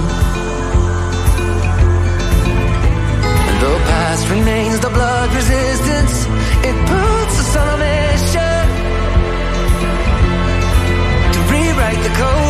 [3.48, 6.26] And the past remains the blood resistance.
[6.68, 8.64] It puts us on a mission
[11.34, 12.45] to rewrite the code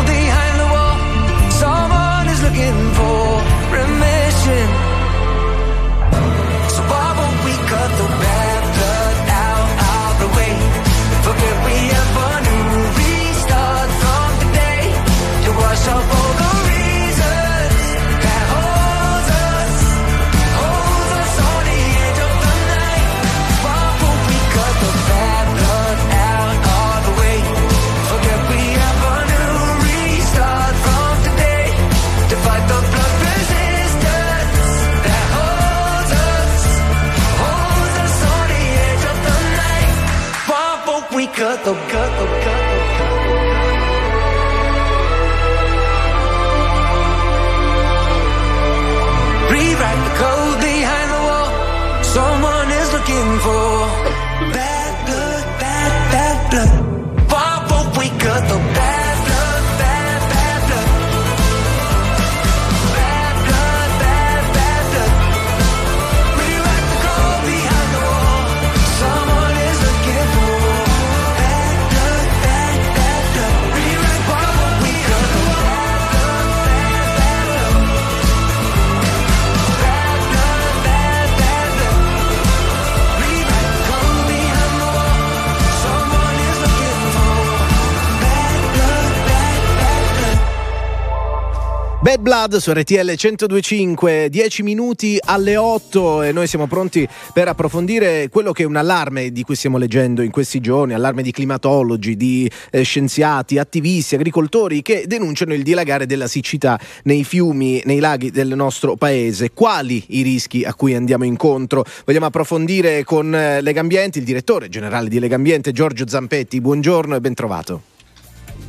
[92.47, 98.53] Blood su RTL 1025, 10 minuti alle 8 e noi siamo pronti per approfondire quello
[98.53, 102.49] che è un allarme di cui stiamo leggendo in questi giorni, allarme di climatologi, di
[102.71, 108.55] eh, scienziati, attivisti, agricoltori che denunciano il dilagare della siccità nei fiumi, nei laghi del
[108.55, 109.51] nostro paese.
[109.53, 111.85] Quali i rischi a cui andiamo incontro?
[112.05, 116.61] Vogliamo approfondire con eh, Legambiente, il direttore generale di Legambiente Giorgio Zampetti.
[116.61, 117.83] Buongiorno e ben trovato.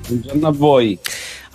[0.08, 0.98] Buongiorno a voi.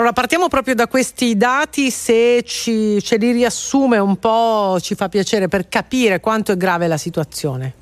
[0.02, 5.08] Allora, partiamo proprio da questi dati, se ci, ce li riassume un po' ci fa
[5.08, 7.74] piacere per capire quanto è grave la situazione.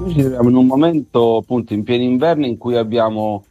[0.00, 3.44] Noi ci troviamo in un momento appunto in pieno inverno in cui abbiamo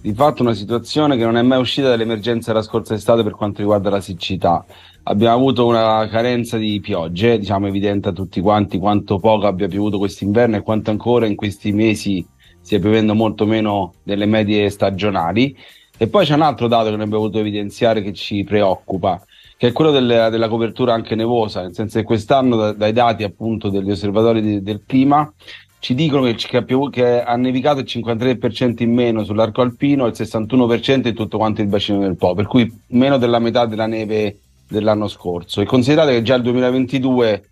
[0.00, 3.58] di fatto una situazione che non è mai uscita dall'emergenza della scorsa estate per quanto
[3.58, 4.64] riguarda la siccità.
[5.02, 9.98] Abbiamo avuto una carenza di piogge, diciamo evidente a tutti quanti quanto poco abbia piovuto
[9.98, 12.26] quest'inverno e quanto ancora in questi mesi
[12.62, 15.54] stia piovendo molto meno delle medie stagionali.
[16.02, 19.24] E poi c'è un altro dato che noi abbiamo voluto evidenziare che ci preoccupa,
[19.56, 23.22] che è quello delle- della copertura anche nevosa, nel senso che quest'anno da- dai dati
[23.22, 25.32] appunto degli osservatori di- del clima
[25.78, 30.14] ci dicono che, che che ha nevicato il 53% in meno sull'arco alpino e il
[30.16, 34.38] 61% in tutto quanto il bacino del Po, per cui meno della metà della neve
[34.66, 35.60] dell'anno scorso.
[35.60, 37.44] E considerate che già il 2022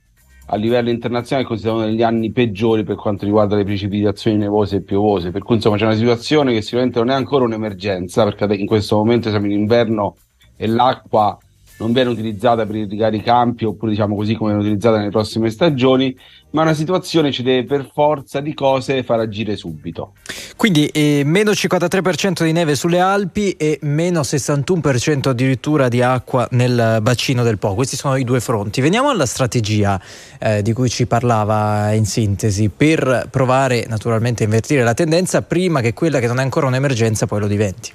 [0.52, 5.30] a livello internazionale uno degli anni peggiori per quanto riguarda le precipitazioni nevose e piovose,
[5.30, 8.96] per cui insomma c'è una situazione che sicuramente non è ancora un'emergenza, perché in questo
[8.96, 10.16] momento siamo in inverno
[10.56, 11.38] e l'acqua
[11.80, 15.50] non viene utilizzata per irrigare i campi oppure diciamo così come viene utilizzata nelle prossime
[15.50, 16.14] stagioni,
[16.50, 20.12] ma una situazione ci deve per forza di cose far agire subito.
[20.56, 26.98] Quindi eh, meno 53% di neve sulle Alpi e meno 61% addirittura di acqua nel
[27.00, 27.74] bacino del Po.
[27.74, 28.82] Questi sono i due fronti.
[28.82, 29.98] Veniamo alla strategia
[30.38, 35.80] eh, di cui ci parlava in sintesi per provare naturalmente a invertire la tendenza prima
[35.80, 37.92] che quella che non è ancora un'emergenza poi lo diventi.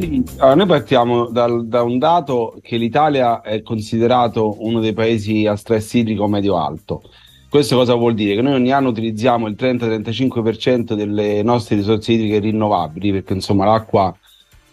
[0.00, 5.44] Sì, allora, noi partiamo dal- da un dato che l'Italia è considerato uno dei paesi
[5.44, 7.02] a stress idrico medio-alto.
[7.50, 8.36] Questo cosa vuol dire?
[8.36, 14.16] Che noi ogni anno utilizziamo il 30-35% delle nostre risorse idriche rinnovabili, perché insomma l'acqua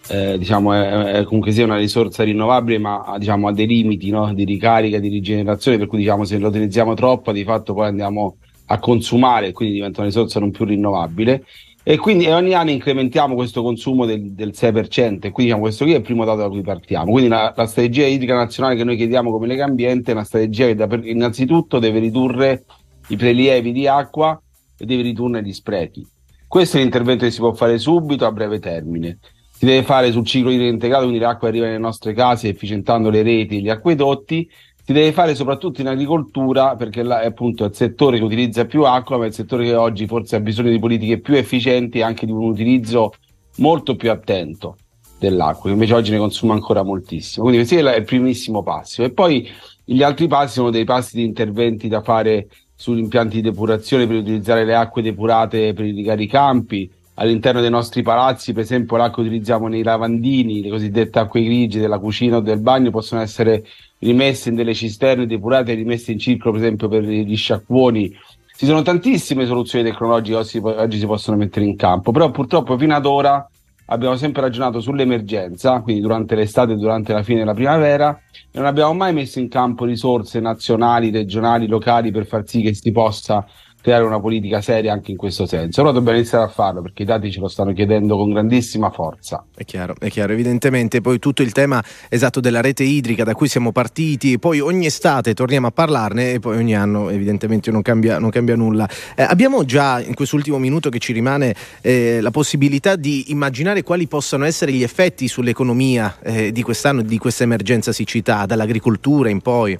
[0.08, 4.34] eh, diciamo, è, è comunque sia una risorsa rinnovabile, ma diciamo, ha dei limiti no?
[4.34, 8.38] di ricarica, di rigenerazione, per cui diciamo, se la utilizziamo troppo, di fatto poi andiamo
[8.68, 11.44] a consumare e quindi diventa una risorsa non più rinnovabile.
[11.90, 15.86] E quindi e ogni anno incrementiamo questo consumo del, del 6%, e quindi diciamo, questo
[15.86, 17.14] qui è il primo dato da cui partiamo.
[17.14, 20.66] Quindi la, la strategia idrica nazionale che noi chiediamo come Lega Ambiente è una strategia
[20.66, 22.66] che da- innanzitutto deve ridurre
[23.08, 24.38] i prelievi di acqua
[24.78, 26.06] e deve ridurre gli sprechi.
[26.46, 29.20] Questo è l'intervento che si può fare subito a breve termine.
[29.50, 33.24] Si deve fare sul ciclo idrico integrato, quindi l'acqua arriva nelle nostre case efficientando le
[33.24, 34.50] reti e gli acquedotti.
[34.88, 38.86] Si deve fare soprattutto in agricoltura perché là è appunto il settore che utilizza più
[38.86, 42.04] acqua, ma è il settore che oggi forse ha bisogno di politiche più efficienti e
[42.04, 43.12] anche di un utilizzo
[43.58, 44.78] molto più attento.
[45.20, 47.46] dell'acqua, che invece oggi ne consuma ancora moltissimo.
[47.46, 49.04] Quindi questo è il primissimo passo.
[49.04, 49.50] E poi
[49.84, 54.18] gli altri passi sono dei passi di interventi da fare sugli impianti di depurazione per
[54.18, 56.90] utilizzare le acque depurate per irrigare i campi.
[57.20, 61.80] All'interno dei nostri palazzi, per esempio, l'acqua che utilizziamo nei lavandini, le cosiddette acque grigie
[61.80, 63.66] della cucina o del bagno, possono essere
[64.00, 68.16] rimesse in delle cisterne depurate e rimesse in circolo, per esempio, per gli sciacquoni.
[68.56, 72.96] Ci sono tantissime soluzioni tecnologiche che oggi, si possono mettere in campo, però purtroppo fino
[72.96, 73.50] ad ora
[73.86, 78.68] abbiamo sempre ragionato sull'emergenza, quindi durante l'estate e durante la fine della primavera, e non
[78.68, 83.44] abbiamo mai messo in campo risorse nazionali, regionali, locali per far sì che si possa
[83.88, 85.82] creare una politica seria anche in questo senso.
[85.82, 89.46] Però dobbiamo iniziare a farlo perché i dati ce lo stanno chiedendo con grandissima forza.
[89.56, 93.48] È chiaro, è chiaro, evidentemente poi tutto il tema esatto della rete idrica da cui
[93.48, 98.20] siamo partiti, poi ogni estate torniamo a parlarne e poi ogni anno evidentemente non cambia,
[98.20, 98.90] non cambia nulla.
[99.16, 104.08] Eh, abbiamo già in quest'ultimo minuto che ci rimane eh, la possibilità di immaginare quali
[104.08, 109.80] possano essere gli effetti sull'economia eh, di quest'anno, di questa emergenza siccità, dall'agricoltura in poi.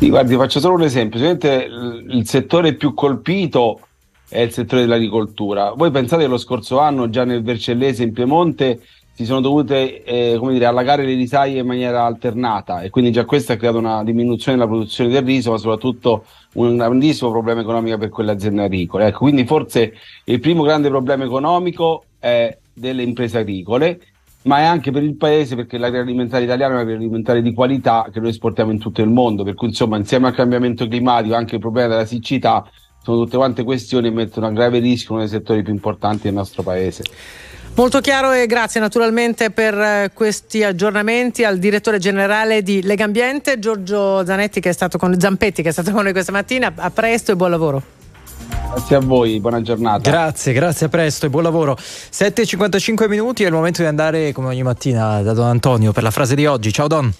[0.00, 1.18] Sì, guardi, faccio solo un esempio.
[1.18, 1.68] Sicuramente
[2.08, 3.80] il settore più colpito
[4.30, 5.72] è il settore dell'agricoltura.
[5.72, 8.80] Voi pensate che lo scorso anno, già nel Vercellese in Piemonte,
[9.12, 13.26] si sono dovute eh, come dire, allagare le risaie in maniera alternata e quindi già
[13.26, 16.24] questo ha creato una diminuzione della produzione del riso, ma soprattutto
[16.54, 19.08] un grandissimo problema economico per quelle aziende agricole.
[19.08, 19.92] Ecco, quindi forse
[20.24, 24.00] il primo grande problema economico è delle imprese agricole
[24.42, 28.20] ma è anche per il paese perché l'agroalimentare italiano è un agroalimentare di qualità che
[28.20, 31.60] noi esportiamo in tutto il mondo, per cui insomma insieme al cambiamento climatico anche il
[31.60, 32.64] problema della siccità
[33.02, 36.34] sono tutte quante questioni che mettono a grave rischio uno dei settori più importanti del
[36.34, 37.02] nostro paese.
[37.76, 44.24] Molto chiaro e grazie naturalmente per eh, questi aggiornamenti al direttore generale di Legambiente, Giorgio
[44.24, 46.72] Zanetti che è stato con, Zampetti che è stato con noi questa mattina.
[46.74, 47.99] A presto e buon lavoro.
[48.70, 50.08] Grazie a voi, buona giornata.
[50.08, 51.76] Grazie, grazie, a presto e buon lavoro.
[51.76, 56.10] 7.55 minuti è il momento di andare come ogni mattina da Don Antonio per la
[56.10, 56.72] frase di oggi.
[56.72, 57.12] Ciao Don.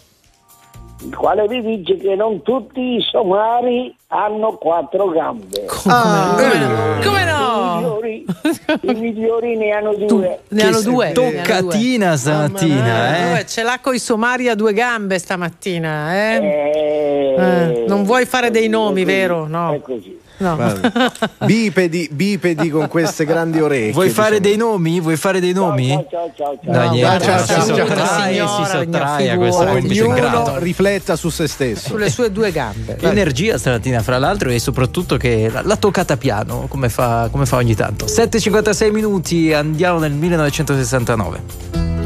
[1.02, 5.64] Il quale vi dice che non tutti i somari hanno quattro gambe.
[5.66, 6.98] Come, ah, come no?
[7.02, 7.40] Come no?
[7.60, 8.24] I migliori,
[8.82, 10.06] I migliori ne hanno due.
[10.06, 11.12] Tu, ne hanno due.
[11.12, 13.38] Toccatina stamattina.
[13.38, 13.46] Eh.
[13.46, 16.14] Ce l'ha coi somari a due gambe stamattina.
[16.14, 16.36] Eh?
[16.36, 19.46] Eh, eh non vuoi fare dei nomi, vero?
[19.46, 19.72] No.
[19.72, 20.19] È così.
[20.40, 20.56] No.
[21.44, 23.92] Bipedi, bipedi con queste grandi orecchie.
[23.92, 24.98] Vuoi fare dei nomi?
[24.98, 25.88] Vuoi fare dei nomi?
[25.88, 26.58] Ciao, ciao, ciao.
[26.64, 26.72] ciao.
[26.72, 31.46] Dai, niente, ciao, ciao, si sottrae, signora, si sottrae a questa Ognuno rifletta su se
[31.46, 31.88] stesso.
[31.88, 32.96] Sulle sue due gambe.
[32.96, 37.56] Che energia stamattina, fra l'altro, e soprattutto che l'ha toccata piano, come fa, come fa
[37.56, 38.06] ogni tanto.
[38.06, 41.99] 7.56 minuti, andiamo nel 1969.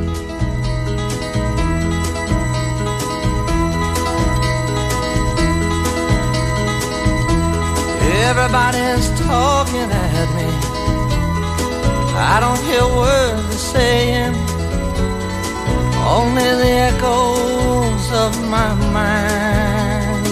[8.30, 10.48] Everybody's talking at me.
[12.16, 14.34] I don't hear words they're saying,
[16.18, 20.26] only the echoes of my mind.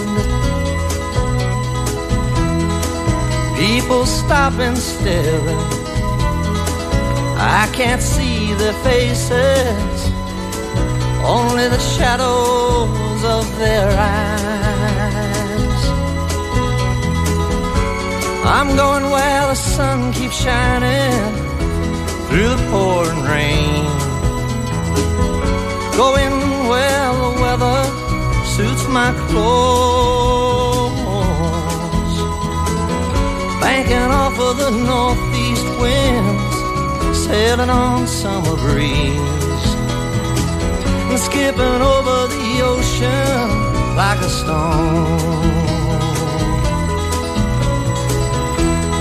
[3.57, 5.63] People stop and staring.
[7.37, 9.99] I can't see their faces,
[11.23, 14.82] only the shadows of their eyes.
[18.45, 21.33] I'm going where the sun keeps shining
[22.27, 23.85] through the pouring rain.
[25.95, 27.79] Going where the weather
[28.55, 30.93] suits my clothes.
[33.61, 36.57] Banking off of the northeast winds,
[37.25, 39.67] sailing on summer breeze.
[41.11, 45.72] And skipping over the ocean like a stone.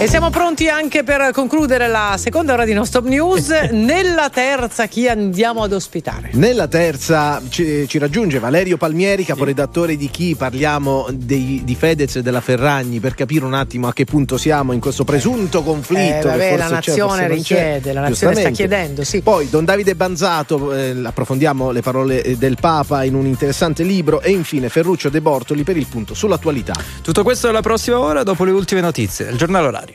[0.00, 3.50] E siamo pronti anche per concludere la seconda ora di Non Stop News.
[3.72, 6.30] Nella terza chi andiamo ad ospitare?
[6.32, 10.36] Nella terza ci, ci raggiunge Valerio Palmieri, caporedattore di Chi.
[10.36, 14.72] Parliamo dei, di Fedez e della Ferragni per capire un attimo a che punto siamo
[14.72, 16.28] in questo presunto conflitto.
[16.28, 19.20] Eh, vabbè, che la nazione richiede, la nazione sta chiedendo, sì.
[19.20, 24.22] Poi Don Davide Banzato, eh, approfondiamo le parole eh, del Papa in un interessante libro.
[24.22, 26.72] E infine Ferruccio De Bortoli per il punto sull'attualità.
[27.02, 29.28] Tutto questo alla prossima ora dopo le ultime notizie.
[29.28, 29.89] Il giornale orario.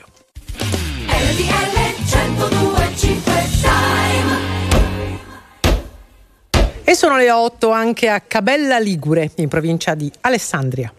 [6.87, 10.93] E sono le 8 anche a Cabella Ligure, in provincia di Alessandria.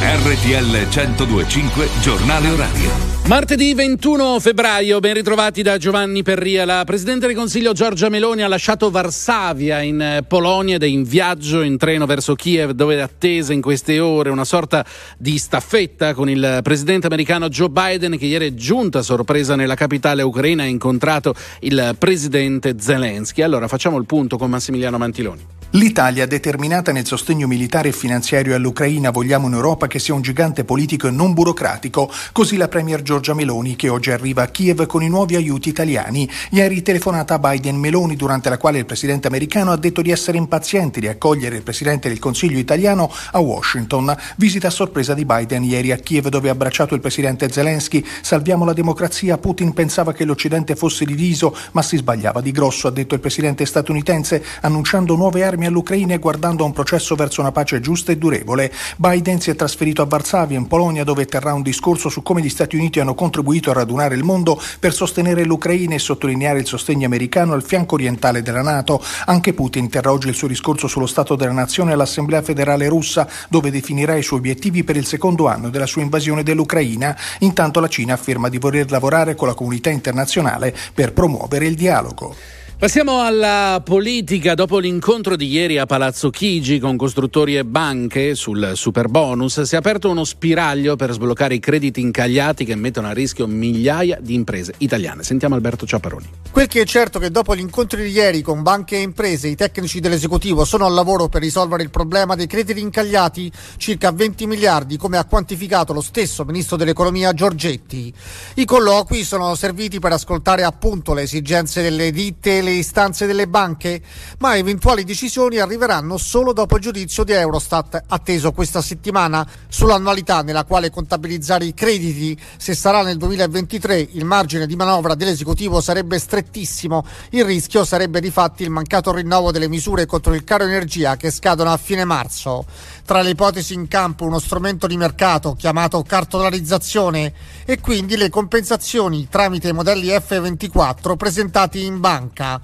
[0.00, 3.13] RTL 1025 Giornale Orario.
[3.26, 6.66] Martedì 21 febbraio, ben ritrovati da Giovanni Perria.
[6.66, 11.04] La Presidente del Consiglio Giorgia Meloni ha lasciato Varsavia in eh, Polonia ed è in
[11.04, 14.84] viaggio in treno verso Kiev dove è attesa in queste ore una sorta
[15.16, 19.74] di staffetta con il Presidente americano Joe Biden che ieri è giunta a sorpresa nella
[19.74, 23.40] capitale ucraina e ha incontrato il Presidente Zelensky.
[23.40, 25.63] Allora facciamo il punto con Massimiliano Mantiloni.
[25.76, 31.08] L'Italia, determinata nel sostegno militare e finanziario all'Ucraina, vogliamo un'Europa che sia un gigante politico
[31.08, 32.08] e non burocratico.
[32.30, 36.30] Così la Premier Giorgia Meloni, che oggi arriva a Kiev con i nuovi aiuti italiani.
[36.50, 40.38] Ieri telefonata a Biden Meloni, durante la quale il presidente americano ha detto di essere
[40.38, 44.16] impaziente di accogliere il presidente del Consiglio italiano a Washington.
[44.36, 48.06] Visita a sorpresa di Biden ieri a Kiev, dove ha abbracciato il presidente Zelensky.
[48.22, 49.38] Salviamo la democrazia.
[49.38, 53.66] Putin pensava che l'Occidente fosse diviso, ma si sbagliava di grosso, ha detto il presidente
[53.66, 58.18] statunitense, annunciando nuove armi all'Ucraina e guardando a un processo verso una pace giusta e
[58.18, 58.72] durevole.
[58.96, 62.48] Biden si è trasferito a Varsavia, in Polonia, dove terrà un discorso su come gli
[62.48, 67.06] Stati Uniti hanno contribuito a radunare il mondo per sostenere l'Ucraina e sottolineare il sostegno
[67.06, 69.02] americano al fianco orientale della Nato.
[69.26, 73.70] Anche Putin terrà oggi il suo discorso sullo Stato della Nazione all'Assemblea federale russa, dove
[73.70, 77.16] definirà i suoi obiettivi per il secondo anno della sua invasione dell'Ucraina.
[77.40, 82.34] Intanto la Cina afferma di voler lavorare con la comunità internazionale per promuovere il dialogo.
[82.76, 84.54] Passiamo alla politica.
[84.54, 89.74] Dopo l'incontro di ieri a Palazzo Chigi con costruttori e banche sul super bonus, si
[89.76, 94.34] è aperto uno spiraglio per sbloccare i crediti incagliati che mettono a rischio migliaia di
[94.34, 95.22] imprese italiane.
[95.22, 96.28] Sentiamo Alberto Ciaparoni.
[96.50, 99.46] Quel che è certo è che dopo gli incontri di ieri con banche e imprese,
[99.46, 104.46] i tecnici dell'esecutivo sono al lavoro per risolvere il problema dei crediti incagliati, circa 20
[104.48, 108.12] miliardi, come ha quantificato lo stesso ministro dell'economia Giorgetti.
[108.56, 113.46] I colloqui sono serviti per ascoltare appunto le esigenze delle ditte e le istanze delle
[113.46, 114.02] banche,
[114.38, 120.64] ma eventuali decisioni arriveranno solo dopo il giudizio di Eurostat atteso questa settimana sull'annualità nella
[120.64, 122.36] quale contabilizzare i crediti.
[122.56, 128.30] Se sarà nel 2023 il margine di manovra dell'esecutivo sarebbe strettissimo, il rischio sarebbe di
[128.30, 132.64] fatti il mancato rinnovo delle misure contro il caro energia che scadono a fine marzo.
[133.04, 137.34] Tra le ipotesi in campo uno strumento di mercato chiamato cartolarizzazione
[137.66, 142.58] e quindi le compensazioni tramite i modelli F24 presentati in banca.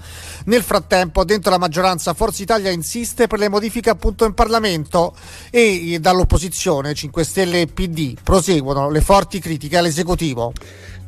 [0.47, 5.15] Nel frattempo, dentro la maggioranza, Forza Italia insiste per le modifiche appunto in Parlamento
[5.51, 10.55] e dall'opposizione 5 Stelle e PD proseguono le forti critiche all'esecutivo.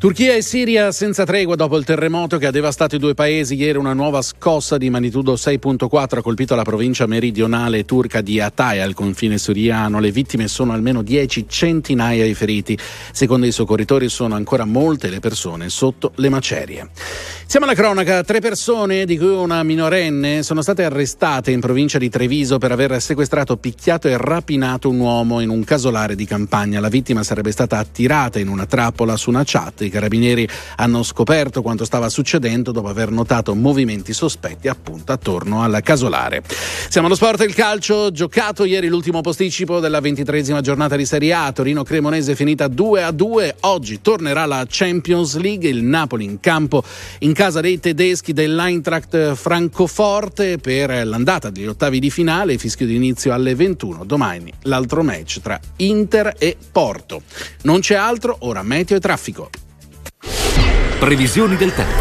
[0.03, 3.55] Turchia e Siria senza tregua dopo il terremoto che ha devastato i due paesi.
[3.55, 8.81] Ieri una nuova scossa di magnitudo 6.4 ha colpito la provincia meridionale turca di Hatay
[8.81, 10.01] al confine siriano.
[10.01, 12.77] Le vittime sono almeno 10 centinaia di feriti.
[13.13, 16.89] Secondo i soccorritori sono ancora molte le persone sotto le macerie.
[17.47, 18.25] Siamo alla cronaca.
[18.25, 23.01] Tre persone, di cui una minorenne, sono state arrestate in provincia di Treviso per aver
[23.01, 26.81] sequestrato, picchiato e rapinato un uomo in un casolare di campagna.
[26.81, 29.91] La vittima sarebbe stata attirata in una trappola su una chat.
[29.93, 36.43] Carabinieri hanno scoperto quanto stava succedendo dopo aver notato movimenti sospetti appunto attorno al casolare.
[36.89, 38.11] Siamo allo sport e il calcio.
[38.11, 41.53] Giocato ieri l'ultimo posticipo della ventitresima giornata di Serie A.
[41.53, 43.57] Torino Cremonese finita 2 a 2.
[43.61, 45.69] Oggi tornerà la Champions League.
[45.69, 46.83] Il Napoli in campo
[47.21, 52.59] in casa dei tedeschi dell'Eintracht Francoforte per l'andata degli ottavi di finale.
[52.59, 54.05] Fischio di inizio alle 21.
[54.05, 57.23] Domani l'altro match tra Inter e Porto.
[57.63, 58.37] Non c'è altro.
[58.41, 59.51] Ora meteo e traffico.
[61.03, 62.01] Previsioni del tempo.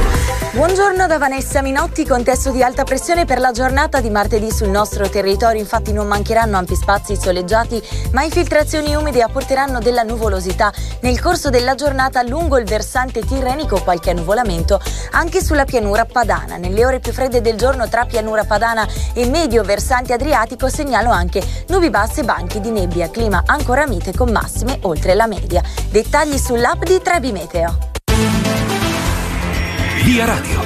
[0.52, 5.10] Buongiorno da Vanessa Minotti, contesto di alta pressione per la giornata di martedì sul nostro
[5.10, 10.72] territorio, infatti non mancheranno ampi spazi soleggiati, ma infiltrazioni umide apporteranno della nuvolosità.
[11.00, 14.80] Nel corso della giornata lungo il versante tirrenico qualche annuvolamento
[15.14, 16.58] anche sulla pianura padana.
[16.58, 21.42] Nelle ore più fredde del giorno tra pianura padana e medio versante adriatico segnalo anche
[21.70, 25.64] nubi basse e banchi di nebbia, clima ancora mite con massime oltre la media.
[25.90, 27.90] Dettagli sull'app di Trebi Meteo.
[30.12, 30.60] Via Radio.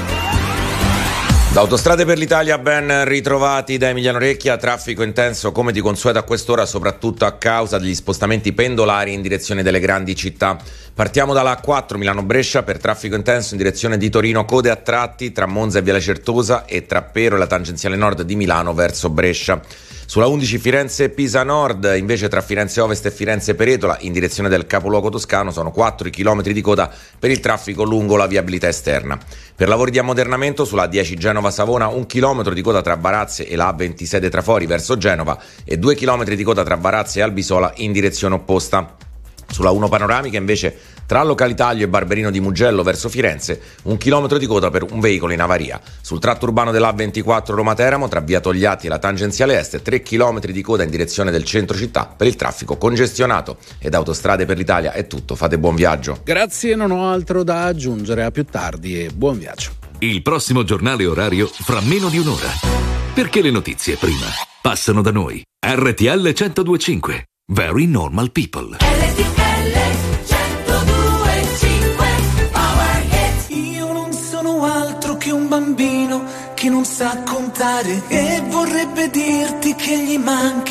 [1.53, 6.23] Da Autostrade per l'Italia ben ritrovati da Emiliano Recchia, traffico intenso come di consueto a
[6.23, 10.57] quest'ora soprattutto a causa degli spostamenti pendolari in direzione delle grandi città.
[10.95, 15.45] Partiamo dalla A4 Milano-Brescia per traffico intenso in direzione di Torino, code a tratti tra
[15.45, 19.61] Monza e Viale Certosa e tra Pero e la tangenziale nord di Milano verso Brescia.
[20.07, 25.10] Sulla 11 Firenze-Pisa Nord, invece tra Firenze Ovest e Firenze Peretola, in direzione del capoluogo
[25.10, 29.18] toscano, sono 4 km di coda per il traffico lungo la viabilità esterna.
[29.56, 33.76] Per lavori di ammodernamento sulla 10 Genova-Savona, 1 km di coda tra Barazze e la
[33.76, 37.91] A26 de Trafori verso Genova e 2 km di coda tra Barazze e Albisola in
[37.91, 38.95] direzione opposta.
[39.48, 44.45] Sulla 1 panoramica invece tra Localitaglio e Barberino di Mugello verso Firenze, un chilometro di
[44.45, 45.80] coda per un veicolo in avaria.
[46.02, 50.61] Sul tratto urbano dell'A24 Roma-Teramo, tra Via Togliatti e la tangenziale est, 3 chilometri di
[50.61, 53.57] coda in direzione del centro città per il traffico congestionato.
[53.80, 56.19] Ed Autostrade per l'Italia è tutto, fate buon viaggio.
[56.23, 59.72] Grazie, non ho altro da aggiungere, a più tardi e buon viaggio.
[59.99, 62.49] Il prossimo giornale orario fra meno di un'ora.
[63.14, 64.26] Perché le notizie prima
[64.61, 65.41] passano da noi.
[65.65, 67.26] RTL 1025.
[67.53, 68.77] Very normal people.
[69.18, 69.55] Io
[75.56, 76.22] bambino
[76.53, 80.64] che non sa contare e vorrebbe dirti che gli manchi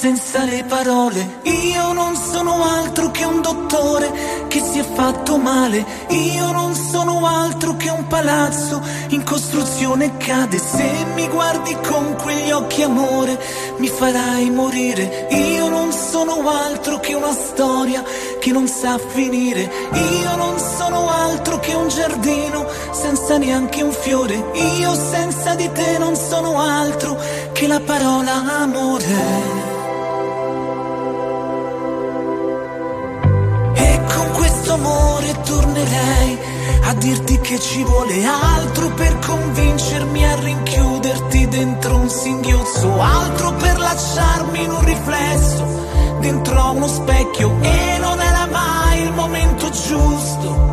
[0.00, 1.40] senza le parole.
[1.42, 5.84] Io non sono altro che un dottore che si è fatto male.
[6.08, 10.56] Io non sono altro che un palazzo in costruzione cade.
[10.56, 13.38] Se mi guardi con quegli occhi amore
[13.76, 15.28] mi farai morire.
[15.32, 18.02] Io non sono altro che una storia
[18.40, 19.70] che non sa finire.
[20.22, 24.50] Io non sono altro che un giardino senza neanche un fiore.
[24.78, 27.20] Io senza di te non sono altro
[27.52, 29.79] che la parola amore.
[34.70, 36.38] Questo amore tornerei
[36.82, 43.78] a dirti che ci vuole altro per convincermi a rinchiuderti dentro un singhiozzo, altro per
[43.78, 50.68] lasciarmi in un riflesso dentro uno specchio e non era mai il momento giusto.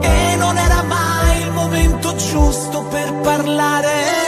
[0.00, 4.27] E non era mai il momento giusto per parlare.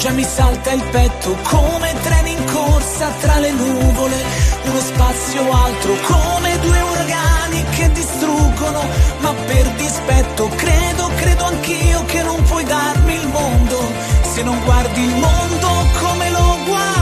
[0.00, 4.16] Già mi salta il petto come treni in corsa tra le nuvole,
[4.64, 8.82] uno spazio altro come due uragani che distruggono,
[9.18, 15.02] ma per dispetto credo, credo anch'io che non puoi darmi il mondo, se non guardi
[15.02, 15.68] il mondo
[16.00, 16.99] come lo guardo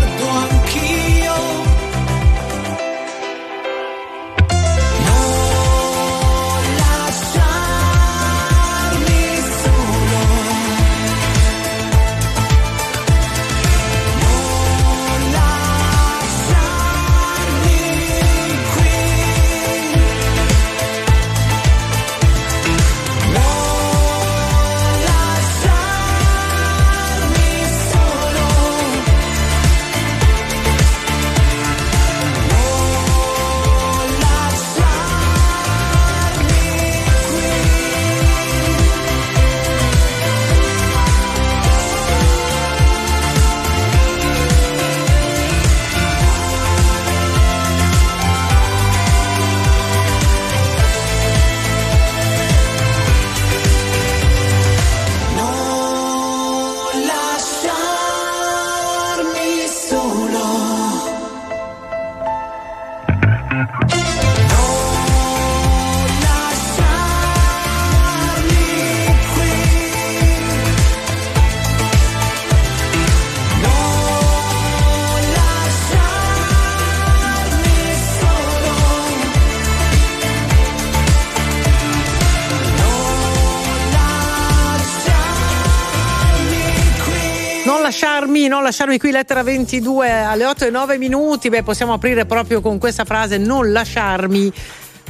[88.49, 91.49] lasciarmi, non lasciarmi qui, lettera 22 alle 8 e 9 minuti.
[91.49, 94.53] Beh, possiamo aprire proprio con questa frase: non lasciarmi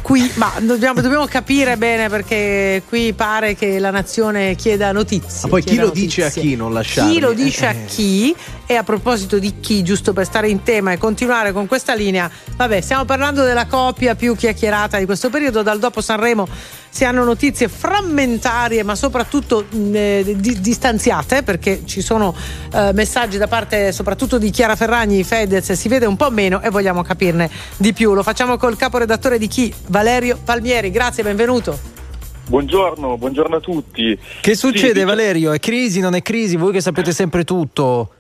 [0.02, 5.40] qui, ma dobbiamo, dobbiamo, capire bene perché qui pare che la nazione chieda notizie.
[5.43, 6.06] Ma poi chi lo notizie.
[6.06, 7.12] dice a chi non lasciarmi?
[7.12, 7.85] Chi lo dice a Eh.
[7.86, 8.35] chi?
[8.66, 12.31] E a proposito di chi, giusto per stare in tema e continuare con questa linea,
[12.56, 15.62] vabbè, stiamo parlando della coppia più chiacchierata di questo periodo.
[15.62, 16.47] Dal dopo Sanremo
[16.89, 22.35] si hanno notizie frammentarie, ma soprattutto mh, eh, di- distanziate, perché ci sono
[22.73, 26.70] eh, messaggi da parte soprattutto di Chiara Ferragni, Fedez, si vede un po' meno e
[26.70, 28.15] vogliamo capirne di più.
[28.15, 29.73] Lo facciamo col caporedattore di chi?
[29.89, 30.90] Valerio Palmieri.
[30.90, 31.97] Grazie, benvenuto.
[32.48, 34.19] Buongiorno, buongiorno a tutti.
[34.40, 35.52] Che succede, Sì, Valerio?
[35.52, 36.56] È crisi, non è crisi?
[36.56, 38.12] Voi che sapete sempre tutto.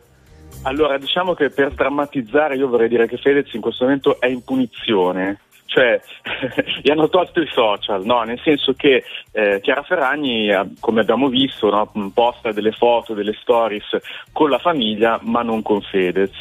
[0.62, 4.42] Allora, diciamo che per drammatizzare io vorrei dire che Fedez in questo momento è in
[4.42, 5.38] punizione.
[5.68, 6.00] Cioè,
[6.82, 8.22] gli hanno tolto i social, no?
[8.22, 12.10] nel senso che eh, Chiara Ferragni, eh, come abbiamo visto, no?
[12.14, 13.84] posta delle foto, delle stories
[14.32, 16.32] con la famiglia, ma non con Fedez.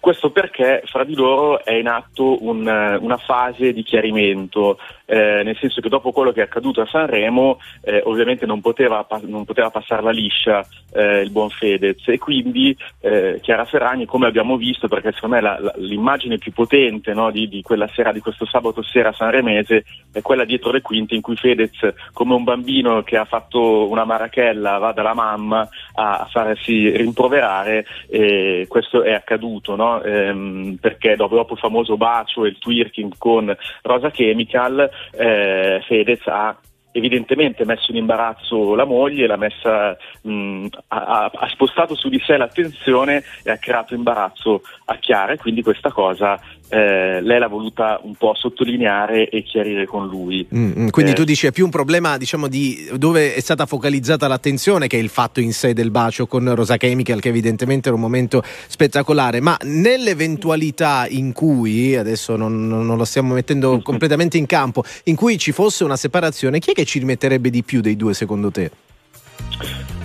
[0.00, 4.78] Questo perché fra di loro è in atto un, eh, una fase di chiarimento,
[5.10, 9.04] eh, nel senso che dopo quello che è accaduto a Sanremo, eh, ovviamente non poteva,
[9.22, 14.56] non poteva passarla liscia eh, il buon Fedez e quindi eh, Chiara Ferragni, come abbiamo
[14.56, 18.20] visto, perché secondo me la- la- l'immagine più potente no, di, di quella sera, di
[18.20, 23.02] questo sabato sera sanremese, è quella dietro le quinte in cui Fedez, come un bambino
[23.02, 29.12] che ha fatto una marachella, va dalla mamma a, a farsi rimproverare, e questo è
[29.12, 30.00] accaduto, no?
[30.02, 36.20] Ehm, perché dopo, dopo il famoso bacio e il twerking con Rosa Chemical, eh, Fedez
[36.26, 36.56] ha
[36.92, 42.36] evidentemente messo in imbarazzo la moglie, messa, mh, ha, ha- ha spostato su di sé
[42.36, 46.40] l'attenzione e ha creato imbarazzo a Chiara e quindi questa cosa
[46.70, 50.46] eh, lei l'ha voluta un po' sottolineare e chiarire con lui.
[50.54, 53.66] Mm, mm, quindi Eh, tu dici è più un problema diciamo di dove è stata
[53.66, 57.96] focalizzata l'attenzione che il fatto in sé del bacio con Rosa Chemical che evidentemente era
[57.96, 64.38] un momento spettacolare ma nell'eventualità in cui adesso non, non- non lo stiamo mettendo completamente
[64.38, 67.80] in campo in cui ci fosse una separazione chi è che ci rimetterebbe di più
[67.80, 68.70] dei due secondo te?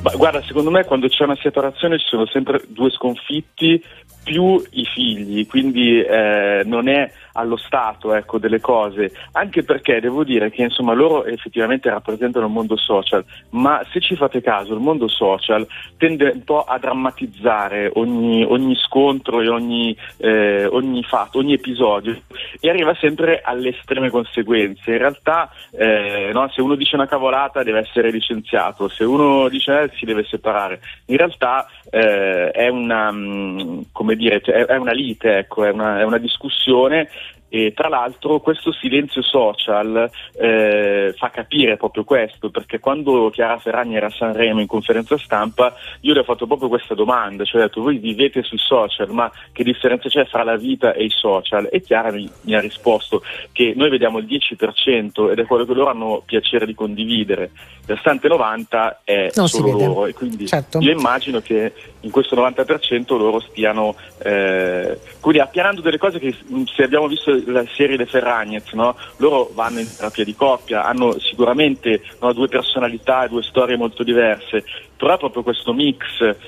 [0.06, 3.82] Ma guarda, secondo me quando c'è una separazione ci sono sempre due sconfitti
[4.26, 10.24] più i figli, quindi eh, non è allo stato ecco, delle cose, anche perché devo
[10.24, 14.80] dire che insomma loro effettivamente rappresentano il mondo social, ma se ci fate caso il
[14.80, 15.66] mondo social
[15.98, 22.18] tende un po' a drammatizzare ogni, ogni scontro e ogni, eh, ogni fatto, ogni episodio
[22.60, 24.92] e arriva sempre alle estreme conseguenze.
[24.92, 29.82] In realtà eh, no, se uno dice una cavolata deve essere licenziato, se uno dice
[29.82, 30.80] eh, si deve separare.
[31.08, 33.82] In realtà eh, è una, mm,
[34.16, 37.10] dire, è una lite, ecco, è una, è una discussione
[37.56, 43.96] e tra l'altro questo silenzio social eh, fa capire proprio questo, perché quando Chiara Ferragni
[43.96, 47.66] era a Sanremo in conferenza stampa io le ho fatto proprio questa domanda, cioè ho
[47.66, 51.70] detto voi vivete sui social, ma che differenza c'è fra la vita e i social?
[51.72, 53.24] E Chiara mi, mi ha risposto
[53.54, 57.52] che noi vediamo il 10% ed è quello che loro hanno piacere di condividere,
[57.88, 60.80] il restante 90% è Non solo loro e quindi Certo.
[60.80, 61.72] io immagino che
[62.02, 66.36] in questo 90% loro stiano eh, quindi appianando delle cose che
[66.76, 68.96] se abbiamo visto la serie Le Ferragnez, no?
[69.18, 74.04] loro vanno in terapia di coppia, hanno sicuramente no, due personalità e due storie molto
[74.04, 74.64] diverse,
[74.98, 75.98] però è proprio questo mix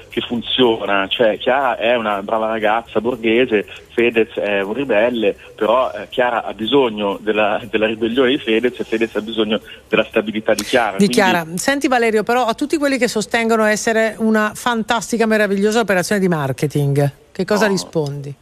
[0.09, 6.07] che funziona, cioè Chiara è una brava ragazza borghese, Fedez è un ribelle, però eh,
[6.09, 9.59] Chiara ha bisogno della, della ribellione di Fedez e Fedez ha bisogno
[9.89, 10.97] della stabilità di Chiara.
[10.97, 11.45] Di Quindi- Chiara.
[11.55, 17.11] Senti Valerio, però a tutti quelli che sostengono essere una fantastica, meravigliosa operazione di marketing,
[17.31, 18.33] che cosa rispondi?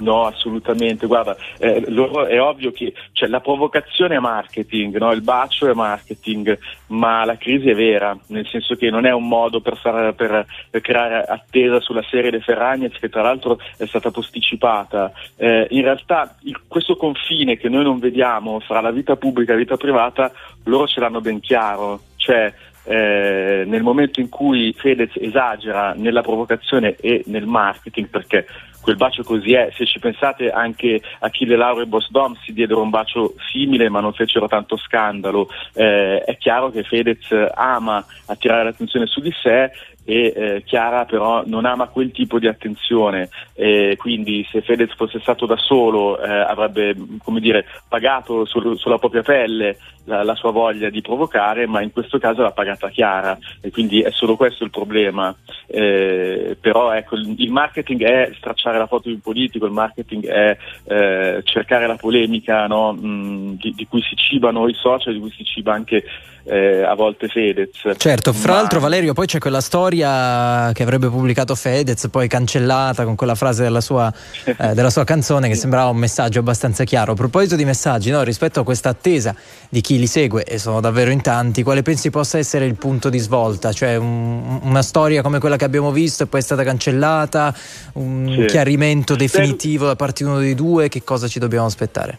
[0.00, 1.06] No, assolutamente.
[1.06, 5.12] Guarda, eh, loro- è ovvio che cioè, la provocazione è marketing, no?
[5.12, 6.58] il bacio è marketing,
[6.88, 10.46] ma la crisi è vera, nel senso che non è un modo per, far- per-
[10.70, 15.12] per creare attesa sulla serie dei Ferragnez, che tra l'altro è stata posticipata.
[15.36, 19.54] Eh, in realtà il- questo confine che noi non vediamo fra la vita pubblica e
[19.56, 20.32] la vita privata,
[20.64, 22.00] loro ce l'hanno ben chiaro.
[22.16, 22.52] Cioè,
[22.84, 28.46] eh, nel momento in cui Fedez esagera nella provocazione e nel marketing, perché
[28.80, 32.80] quel bacio così è, se ci pensate anche Achille Lauro e Boss Dom si diedero
[32.80, 38.64] un bacio simile ma non fecero tanto scandalo, Eh, è chiaro che Fedez ama attirare
[38.64, 39.70] l'attenzione su di sé
[40.10, 45.20] e eh, Chiara però non ama quel tipo di attenzione, Eh, quindi se Fedez fosse
[45.20, 46.96] stato da solo eh, avrebbe
[47.38, 52.18] dire, pagato sul- sulla propria pelle la, la sua voglia di provocare, ma in questo
[52.18, 55.32] caso l'ha pagata Chiara e quindi è solo questo il problema.
[55.66, 60.56] Eh, però ecco, il, marketing è stracciare la foto di un politico, il marketing è
[60.84, 65.30] eh, cercare la polemica no, mh, di, di cui si cibano i social, di cui
[65.30, 66.02] si ciba anche
[66.44, 67.70] eh, a volte Fedez.
[67.96, 73.04] Certo, fra Ma- l'altro Valerio poi c'è quella storia che avrebbe pubblicato Fedez, poi cancellata
[73.04, 74.12] con quella frase della sua,
[74.44, 77.12] eh, della sua canzone che sembrava un messaggio abbastanza chiaro.
[77.12, 79.34] A proposito di messaggi, no, rispetto a questa attesa
[79.68, 83.08] di chi li segue, e sono davvero in tanti, quale pensi possa essere il punto
[83.10, 83.72] di svolta?
[83.72, 87.54] Cioè un- una storia come quella che abbiamo visto e poi è stata cancellata,
[87.94, 88.44] un Sì.
[88.46, 92.18] chiarimento definitivo da parte di uno dei due, che cosa ci dobbiamo aspettare?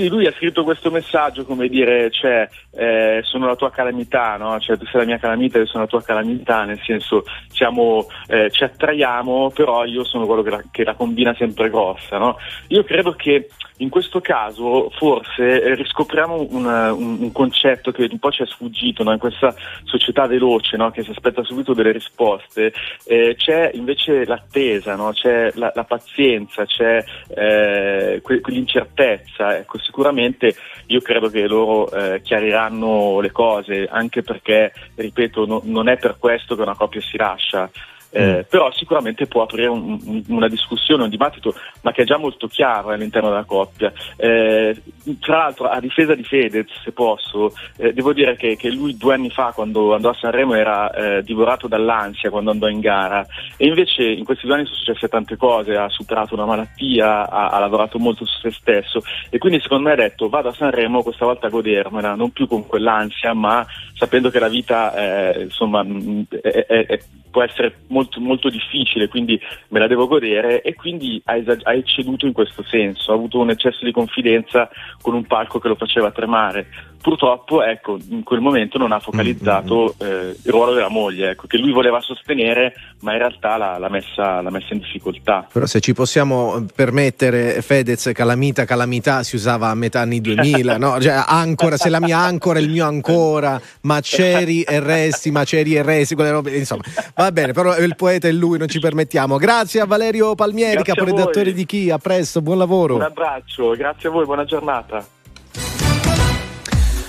[0.00, 4.58] Sì, lui ha scritto questo messaggio come dire, cioè, eh, sono la tua calamità, no?
[4.58, 8.48] Cioè, tu sei la mia calamita, io sono la tua calamità, nel senso, siamo, eh,
[8.50, 12.38] ci attraiamo, però io sono quello che la, che la combina sempre grossa, no?
[12.68, 13.50] Io credo che
[13.80, 18.46] in questo caso forse eh, riscopriamo un, un- un concetto che un po' ci è
[18.46, 19.12] sfuggito no?
[19.12, 19.54] in questa
[19.84, 20.90] società veloce no?
[20.90, 22.72] che si aspetta subito delle risposte,
[23.04, 25.12] eh, c'è invece l'attesa, no?
[25.12, 27.02] c'è la, la pazienza, c'è
[27.34, 29.56] eh, que- quell'incertezza.
[29.56, 30.54] Ecco, sicuramente
[30.86, 36.16] io credo che loro eh, chiariranno le cose, anche perché, ripeto, no- non è per
[36.18, 37.70] questo che una coppia si lascia.
[38.12, 42.16] Eh, Però sicuramente può aprire un- un- una discussione, un dibattito, ma che è già
[42.16, 43.92] molto chiaro all'interno della coppia.
[44.16, 44.82] Eh,
[45.20, 49.14] tra l'altro, a difesa di Fedez, se posso, eh, devo dire che, che lui due
[49.14, 53.24] anni fa, quando andò a Sanremo, era eh, divorato dall'ansia quando andò in gara,
[53.56, 57.48] e invece in questi due anni sono successe tante cose, ha superato una malattia, ha,
[57.50, 61.02] ha lavorato molto su se stesso, e quindi secondo me ha detto vado a Sanremo
[61.04, 63.64] questa volta a godermela, non più con quell'ansia, ma
[63.94, 64.94] sapendo che la vita
[65.32, 67.00] eh, insomma, mh, è- è- è-
[67.30, 71.72] può essere molto, molto difficile, quindi me la devo godere e quindi ha, esag- ha
[71.72, 74.68] ecceduto in questo senso, ha avuto un eccesso di confidenza
[75.00, 76.66] con un palco che lo faceva tremare.
[77.00, 81.56] Purtroppo ecco, in quel momento non ha focalizzato eh, il ruolo della moglie, ecco, che
[81.56, 85.46] lui voleva sostenere, ma in realtà l'ha, l'ha messa, l'ha messa in difficoltà.
[85.50, 91.00] Però se ci possiamo permettere, Fedez, calamita, calamità si usava a metà anni 2000, no?
[91.00, 96.14] Cioè, ancora, se la mia ancora, il mio ancora, maceri e resti, maceri e resti,
[96.14, 96.82] quelle robe, insomma.
[97.14, 99.38] Va bene, però il poeta è lui, non ci permettiamo.
[99.38, 102.96] Grazie a Valerio Palmieri, caporedattore di Chi, a presto, buon lavoro.
[102.96, 105.02] Un abbraccio, grazie a voi, buona giornata.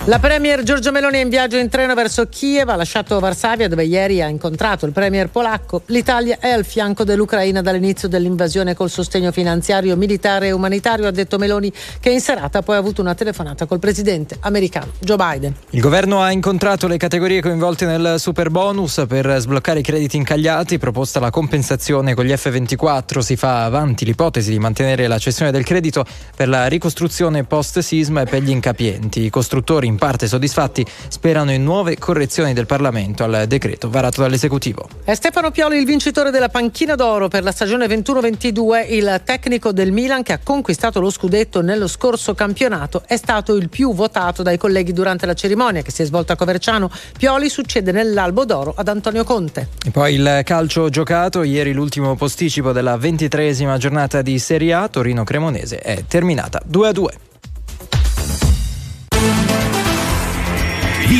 [0.06, 3.84] La premier Giorgia Meloni è in viaggio in treno verso Kiev, ha lasciato Varsavia dove
[3.84, 5.82] ieri ha incontrato il premier polacco.
[5.86, 11.38] L'Italia è al fianco dell'Ucraina dall'inizio dell'invasione col sostegno finanziario, militare e umanitario, ha detto
[11.38, 15.54] Meloni, che in serata ha poi avuto una telefonata col presidente americano Joe Biden.
[15.70, 20.78] Il governo ha incontrato le categorie coinvolte nel super bonus per sbloccare i crediti incagliati,
[20.78, 25.62] proposta la compensazione con gli F24, si fa avanti l'ipotesi di mantenere la cessione del
[25.62, 26.04] credito
[26.34, 29.26] per la ricostruzione post sisma e per gli incapienti.
[29.26, 34.88] I costruttori in parte soddisfatti sperano in nuove correzioni del Parlamento al decreto varato dall'esecutivo.
[35.04, 39.92] È Stefano Pioli il vincitore della panchina d'oro per la stagione 21-22, il tecnico del
[39.92, 44.56] Milan che ha conquistato lo scudetto nello scorso campionato è stato il più votato dai
[44.56, 46.90] colleghi durante la cerimonia che si è svolta a Coverciano.
[47.18, 49.68] Pioli succede nell'albo d'oro ad Antonio Conte.
[49.84, 55.78] E poi il calcio giocato, ieri l'ultimo posticipo della ventitresima giornata di Serie A, Torino-Cremonese
[55.78, 57.31] è terminata 2-2.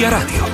[0.02, 0.44] Via Radio.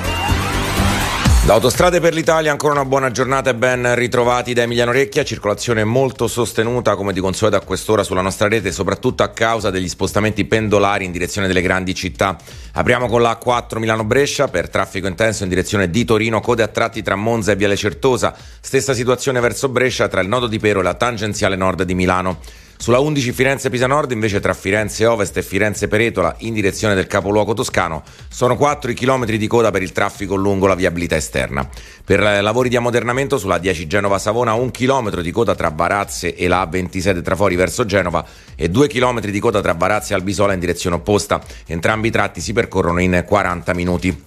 [1.47, 5.85] Da Autostrade per l'Italia ancora una buona giornata e ben ritrovati da Emiliano Recchia, circolazione
[5.85, 10.45] molto sostenuta come di consueto a quest'ora sulla nostra rete, soprattutto a causa degli spostamenti
[10.45, 12.37] pendolari in direzione delle grandi città.
[12.73, 17.01] Apriamo con la A4 Milano-Brescia per traffico intenso in direzione di Torino, code a tratti
[17.01, 20.83] tra Monza e Viale Certosa, stessa situazione verso Brescia tra il nodo di Pero e
[20.83, 22.41] la tangenziale nord di Milano.
[22.81, 27.53] Sulla 11 Firenze-Pisa Nord invece tra Firenze Ovest e Firenze Peretola in direzione del capoluogo
[27.53, 31.69] toscano sono 4 i chilometri di coda per il traffico lungo la viabilità esterna.
[32.05, 36.47] Per eh, lavori di ammodernamento sulla 10 Genova-Savona 1 chilometro di coda tra Varazze e
[36.47, 38.25] la A27 Trafori verso Genova
[38.55, 41.43] e 2 chilometri di coda tra Varazze e Albisola in direzione opposta.
[41.67, 44.27] Entrambi i tratti si percorrono in 40 minuti.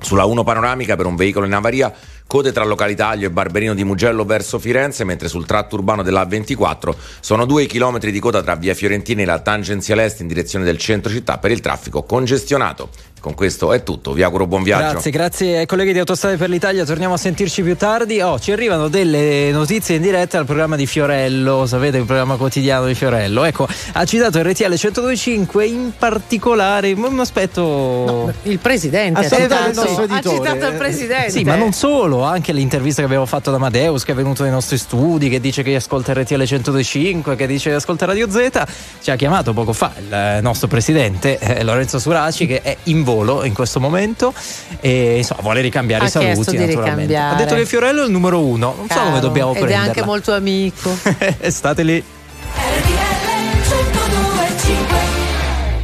[0.00, 1.92] Sulla 1 panoramica per un veicolo in avaria,
[2.30, 6.94] code tra Localitaglio e Barberino di Mugello verso Firenze, mentre sul tratto urbano della A24
[7.18, 10.78] sono 2 km di coda tra Via Fiorentina e la tangenziale est in direzione del
[10.78, 12.88] centro città per il traffico congestionato.
[13.20, 14.92] Con questo è tutto, vi auguro buon viaggio.
[14.92, 18.18] Grazie, grazie ai colleghi di Autostrade per l'Italia, torniamo a sentirci più tardi.
[18.22, 22.86] Oh, ci arrivano delle notizie in diretta al programma di Fiorello, sapete il programma quotidiano
[22.86, 23.44] di Fiorello.
[23.44, 28.32] Ecco, ha citato RTL 1025 in particolare un aspetto...
[28.44, 31.30] il presidente ha citato, il ha citato il presidente.
[31.30, 34.52] Sì, ma non solo, anche l'intervista che abbiamo fatto ad Amadeus, che è venuto nei
[34.52, 38.62] nostri studi, che dice che ascolta RTL 1025, che dice che ascolta Radio Z,
[39.02, 43.44] ci ha chiamato poco fa il nostro presidente eh, Lorenzo Suraci, che è in volo
[43.44, 44.32] in questo momento
[44.80, 46.76] e insomma vuole ricambiare Ha i saluti naturalmente.
[46.76, 47.34] ricambiare.
[47.34, 49.84] Ha detto che Fiorello è il numero uno, non so Caro, dove dobbiamo ed prenderla.
[49.84, 50.96] è anche molto amico.
[51.48, 52.04] State lì.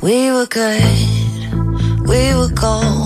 [0.03, 3.06] We were good, we were gold.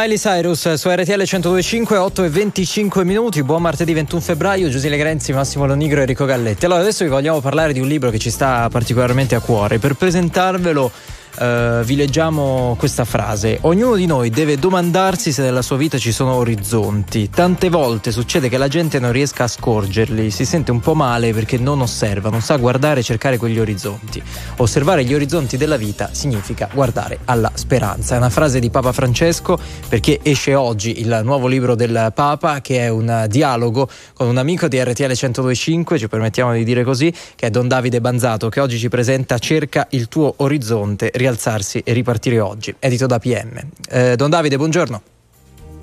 [0.00, 3.42] Miley Cyrus su RTL 1025, 8 e 25 minuti.
[3.42, 4.70] Buon martedì 21 febbraio.
[4.70, 6.64] Giuseppe Grenzi, Massimo Lonigro e Enrico Galletti.
[6.64, 9.78] Allora, adesso vi vogliamo parlare di un libro che ci sta particolarmente a cuore.
[9.78, 10.90] Per presentarvelo.
[11.38, 13.58] Eh, vi leggiamo questa frase.
[13.62, 17.30] Ognuno di noi deve domandarsi se nella sua vita ci sono orizzonti.
[17.30, 21.32] Tante volte succede che la gente non riesca a scorgerli, si sente un po' male
[21.32, 24.22] perché non osserva, non sa guardare e cercare quegli orizzonti.
[24.56, 28.14] Osservare gli orizzonti della vita significa guardare alla speranza.
[28.14, 29.58] È una frase di Papa Francesco
[29.88, 34.68] perché esce oggi il nuovo libro del Papa che è un dialogo con un amico
[34.68, 38.78] di RTL 1025, ci permettiamo di dire così, che è Don Davide Banzato che oggi
[38.78, 43.60] ci presenta Cerca il tuo orizzonte, rialzarsi e ripartire oggi, edito da PM.
[43.88, 45.09] Eh, Don Davide, buongiorno.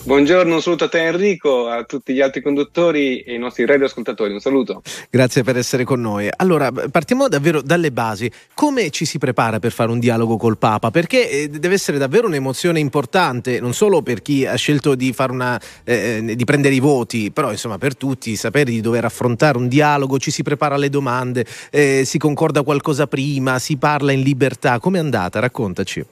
[0.07, 4.31] Buongiorno, un saluto a te Enrico, a tutti gli altri conduttori e ai nostri radioascoltatori,
[4.31, 4.81] un saluto.
[5.09, 6.29] Grazie per essere con noi.
[6.33, 8.31] Allora, partiamo davvero dalle basi.
[8.53, 10.91] Come ci si prepara per fare un dialogo col Papa?
[10.91, 15.59] Perché eh, deve essere davvero un'emozione importante, non solo per chi ha scelto di, una,
[15.83, 20.19] eh, di prendere i voti, però insomma per tutti, sapere di dover affrontare un dialogo,
[20.19, 24.79] ci si prepara alle domande, eh, si concorda qualcosa prima, si parla in libertà.
[24.79, 25.41] Com'è andata?
[25.41, 26.05] Raccontaci.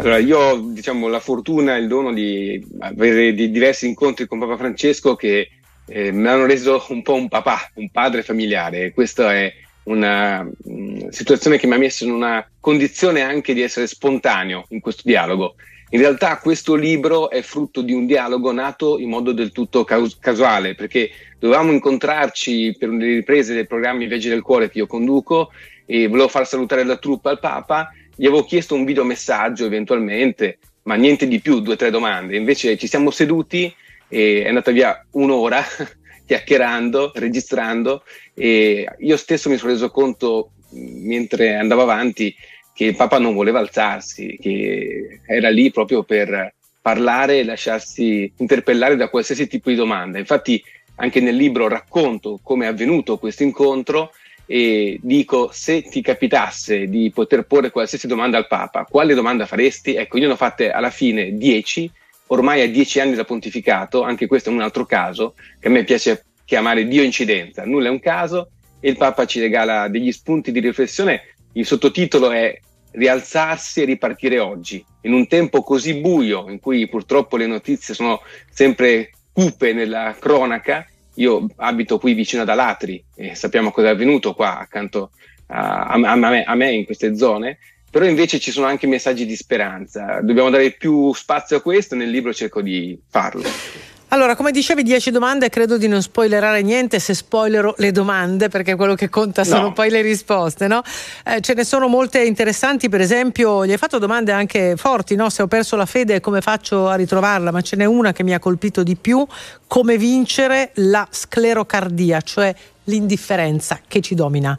[0.00, 4.38] Allora, io ho diciamo, la fortuna e il dono di avere di diversi incontri con
[4.38, 5.50] Papa Francesco che
[5.86, 8.92] eh, mi hanno reso un po' un papà, un padre familiare.
[8.94, 9.52] Questa è
[9.84, 14.80] una mh, situazione che mi ha messo in una condizione anche di essere spontaneo in
[14.80, 15.56] questo dialogo.
[15.90, 20.16] In realtà questo libro è frutto di un dialogo nato in modo del tutto caus-
[20.18, 24.86] casuale, perché dovevamo incontrarci per le riprese del programma I Viaggi del Cuore che io
[24.86, 25.50] conduco
[25.84, 30.94] e volevo far salutare la truppa al Papa gli avevo chiesto un videomessaggio eventualmente, ma
[30.94, 32.36] niente di più, due o tre domande.
[32.36, 33.74] Invece ci siamo seduti
[34.08, 35.64] e è andata via un'ora
[36.26, 38.02] chiacchierando, registrando
[38.34, 42.36] e io stesso mi sono reso conto mentre andavo avanti
[42.74, 46.52] che il Papa non voleva alzarsi, che era lì proprio per
[46.82, 50.18] parlare e lasciarsi interpellare da qualsiasi tipo di domanda.
[50.18, 50.62] Infatti
[50.96, 54.12] anche nel libro racconto come è avvenuto questo incontro
[54.52, 59.94] e dico se ti capitasse di poter porre qualsiasi domanda al Papa, quale domanda faresti?
[59.94, 61.88] Ecco, io ne ho fatte alla fine dieci,
[62.26, 65.84] ormai a dieci anni da pontificato, anche questo è un altro caso che a me
[65.84, 68.50] piace chiamare Dio incidenza, nulla è un caso
[68.80, 72.58] e il Papa ci regala degli spunti di riflessione, il sottotitolo è
[72.90, 78.20] rialzarsi e ripartire oggi, in un tempo così buio in cui purtroppo le notizie sono
[78.50, 84.34] sempre cupe nella cronaca, io abito qui vicino ad Alatri e sappiamo cosa è avvenuto
[84.34, 85.10] qua accanto
[85.46, 87.58] a, a, a, me, a me in queste zone,
[87.90, 90.20] però invece ci sono anche messaggi di speranza.
[90.20, 93.42] Dobbiamo dare più spazio a questo e nel libro cerco di farlo.
[94.12, 98.74] Allora, come dicevi, 10 domande, credo di non spoilerare niente se spoilerò le domande, perché
[98.74, 99.72] quello che conta sono no.
[99.72, 100.82] poi le risposte, no?
[101.24, 105.30] Eh, ce ne sono molte interessanti, per esempio, gli hai fatto domande anche forti, no?
[105.30, 107.52] Se ho perso la fede, come faccio a ritrovarla?
[107.52, 109.24] Ma ce n'è una che mi ha colpito di più,
[109.68, 112.52] come vincere la sclerocardia, cioè
[112.84, 114.58] l'indifferenza che ci domina.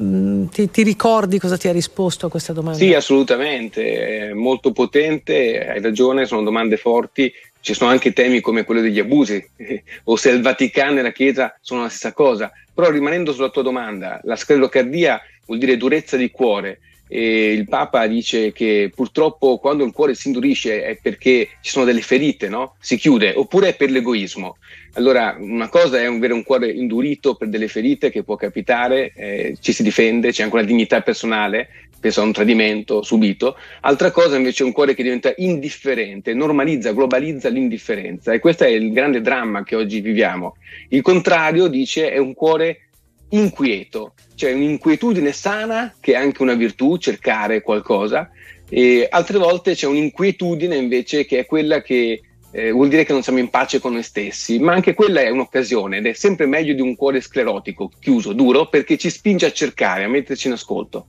[0.00, 2.78] Mm, ti, ti, ricordi cosa ti ha risposto a questa domanda?
[2.78, 8.64] Sì, assolutamente, è molto potente, hai ragione, sono domande forti ci sono anche temi come
[8.64, 9.44] quello degli abusi,
[10.04, 12.50] o se il Vaticano e la Chiesa sono la stessa cosa.
[12.72, 16.80] Però rimanendo sulla tua domanda, la sclerocardia vuol dire durezza di cuore.
[17.12, 21.84] E il Papa dice che purtroppo quando il cuore si indurisce è perché ci sono
[21.84, 22.76] delle ferite, no?
[22.78, 24.58] si chiude, oppure è per l'egoismo.
[24.92, 29.56] Allora, una cosa è avere un cuore indurito per delle ferite che può capitare, eh,
[29.60, 31.68] ci si difende, c'è anche una dignità personale,
[32.00, 33.56] penso a un tradimento subito.
[33.82, 38.68] Altra cosa invece è un cuore che diventa indifferente, normalizza, globalizza l'indifferenza e questo è
[38.68, 40.56] il grande dramma che oggi viviamo.
[40.88, 42.88] Il contrario, dice, è un cuore
[43.30, 48.30] inquieto, cioè un'inquietudine sana che è anche una virtù, cercare qualcosa,
[48.68, 52.22] e altre volte c'è un'inquietudine invece che è quella che
[52.52, 55.28] eh, vuol dire che non siamo in pace con noi stessi, ma anche quella è
[55.28, 59.52] un'occasione ed è sempre meglio di un cuore sclerotico, chiuso, duro, perché ci spinge a
[59.52, 61.06] cercare, a metterci in ascolto.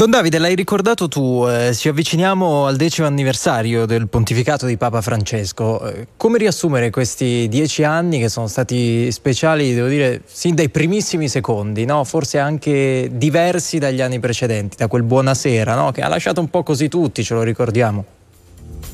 [0.00, 5.02] Don Davide, l'hai ricordato tu, eh, ci avviciniamo al decimo anniversario del pontificato di Papa
[5.02, 5.86] Francesco.
[5.86, 11.28] Eh, come riassumere questi dieci anni che sono stati speciali, devo dire, sin dai primissimi
[11.28, 12.02] secondi, no?
[12.04, 15.92] forse anche diversi dagli anni precedenti, da quel buonasera, no?
[15.92, 18.02] che ha lasciato un po' così tutti, ce lo ricordiamo.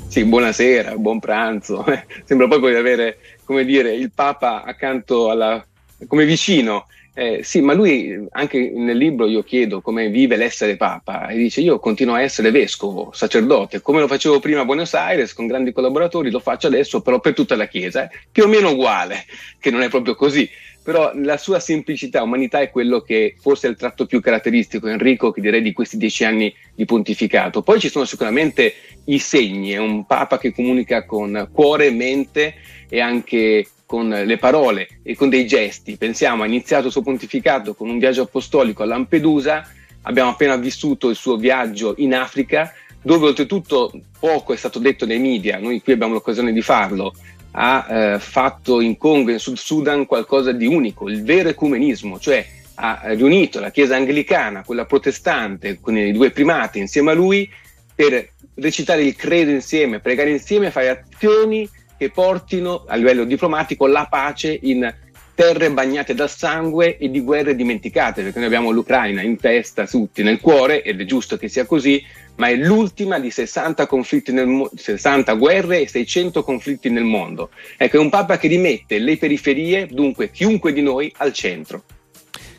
[0.09, 1.85] Sì, buonasera, buon pranzo.
[2.27, 5.65] Sembra proprio di avere, come dire, il Papa accanto alla,
[6.09, 6.87] come vicino
[7.18, 11.62] eh, sì, ma lui anche nel libro io chiedo come vive l'essere papa e dice
[11.62, 15.72] io continuo a essere vescovo, sacerdote, come lo facevo prima a Buenos Aires con grandi
[15.72, 18.10] collaboratori, lo faccio adesso però per tutta la Chiesa, eh?
[18.30, 19.24] più o meno uguale,
[19.59, 20.47] che non è proprio così,
[20.82, 25.30] però la sua semplicità, umanità è quello che forse è il tratto più caratteristico, Enrico,
[25.30, 27.62] che direi di questi dieci anni di pontificato.
[27.62, 28.74] Poi ci sono sicuramente
[29.06, 32.56] i segni, è un papa che comunica con cuore, mente
[32.90, 35.97] e anche con le parole e con dei gesti.
[35.97, 39.67] Pensiamo, ha iniziato il suo pontificato con un viaggio apostolico a Lampedusa,
[40.03, 45.21] abbiamo appena vissuto il suo viaggio in Africa, dove oltretutto poco è stato detto nei
[45.21, 47.15] media, noi qui abbiamo l'occasione di farlo,
[47.53, 52.19] ha eh, fatto in Congo e in Sud Sudan qualcosa di unico, il vero ecumenismo,
[52.19, 52.45] cioè
[52.75, 57.49] ha riunito la Chiesa anglicana, quella protestante, con i due primati insieme a lui
[57.95, 64.06] per recitare il credo insieme, pregare insieme, fare azioni che portino a livello diplomatico la
[64.09, 64.94] pace in
[65.36, 70.23] terre bagnate dal sangue e di guerre dimenticate, perché noi abbiamo l'Ucraina in testa, tutti
[70.23, 72.02] nel cuore, ed è giusto che sia così,
[72.36, 77.51] ma è l'ultima di 60, conflitti nel, 60 guerre e 600 conflitti nel mondo.
[77.77, 81.82] Ecco, è un Papa che rimette le periferie, dunque chiunque di noi, al centro.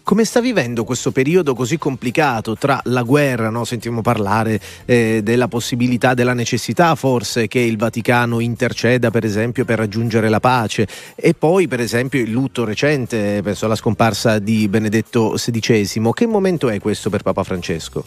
[0.07, 3.65] Come sta vivendo questo periodo così complicato tra la guerra, no?
[3.65, 9.79] sentiamo parlare eh, della possibilità, della necessità forse che il Vaticano interceda per esempio per
[9.79, 15.31] raggiungere la pace e poi per esempio il lutto recente, penso alla scomparsa di Benedetto
[15.31, 16.09] XVI.
[16.13, 18.05] Che momento è questo per Papa Francesco?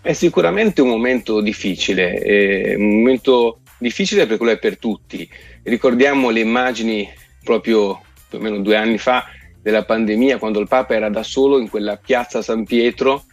[0.00, 5.28] È sicuramente un momento difficile, è un momento difficile per quello è per tutti.
[5.64, 7.08] Ricordiamo le immagini
[7.42, 9.24] proprio più o meno due anni fa
[9.68, 13.24] della pandemia, quando il Papa era da solo in quella piazza San Pietro,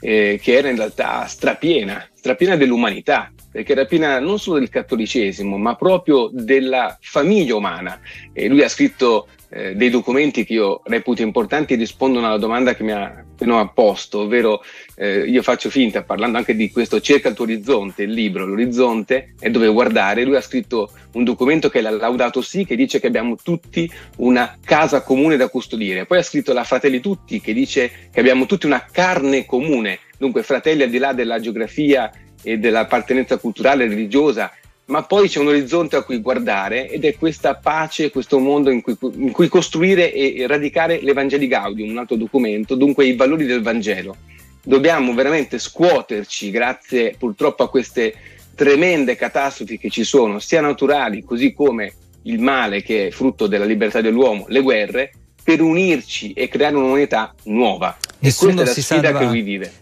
[0.00, 5.58] eh, che era in realtà strapiena, strapiena dell'umanità, perché era piena non solo del cattolicesimo,
[5.58, 8.00] ma proprio della famiglia umana.
[8.32, 12.84] E lui ha scritto eh, dei documenti che io reputo importanti rispondono alla domanda che
[12.84, 14.62] mi ha appena posto, ovvero
[14.96, 19.34] eh, io faccio finta, parlando anche di questo Cerca il tuo orizzonte, il libro, l'orizzonte
[19.38, 23.06] è dove guardare, lui ha scritto un documento che la Laudato Si, che dice che
[23.06, 28.10] abbiamo tutti una casa comune da custodire, poi ha scritto la Fratelli Tutti, che dice
[28.12, 29.98] che abbiamo tutti una carne comune.
[30.18, 32.10] Dunque fratelli al di là della geografia
[32.42, 34.52] e dell'appartenenza culturale e religiosa,
[34.90, 38.82] ma poi c'è un orizzonte a cui guardare ed è questa pace, questo mondo in
[38.82, 43.62] cui, in cui costruire e radicare l'Evangeli Gaudium, un altro documento, dunque i valori del
[43.62, 44.16] Vangelo.
[44.62, 48.14] Dobbiamo veramente scuoterci, grazie purtroppo a queste
[48.54, 53.64] tremende catastrofi che ci sono, sia naturali così come il male che è frutto della
[53.64, 55.12] libertà dell'uomo, le guerre,
[55.42, 57.96] per unirci e creare un'umanità nuova.
[58.22, 59.32] Nessuno si, salva,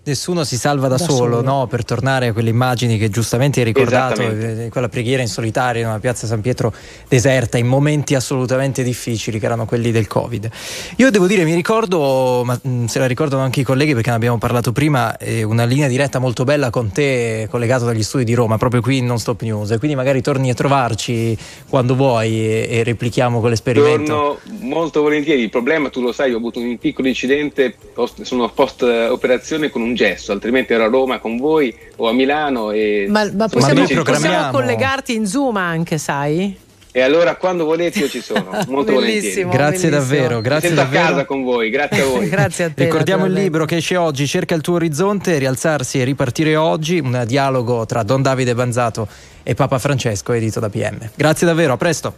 [0.05, 1.43] nessuno si, salva, da, da solo, solo.
[1.43, 1.66] No?
[1.66, 5.89] per tornare a quelle immagini che giustamente hai ricordato, eh, quella preghiera in solitario in
[5.89, 6.73] una piazza San Pietro
[7.09, 10.48] deserta, in momenti assolutamente difficili che erano quelli del Covid.
[10.97, 14.16] Io devo dire, mi ricordo, ma mm, se la ricordano anche i colleghi perché ne
[14.16, 18.35] abbiamo parlato prima, eh, una linea diretta molto bella con te collegato dagli studi di
[18.35, 21.36] Roma, proprio qui in Non Stop News, quindi magari torni a trovarci
[21.69, 24.05] quando vuoi e, e replichiamo quell'esperimento.
[24.05, 28.49] Torno molto volentieri, il problema tu lo sai, ho avuto un piccolo incidente post sono
[28.51, 32.71] post operazione con un gesso, altrimenti ero a Roma con voi o a Milano.
[32.71, 36.67] E ma, ma possiamo, possiamo collegarti in Zoom anche, sai?
[36.91, 39.49] E allora quando volete io ci sono, molto volentieri.
[39.49, 39.91] Grazie bellissimo.
[39.91, 41.05] davvero, grazie Sento davvero.
[41.05, 42.29] a casa con voi, grazie a voi.
[42.31, 42.85] grazie a te.
[42.85, 47.25] Ricordiamo il libro che esce oggi, Cerca il tuo orizzonte, rialzarsi e ripartire oggi, un
[47.27, 49.09] dialogo tra Don Davide Banzato
[49.43, 50.99] e Papa Francesco edito da PM.
[51.15, 52.15] Grazie davvero, a presto.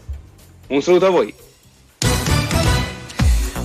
[0.69, 1.35] Un saluto a voi.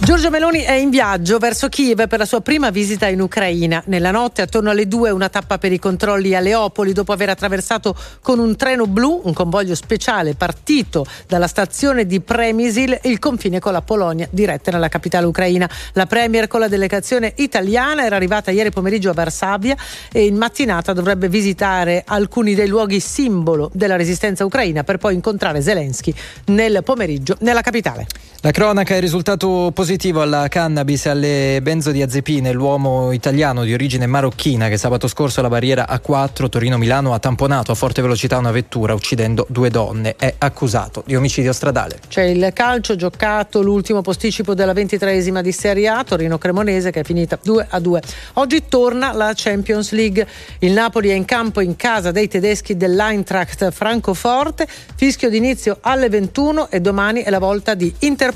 [0.05, 3.81] Giorgio Meloni è in viaggio verso Kiev per la sua prima visita in Ucraina.
[3.87, 7.97] Nella notte, attorno alle due, una tappa per i controlli a Leopoli dopo aver attraversato
[8.21, 13.71] con un treno blu, un convoglio speciale partito dalla stazione di Premisil, il confine con
[13.71, 15.67] la Polonia, diretta nella capitale ucraina.
[15.93, 19.75] La premier con la delegazione italiana era arrivata ieri pomeriggio a Varsavia
[20.11, 25.63] e in mattinata dovrebbe visitare alcuni dei luoghi simbolo della resistenza ucraina per poi incontrare
[25.63, 26.13] Zelensky
[26.45, 28.05] nel pomeriggio nella capitale.
[28.41, 32.51] La cronaca è risultato positivo alla cannabis e alle benzodiazepine.
[32.51, 37.75] L'uomo italiano di origine marocchina che sabato scorso alla barriera A4 Torino-Milano ha tamponato a
[37.75, 40.15] forte velocità una vettura uccidendo due donne.
[40.17, 41.99] È accusato di omicidio stradale.
[42.09, 47.39] C'è il calcio giocato, l'ultimo posticipo della ventitreesima di Serie A, Torino-Cremonese che è finita
[47.41, 48.01] 2 a 2.
[48.33, 50.27] Oggi torna la Champions League.
[50.59, 54.67] Il Napoli è in campo in casa dei tedeschi dell'Eintracht Francoforte.
[54.95, 58.35] Fischio d'inizio alle 21 e domani è la volta di Inter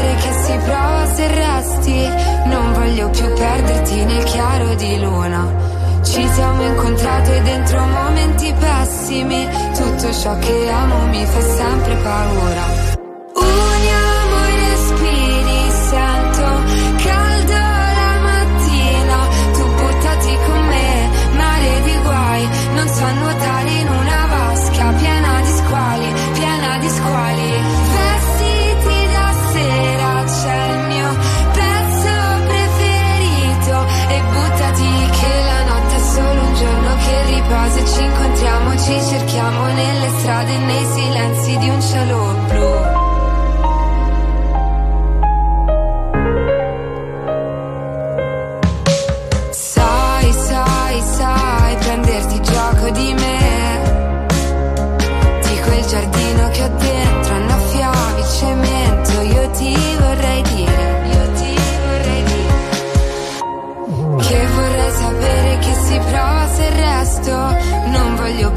[0.51, 2.09] si prova se resti.
[2.45, 5.47] Non voglio più perderti nel chiaro di luna.
[6.03, 9.47] Ci siamo incontrate dentro momenti pessimi.
[9.75, 12.63] Tutto ciò che amo mi fa sempre paura.
[13.35, 14.10] Uniamo
[38.83, 42.40] ci cerchiamo nelle strade, nei silenzi di un cielo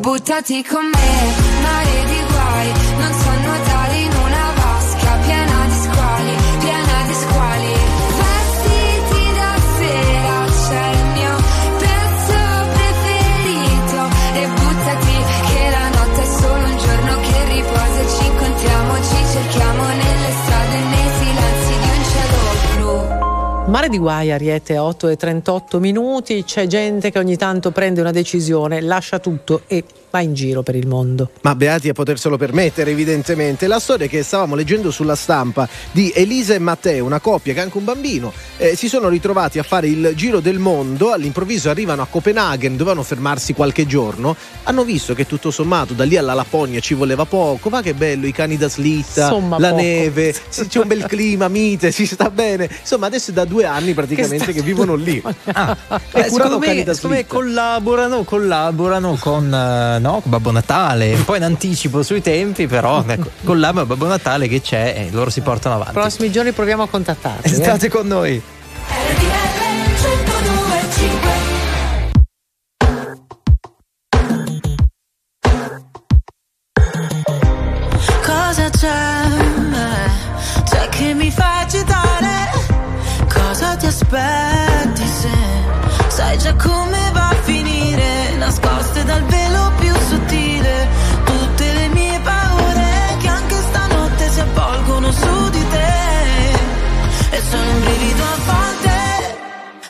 [0.00, 1.87] buttati con me,
[23.68, 26.42] Mare di guai, Ariete, 8 e 38 minuti.
[26.42, 30.74] C'è gente che ogni tanto prende una decisione, lascia tutto e va in giro per
[30.74, 31.30] il mondo.
[31.42, 33.66] Ma beati a poterselo permettere, evidentemente.
[33.66, 37.62] La storia che stavamo leggendo sulla stampa di Elisa e Matteo, una coppia che ha
[37.62, 41.12] anche un bambino, eh, si sono ritrovati a fare il giro del mondo.
[41.12, 44.36] All'improvviso arrivano a Copenaghen, dovevano fermarsi qualche giorno.
[44.64, 47.68] Hanno visto che tutto sommato da lì alla Lapponia ci voleva poco.
[47.68, 49.82] Ma che bello, i cani da slitta, Insomma, la poco.
[49.82, 50.34] neve,
[50.68, 52.68] c'è un bel clima, mite, si sta bene.
[52.80, 55.22] Insomma, adesso è da due anni praticamente che, sta- vivono lì.
[55.52, 55.76] Ah,
[56.12, 60.50] E eh, curano secondo cani me, da me collaborano, collaborano con, eh, no, con Babbo
[60.50, 65.08] Natale, un po' in anticipo sui tempi, però ecco, collaborano Babbo Natale che c'è e
[65.12, 65.92] loro si portano avanti.
[65.92, 67.50] Prossimi giorni proviamo a contattarli.
[67.50, 67.54] eh.
[67.54, 68.40] State con noi.
[68.88, 69.57] Cosa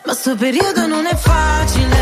[0.09, 1.99] ma sto periodo non è facile.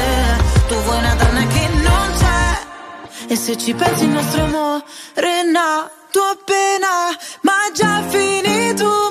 [0.69, 3.33] Tu vuoi una donna che non c'è.
[3.33, 4.85] E se ci pensi il nostro amore
[5.17, 5.43] è
[6.23, 9.07] appena Ma già finito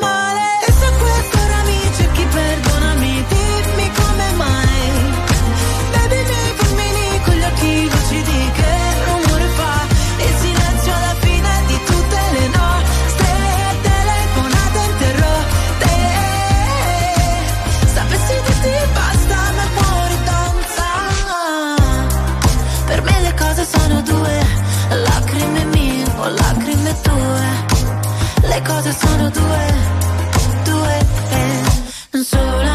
[32.33, 32.74] eh.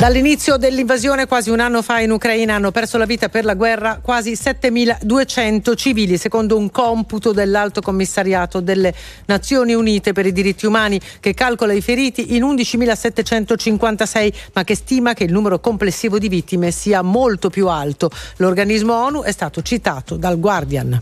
[0.00, 4.00] Dall'inizio dell'invasione quasi un anno fa in Ucraina hanno perso la vita per la guerra
[4.02, 8.94] quasi 7.200 civili, secondo un computo dell'Alto Commissariato delle
[9.26, 15.12] Nazioni Unite per i diritti umani che calcola i feriti in 11.756, ma che stima
[15.12, 18.10] che il numero complessivo di vittime sia molto più alto.
[18.36, 20.98] L'organismo ONU è stato citato dal Guardian.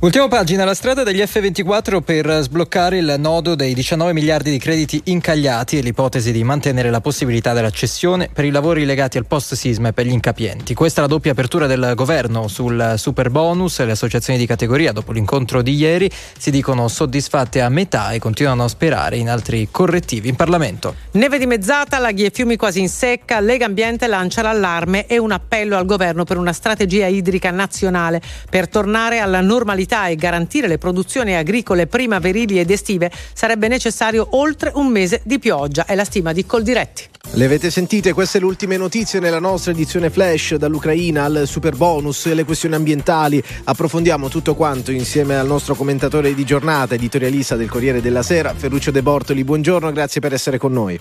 [0.00, 5.00] Ultima pagina, la strada degli F24 per sbloccare il nodo dei 19 miliardi di crediti
[5.06, 9.54] incagliati e l'ipotesi di mantenere la possibilità della cessione per i lavori legati al post
[9.54, 10.72] sisma e per gli incapienti.
[10.72, 13.84] Questa è la doppia apertura del governo sul super bonus.
[13.84, 18.62] Le associazioni di categoria, dopo l'incontro di ieri, si dicono soddisfatte a metà e continuano
[18.62, 20.94] a sperare in altri correttivi in Parlamento.
[21.14, 25.76] Neve dimezzata, laghi e fiumi quasi in secca, Lega Ambiente lancia l'allarme e un appello
[25.76, 31.34] al governo per una strategia idrica nazionale per tornare alla normalità e garantire le produzioni
[31.34, 36.44] agricole primaverili ed estive sarebbe necessario oltre un mese di pioggia, è la stima di
[36.44, 37.04] Coldiretti.
[37.32, 38.12] Le avete sentite?
[38.12, 42.74] Queste le ultime notizie nella nostra edizione flash dall'Ucraina al super bonus e le questioni
[42.74, 43.42] ambientali.
[43.64, 48.90] Approfondiamo tutto quanto insieme al nostro commentatore di giornata, editorialista del Corriere della Sera, Ferruccio
[48.90, 49.44] De Bortoli.
[49.44, 50.98] Buongiorno, grazie per essere con noi.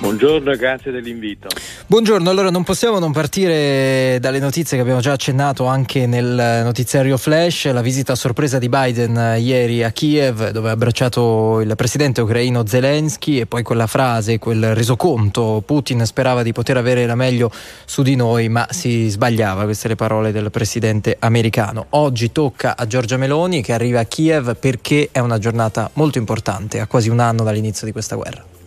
[0.00, 1.48] Buongiorno grazie dell'invito.
[1.86, 7.16] Buongiorno, allora non possiamo non partire dalle notizie che abbiamo già accennato anche nel notiziario
[7.16, 12.20] Flash, la visita a sorpresa di Biden ieri a Kiev dove ha abbracciato il presidente
[12.20, 17.50] ucraino Zelensky e poi quella frase, quel resoconto, Putin sperava di poter avere la meglio
[17.84, 21.86] su di noi ma si sbagliava, queste le parole del presidente americano.
[21.90, 26.78] Oggi tocca a Giorgia Meloni che arriva a Kiev perché è una giornata molto importante,
[26.78, 28.57] a quasi un anno dall'inizio di questa guerra.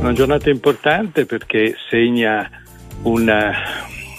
[0.00, 2.50] Una giornata importante perché segna
[3.02, 3.52] una,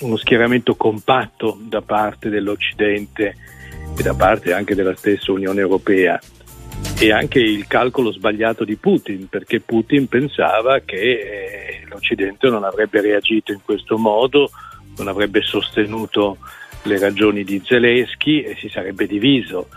[0.02, 3.36] uno schieramento compatto da parte dell'Occidente
[3.98, 6.20] e da parte anche della stessa Unione Europea
[7.00, 13.02] e anche il calcolo sbagliato di Putin, perché Putin pensava che eh, l'Occidente non avrebbe
[13.02, 14.52] reagito in questo modo,
[14.98, 16.38] non avrebbe sostenuto
[16.84, 19.68] le ragioni di Zelensky e si sarebbe diviso.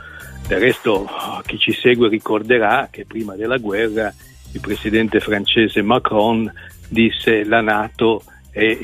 [0.47, 1.09] Del resto
[1.47, 4.13] chi ci segue ricorderà che prima della guerra
[4.55, 6.51] il presidente francese Macron
[6.89, 8.79] disse la Nato è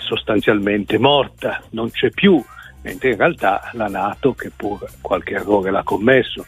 [0.00, 2.42] sostanzialmente morta, non c'è più,
[2.82, 6.44] mentre in realtà la Nato, che pur qualche errore l'ha commesso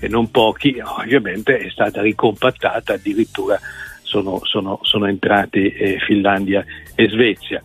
[0.00, 3.58] e non pochi, ovviamente è stata ricompattata, addirittura
[4.02, 6.62] sono, sono, sono entrati eh, Finlandia
[6.94, 7.62] e Svezia.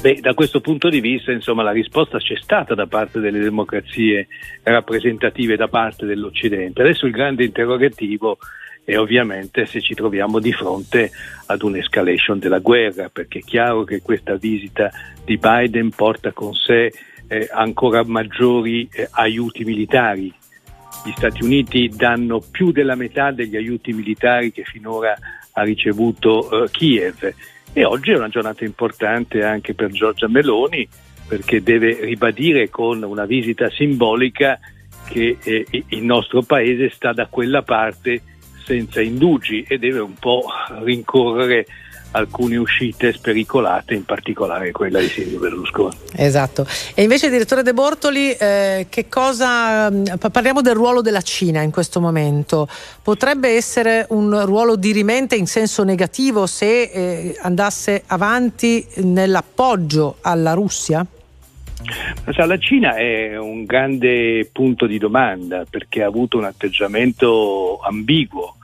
[0.00, 4.28] Beh, da questo punto di vista, insomma, la risposta c'è stata da parte delle democrazie
[4.62, 6.82] rappresentative da parte dell'Occidente.
[6.82, 8.38] Adesso il grande interrogativo
[8.88, 11.10] e ovviamente se ci troviamo di fronte
[11.46, 14.90] ad un'escalation della guerra, perché è chiaro che questa visita
[15.24, 16.92] di Biden porta con sé
[17.26, 20.32] eh, ancora maggiori eh, aiuti militari.
[21.04, 25.16] Gli Stati Uniti danno più della metà degli aiuti militari che finora
[25.52, 27.34] ha ricevuto eh, Kiev
[27.72, 30.88] e oggi è una giornata importante anche per Giorgia Meloni
[31.26, 34.60] perché deve ribadire con una visita simbolica
[35.08, 38.22] che eh, il nostro paese sta da quella parte
[38.66, 40.44] senza indugi e deve un po'
[40.82, 41.66] rincorrere
[42.12, 45.94] alcune uscite spericolate, in particolare quella di Silvio Berlusconi.
[46.14, 46.66] Esatto.
[46.94, 49.92] E invece, direttore De Bortoli, eh, cosa
[50.30, 52.68] parliamo del ruolo della Cina in questo momento?
[53.02, 61.06] Potrebbe essere un ruolo dirimente in senso negativo se eh, andasse avanti nell'appoggio alla Russia?
[62.46, 68.56] La Cina è un grande punto di domanda perché ha avuto un atteggiamento ambiguo,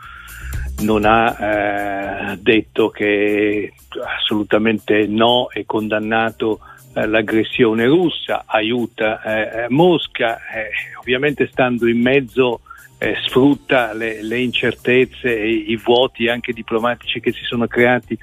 [0.81, 3.73] non ha eh, detto che
[4.19, 6.61] assolutamente no e condannato
[6.95, 12.61] eh, l'aggressione russa, aiuta eh, Mosca, eh, ovviamente stando in mezzo
[12.99, 18.19] eh, sfrutta le, le incertezze e i vuoti anche diplomatici che si sono creati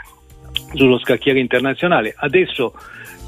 [0.74, 2.14] sullo scacchiere internazionale.
[2.16, 2.74] Adesso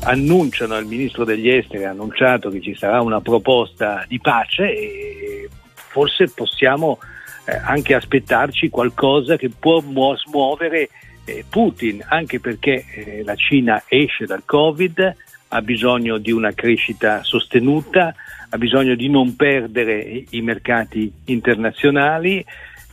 [0.04, 5.50] annunciano, il ministro degli esteri ha annunciato che ci sarà una proposta di pace e
[5.74, 7.00] forse possiamo
[7.46, 9.82] eh, anche aspettarci qualcosa che può
[10.16, 10.90] smuovere
[11.26, 15.16] eh, Putin, anche perché eh, la Cina esce dal Covid,
[15.50, 18.16] ha bisogno di una crescita sostenuta,
[18.50, 22.44] ha bisogno di non perdere i mercati internazionali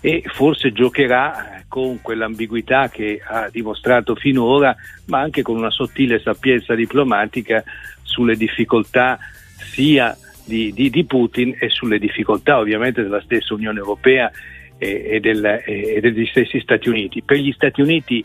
[0.00, 4.74] e forse giocherà con quell'ambiguità che ha dimostrato finora,
[5.06, 7.62] ma anche con una sottile sapienza diplomatica
[8.02, 9.18] sulle difficoltà
[9.56, 14.30] sia di, di, di Putin e sulle difficoltà ovviamente della stessa Unione Europea
[14.78, 17.22] e, e, del, e degli stessi Stati Uniti.
[17.22, 18.24] Per gli Stati Uniti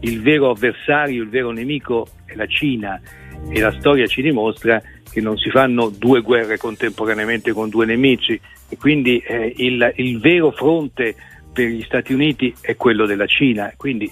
[0.00, 3.00] il vero avversario, il vero nemico è la Cina
[3.48, 8.40] e la storia ci dimostra che non si fanno due guerre contemporaneamente con due nemici,
[8.70, 11.14] e quindi eh, il, il, vero fronte
[11.52, 14.10] per gli Stati Uniti è quello della Cina, quindi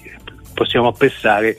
[0.53, 1.57] possiamo pensare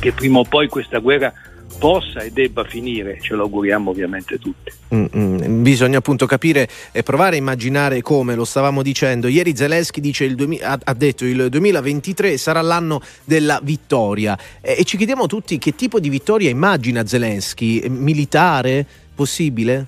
[0.00, 1.32] che prima o poi questa guerra
[1.78, 4.72] possa e debba finire, ce lo auguriamo ovviamente tutti.
[4.94, 5.62] Mm-mm.
[5.62, 10.94] Bisogna appunto capire e provare a immaginare come, lo stavamo dicendo, ieri Zelensky 2000, ha
[10.94, 16.08] detto il 2023 sarà l'anno della vittoria e, e ci chiediamo tutti che tipo di
[16.08, 19.86] vittoria immagina Zelensky, militare, possibile?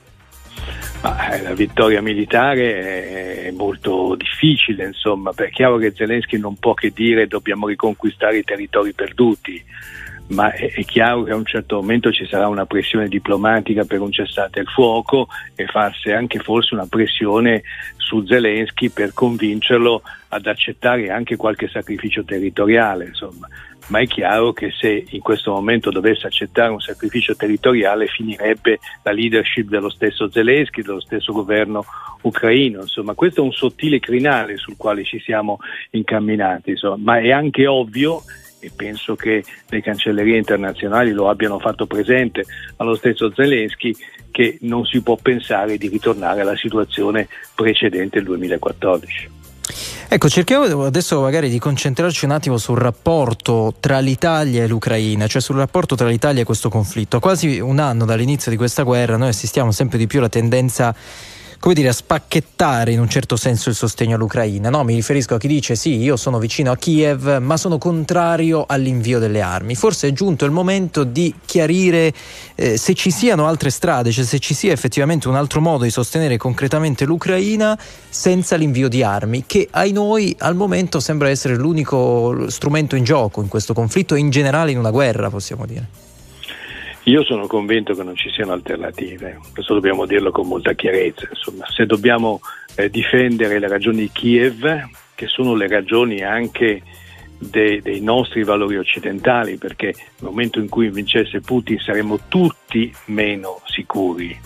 [1.02, 6.56] Ma eh, la vittoria militare è molto difficile, insomma, perché è chiaro che Zelensky non
[6.56, 9.62] può che dire dobbiamo riconquistare i territori perduti,
[10.28, 14.00] ma è, è, chiaro che a un certo momento ci sarà una pressione diplomatica per
[14.00, 17.62] un cessate il fuoco e farsi anche forse una pressione
[17.96, 23.46] su Zelensky per convincerlo ad accettare anche qualche sacrificio territoriale, insomma
[23.88, 29.12] ma è chiaro che se in questo momento dovesse accettare un sacrificio territoriale finirebbe la
[29.12, 31.84] leadership dello stesso Zelensky, dello stesso governo
[32.22, 32.80] ucraino.
[32.80, 35.58] Insomma, questo è un sottile crinale sul quale ci siamo
[35.90, 36.96] incamminati, insomma.
[36.98, 38.22] ma è anche ovvio
[38.58, 42.44] e penso che le cancellerie internazionali lo abbiano fatto presente
[42.76, 43.94] allo stesso Zelensky
[44.30, 49.35] che non si può pensare di ritornare alla situazione precedente il 2014.
[50.08, 55.42] Ecco, cerchiamo adesso magari di concentrarci un attimo sul rapporto tra l'Italia e l'Ucraina, cioè
[55.42, 57.18] sul rapporto tra l'Italia e questo conflitto.
[57.18, 60.94] Quasi un anno dall'inizio di questa guerra noi assistiamo sempre di più alla tendenza
[61.58, 64.70] come dire, a spacchettare in un certo senso il sostegno all'Ucraina.
[64.70, 64.84] No?
[64.84, 69.18] Mi riferisco a chi dice sì, io sono vicino a Kiev, ma sono contrario all'invio
[69.18, 69.74] delle armi.
[69.74, 72.12] Forse è giunto il momento di chiarire
[72.54, 75.90] eh, se ci siano altre strade, cioè se ci sia effettivamente un altro modo di
[75.90, 77.78] sostenere concretamente l'Ucraina
[78.08, 83.42] senza l'invio di armi, che ai noi al momento sembra essere l'unico strumento in gioco
[83.42, 86.05] in questo conflitto e in generale in una guerra, possiamo dire.
[87.06, 91.28] Io sono convinto che non ci siano alternative, questo dobbiamo dirlo con molta chiarezza.
[91.30, 92.40] Insomma, se dobbiamo
[92.74, 96.82] eh, difendere le ragioni di Kiev, che sono le ragioni anche
[97.38, 103.60] dei, dei nostri valori occidentali, perché nel momento in cui vincesse Putin saremmo tutti meno
[103.66, 104.36] sicuri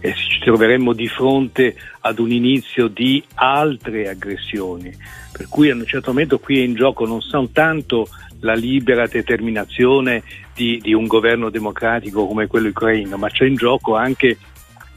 [0.00, 4.92] e ci troveremmo di fronte ad un inizio di altre aggressioni.
[5.30, 8.08] Per cui a un certo momento qui è in gioco non soltanto
[8.40, 10.22] la libera determinazione
[10.58, 14.36] di, di un governo democratico come quello ucraino, ma c'è in gioco anche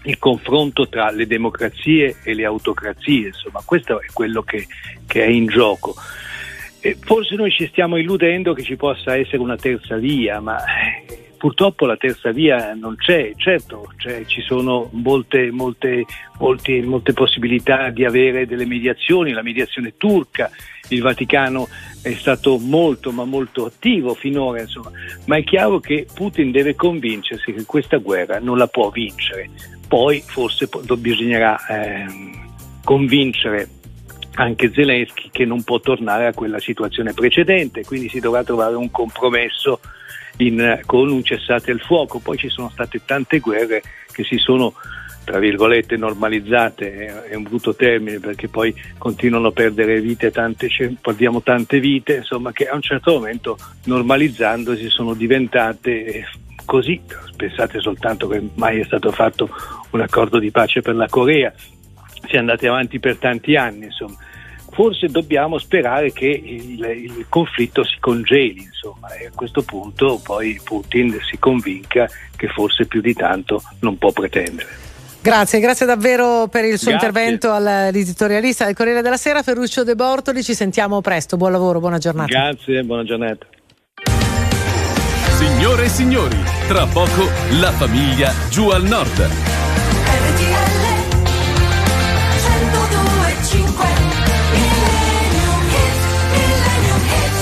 [0.06, 4.66] il confronto tra le democrazie e le autocrazie, insomma questo è quello che,
[5.06, 5.94] che è in gioco.
[6.80, 11.34] E forse noi ci stiamo illudendo che ci possa essere una terza via, ma eh,
[11.38, 16.06] purtroppo la terza via non c'è, certo cioè, ci sono molte, molte,
[16.40, 20.50] molte, molte possibilità di avere delle mediazioni, la mediazione turca,
[20.95, 21.68] il Vaticano
[22.02, 24.92] è stato molto ma molto attivo finora, insomma.
[25.26, 29.50] ma è chiaro che Putin deve convincersi che questa guerra non la può vincere.
[29.88, 32.06] Poi forse bisognerà eh,
[32.84, 33.70] convincere
[34.36, 38.90] anche Zelensky che non può tornare a quella situazione precedente, quindi si dovrà trovare un
[38.90, 39.80] compromesso
[40.38, 42.20] in, con un cessate il fuoco.
[42.20, 44.74] Poi ci sono state tante guerre che si sono
[45.24, 50.69] tra virgolette normalizzate è un brutto termine perché poi continuano a perdere vite tante,
[51.00, 56.25] perdiamo tante vite insomma che a un certo momento normalizzandosi sono diventate
[56.66, 57.01] così.
[57.35, 59.50] Pensate soltanto che mai è stato fatto
[59.91, 61.53] un accordo di pace per la Corea.
[61.56, 64.16] Si è andati avanti per tanti anni insomma.
[64.72, 70.59] Forse dobbiamo sperare che il, il, conflitto si congeli insomma, e a questo punto poi
[70.64, 74.91] Putin si convinca che forse più di tanto non può pretendere.
[75.22, 77.08] Grazie, grazie davvero per il suo grazie.
[77.08, 80.43] intervento all'editorialista del Corriere della Sera, Ferruccio De Bortoli.
[80.43, 81.38] Ci sentiamo presto.
[81.38, 82.27] Buon lavoro, buona giornata.
[82.27, 83.45] Grazie, buona giornata.
[85.38, 89.50] Signore e signori, tra poco la famiglia giù al nord.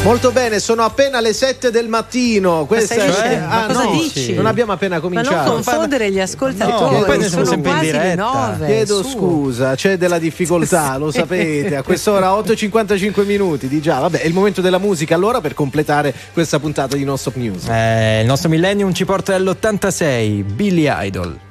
[0.03, 2.65] Molto bene, sono appena le 7 del mattino.
[2.65, 3.11] Questa è...
[3.11, 3.43] Cioè?
[3.47, 4.33] Ah, cosa no, dici?
[4.33, 5.35] Non abbiamo appena cominciato.
[5.35, 6.99] Ma non confondere gli ascoltatori.
[6.99, 8.65] No, poi sono, sono quasi le 9.
[8.65, 9.09] Chiedo su.
[9.09, 11.75] scusa, c'è della difficoltà, lo sapete.
[11.75, 13.99] A quest'ora 8.55 minuti di già.
[13.99, 17.67] Vabbè, è il momento della musica allora per completare questa puntata di Non Stop News.
[17.67, 21.47] Eh, il nostro millennium ci porta all'86, Billy Idol.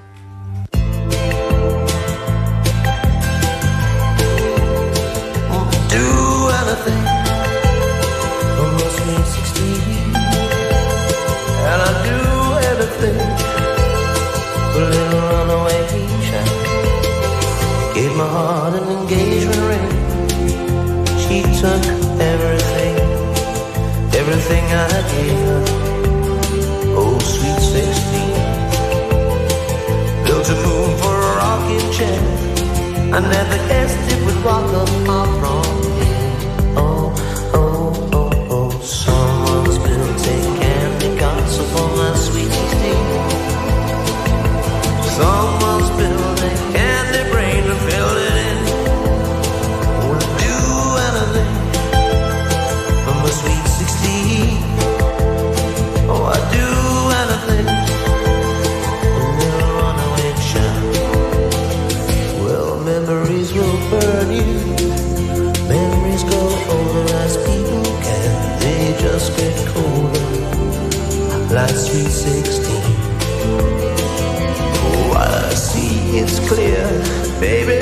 [33.18, 35.67] And never the guest it would walk up my from
[77.40, 77.77] baby,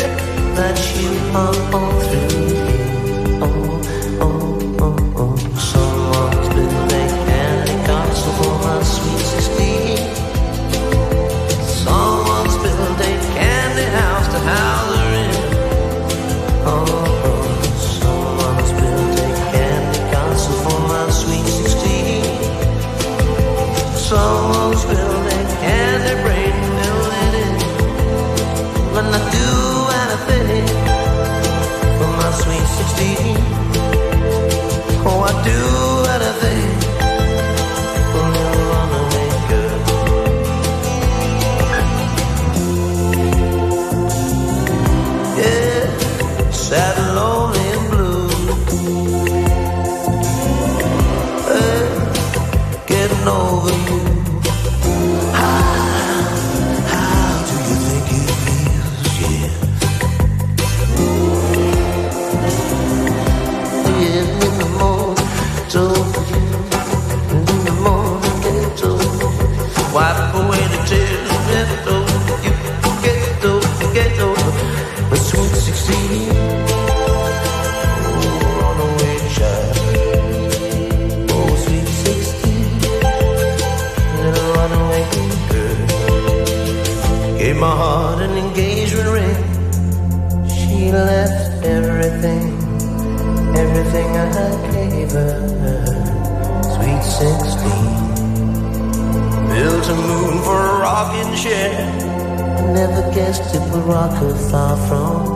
[103.86, 105.35] rock her far from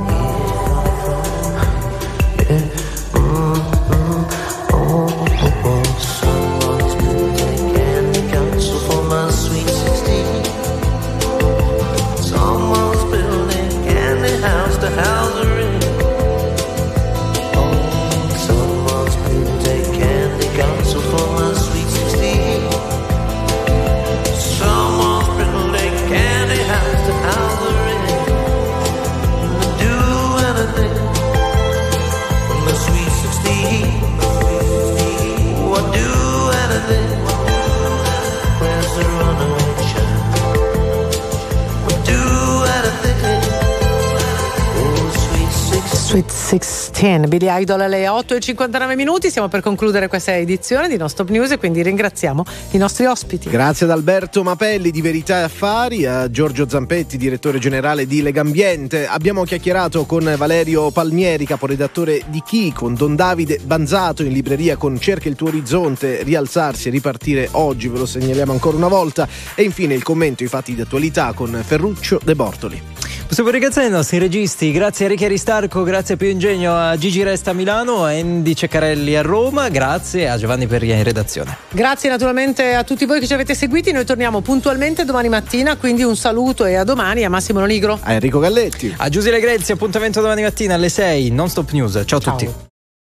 [47.31, 49.31] Billy Idol alle 8 e 59 minuti.
[49.31, 53.49] Stiamo per concludere questa edizione di Non Stop News e quindi ringraziamo i nostri ospiti.
[53.49, 59.07] Grazie ad Alberto Mapelli di Verità e Affari, a Giorgio Zampetti, direttore generale di Legambiente.
[59.07, 64.99] Abbiamo chiacchierato con Valerio Palmieri, caporedattore di Chi, con Don Davide Banzato in libreria con
[64.99, 69.28] Cerca il tuo orizzonte, rialzarsi e ripartire oggi, ve lo segnaliamo ancora una volta.
[69.55, 72.83] E infine il commento, i fatti di attualità con Ferruccio De Bortoli.
[73.31, 77.23] Possiamo ringraziare i nostri registi, grazie a Ricky Aristarco, grazie a Pio Ingegno, a Gigi
[77.23, 81.57] Resta a Milano, a Andy Ceccarelli a Roma, grazie a Giovanni Perria in redazione.
[81.70, 83.92] Grazie naturalmente a tutti voi che ci avete seguiti.
[83.92, 88.00] Noi torniamo puntualmente domani mattina, quindi un saluto e a domani a Massimo Nigro.
[88.02, 88.92] A Enrico Galletti.
[88.97, 92.02] A Giuseppe Legrezzi, appuntamento domani mattina alle 6, non stop news.
[92.05, 92.69] Ciao a tutti.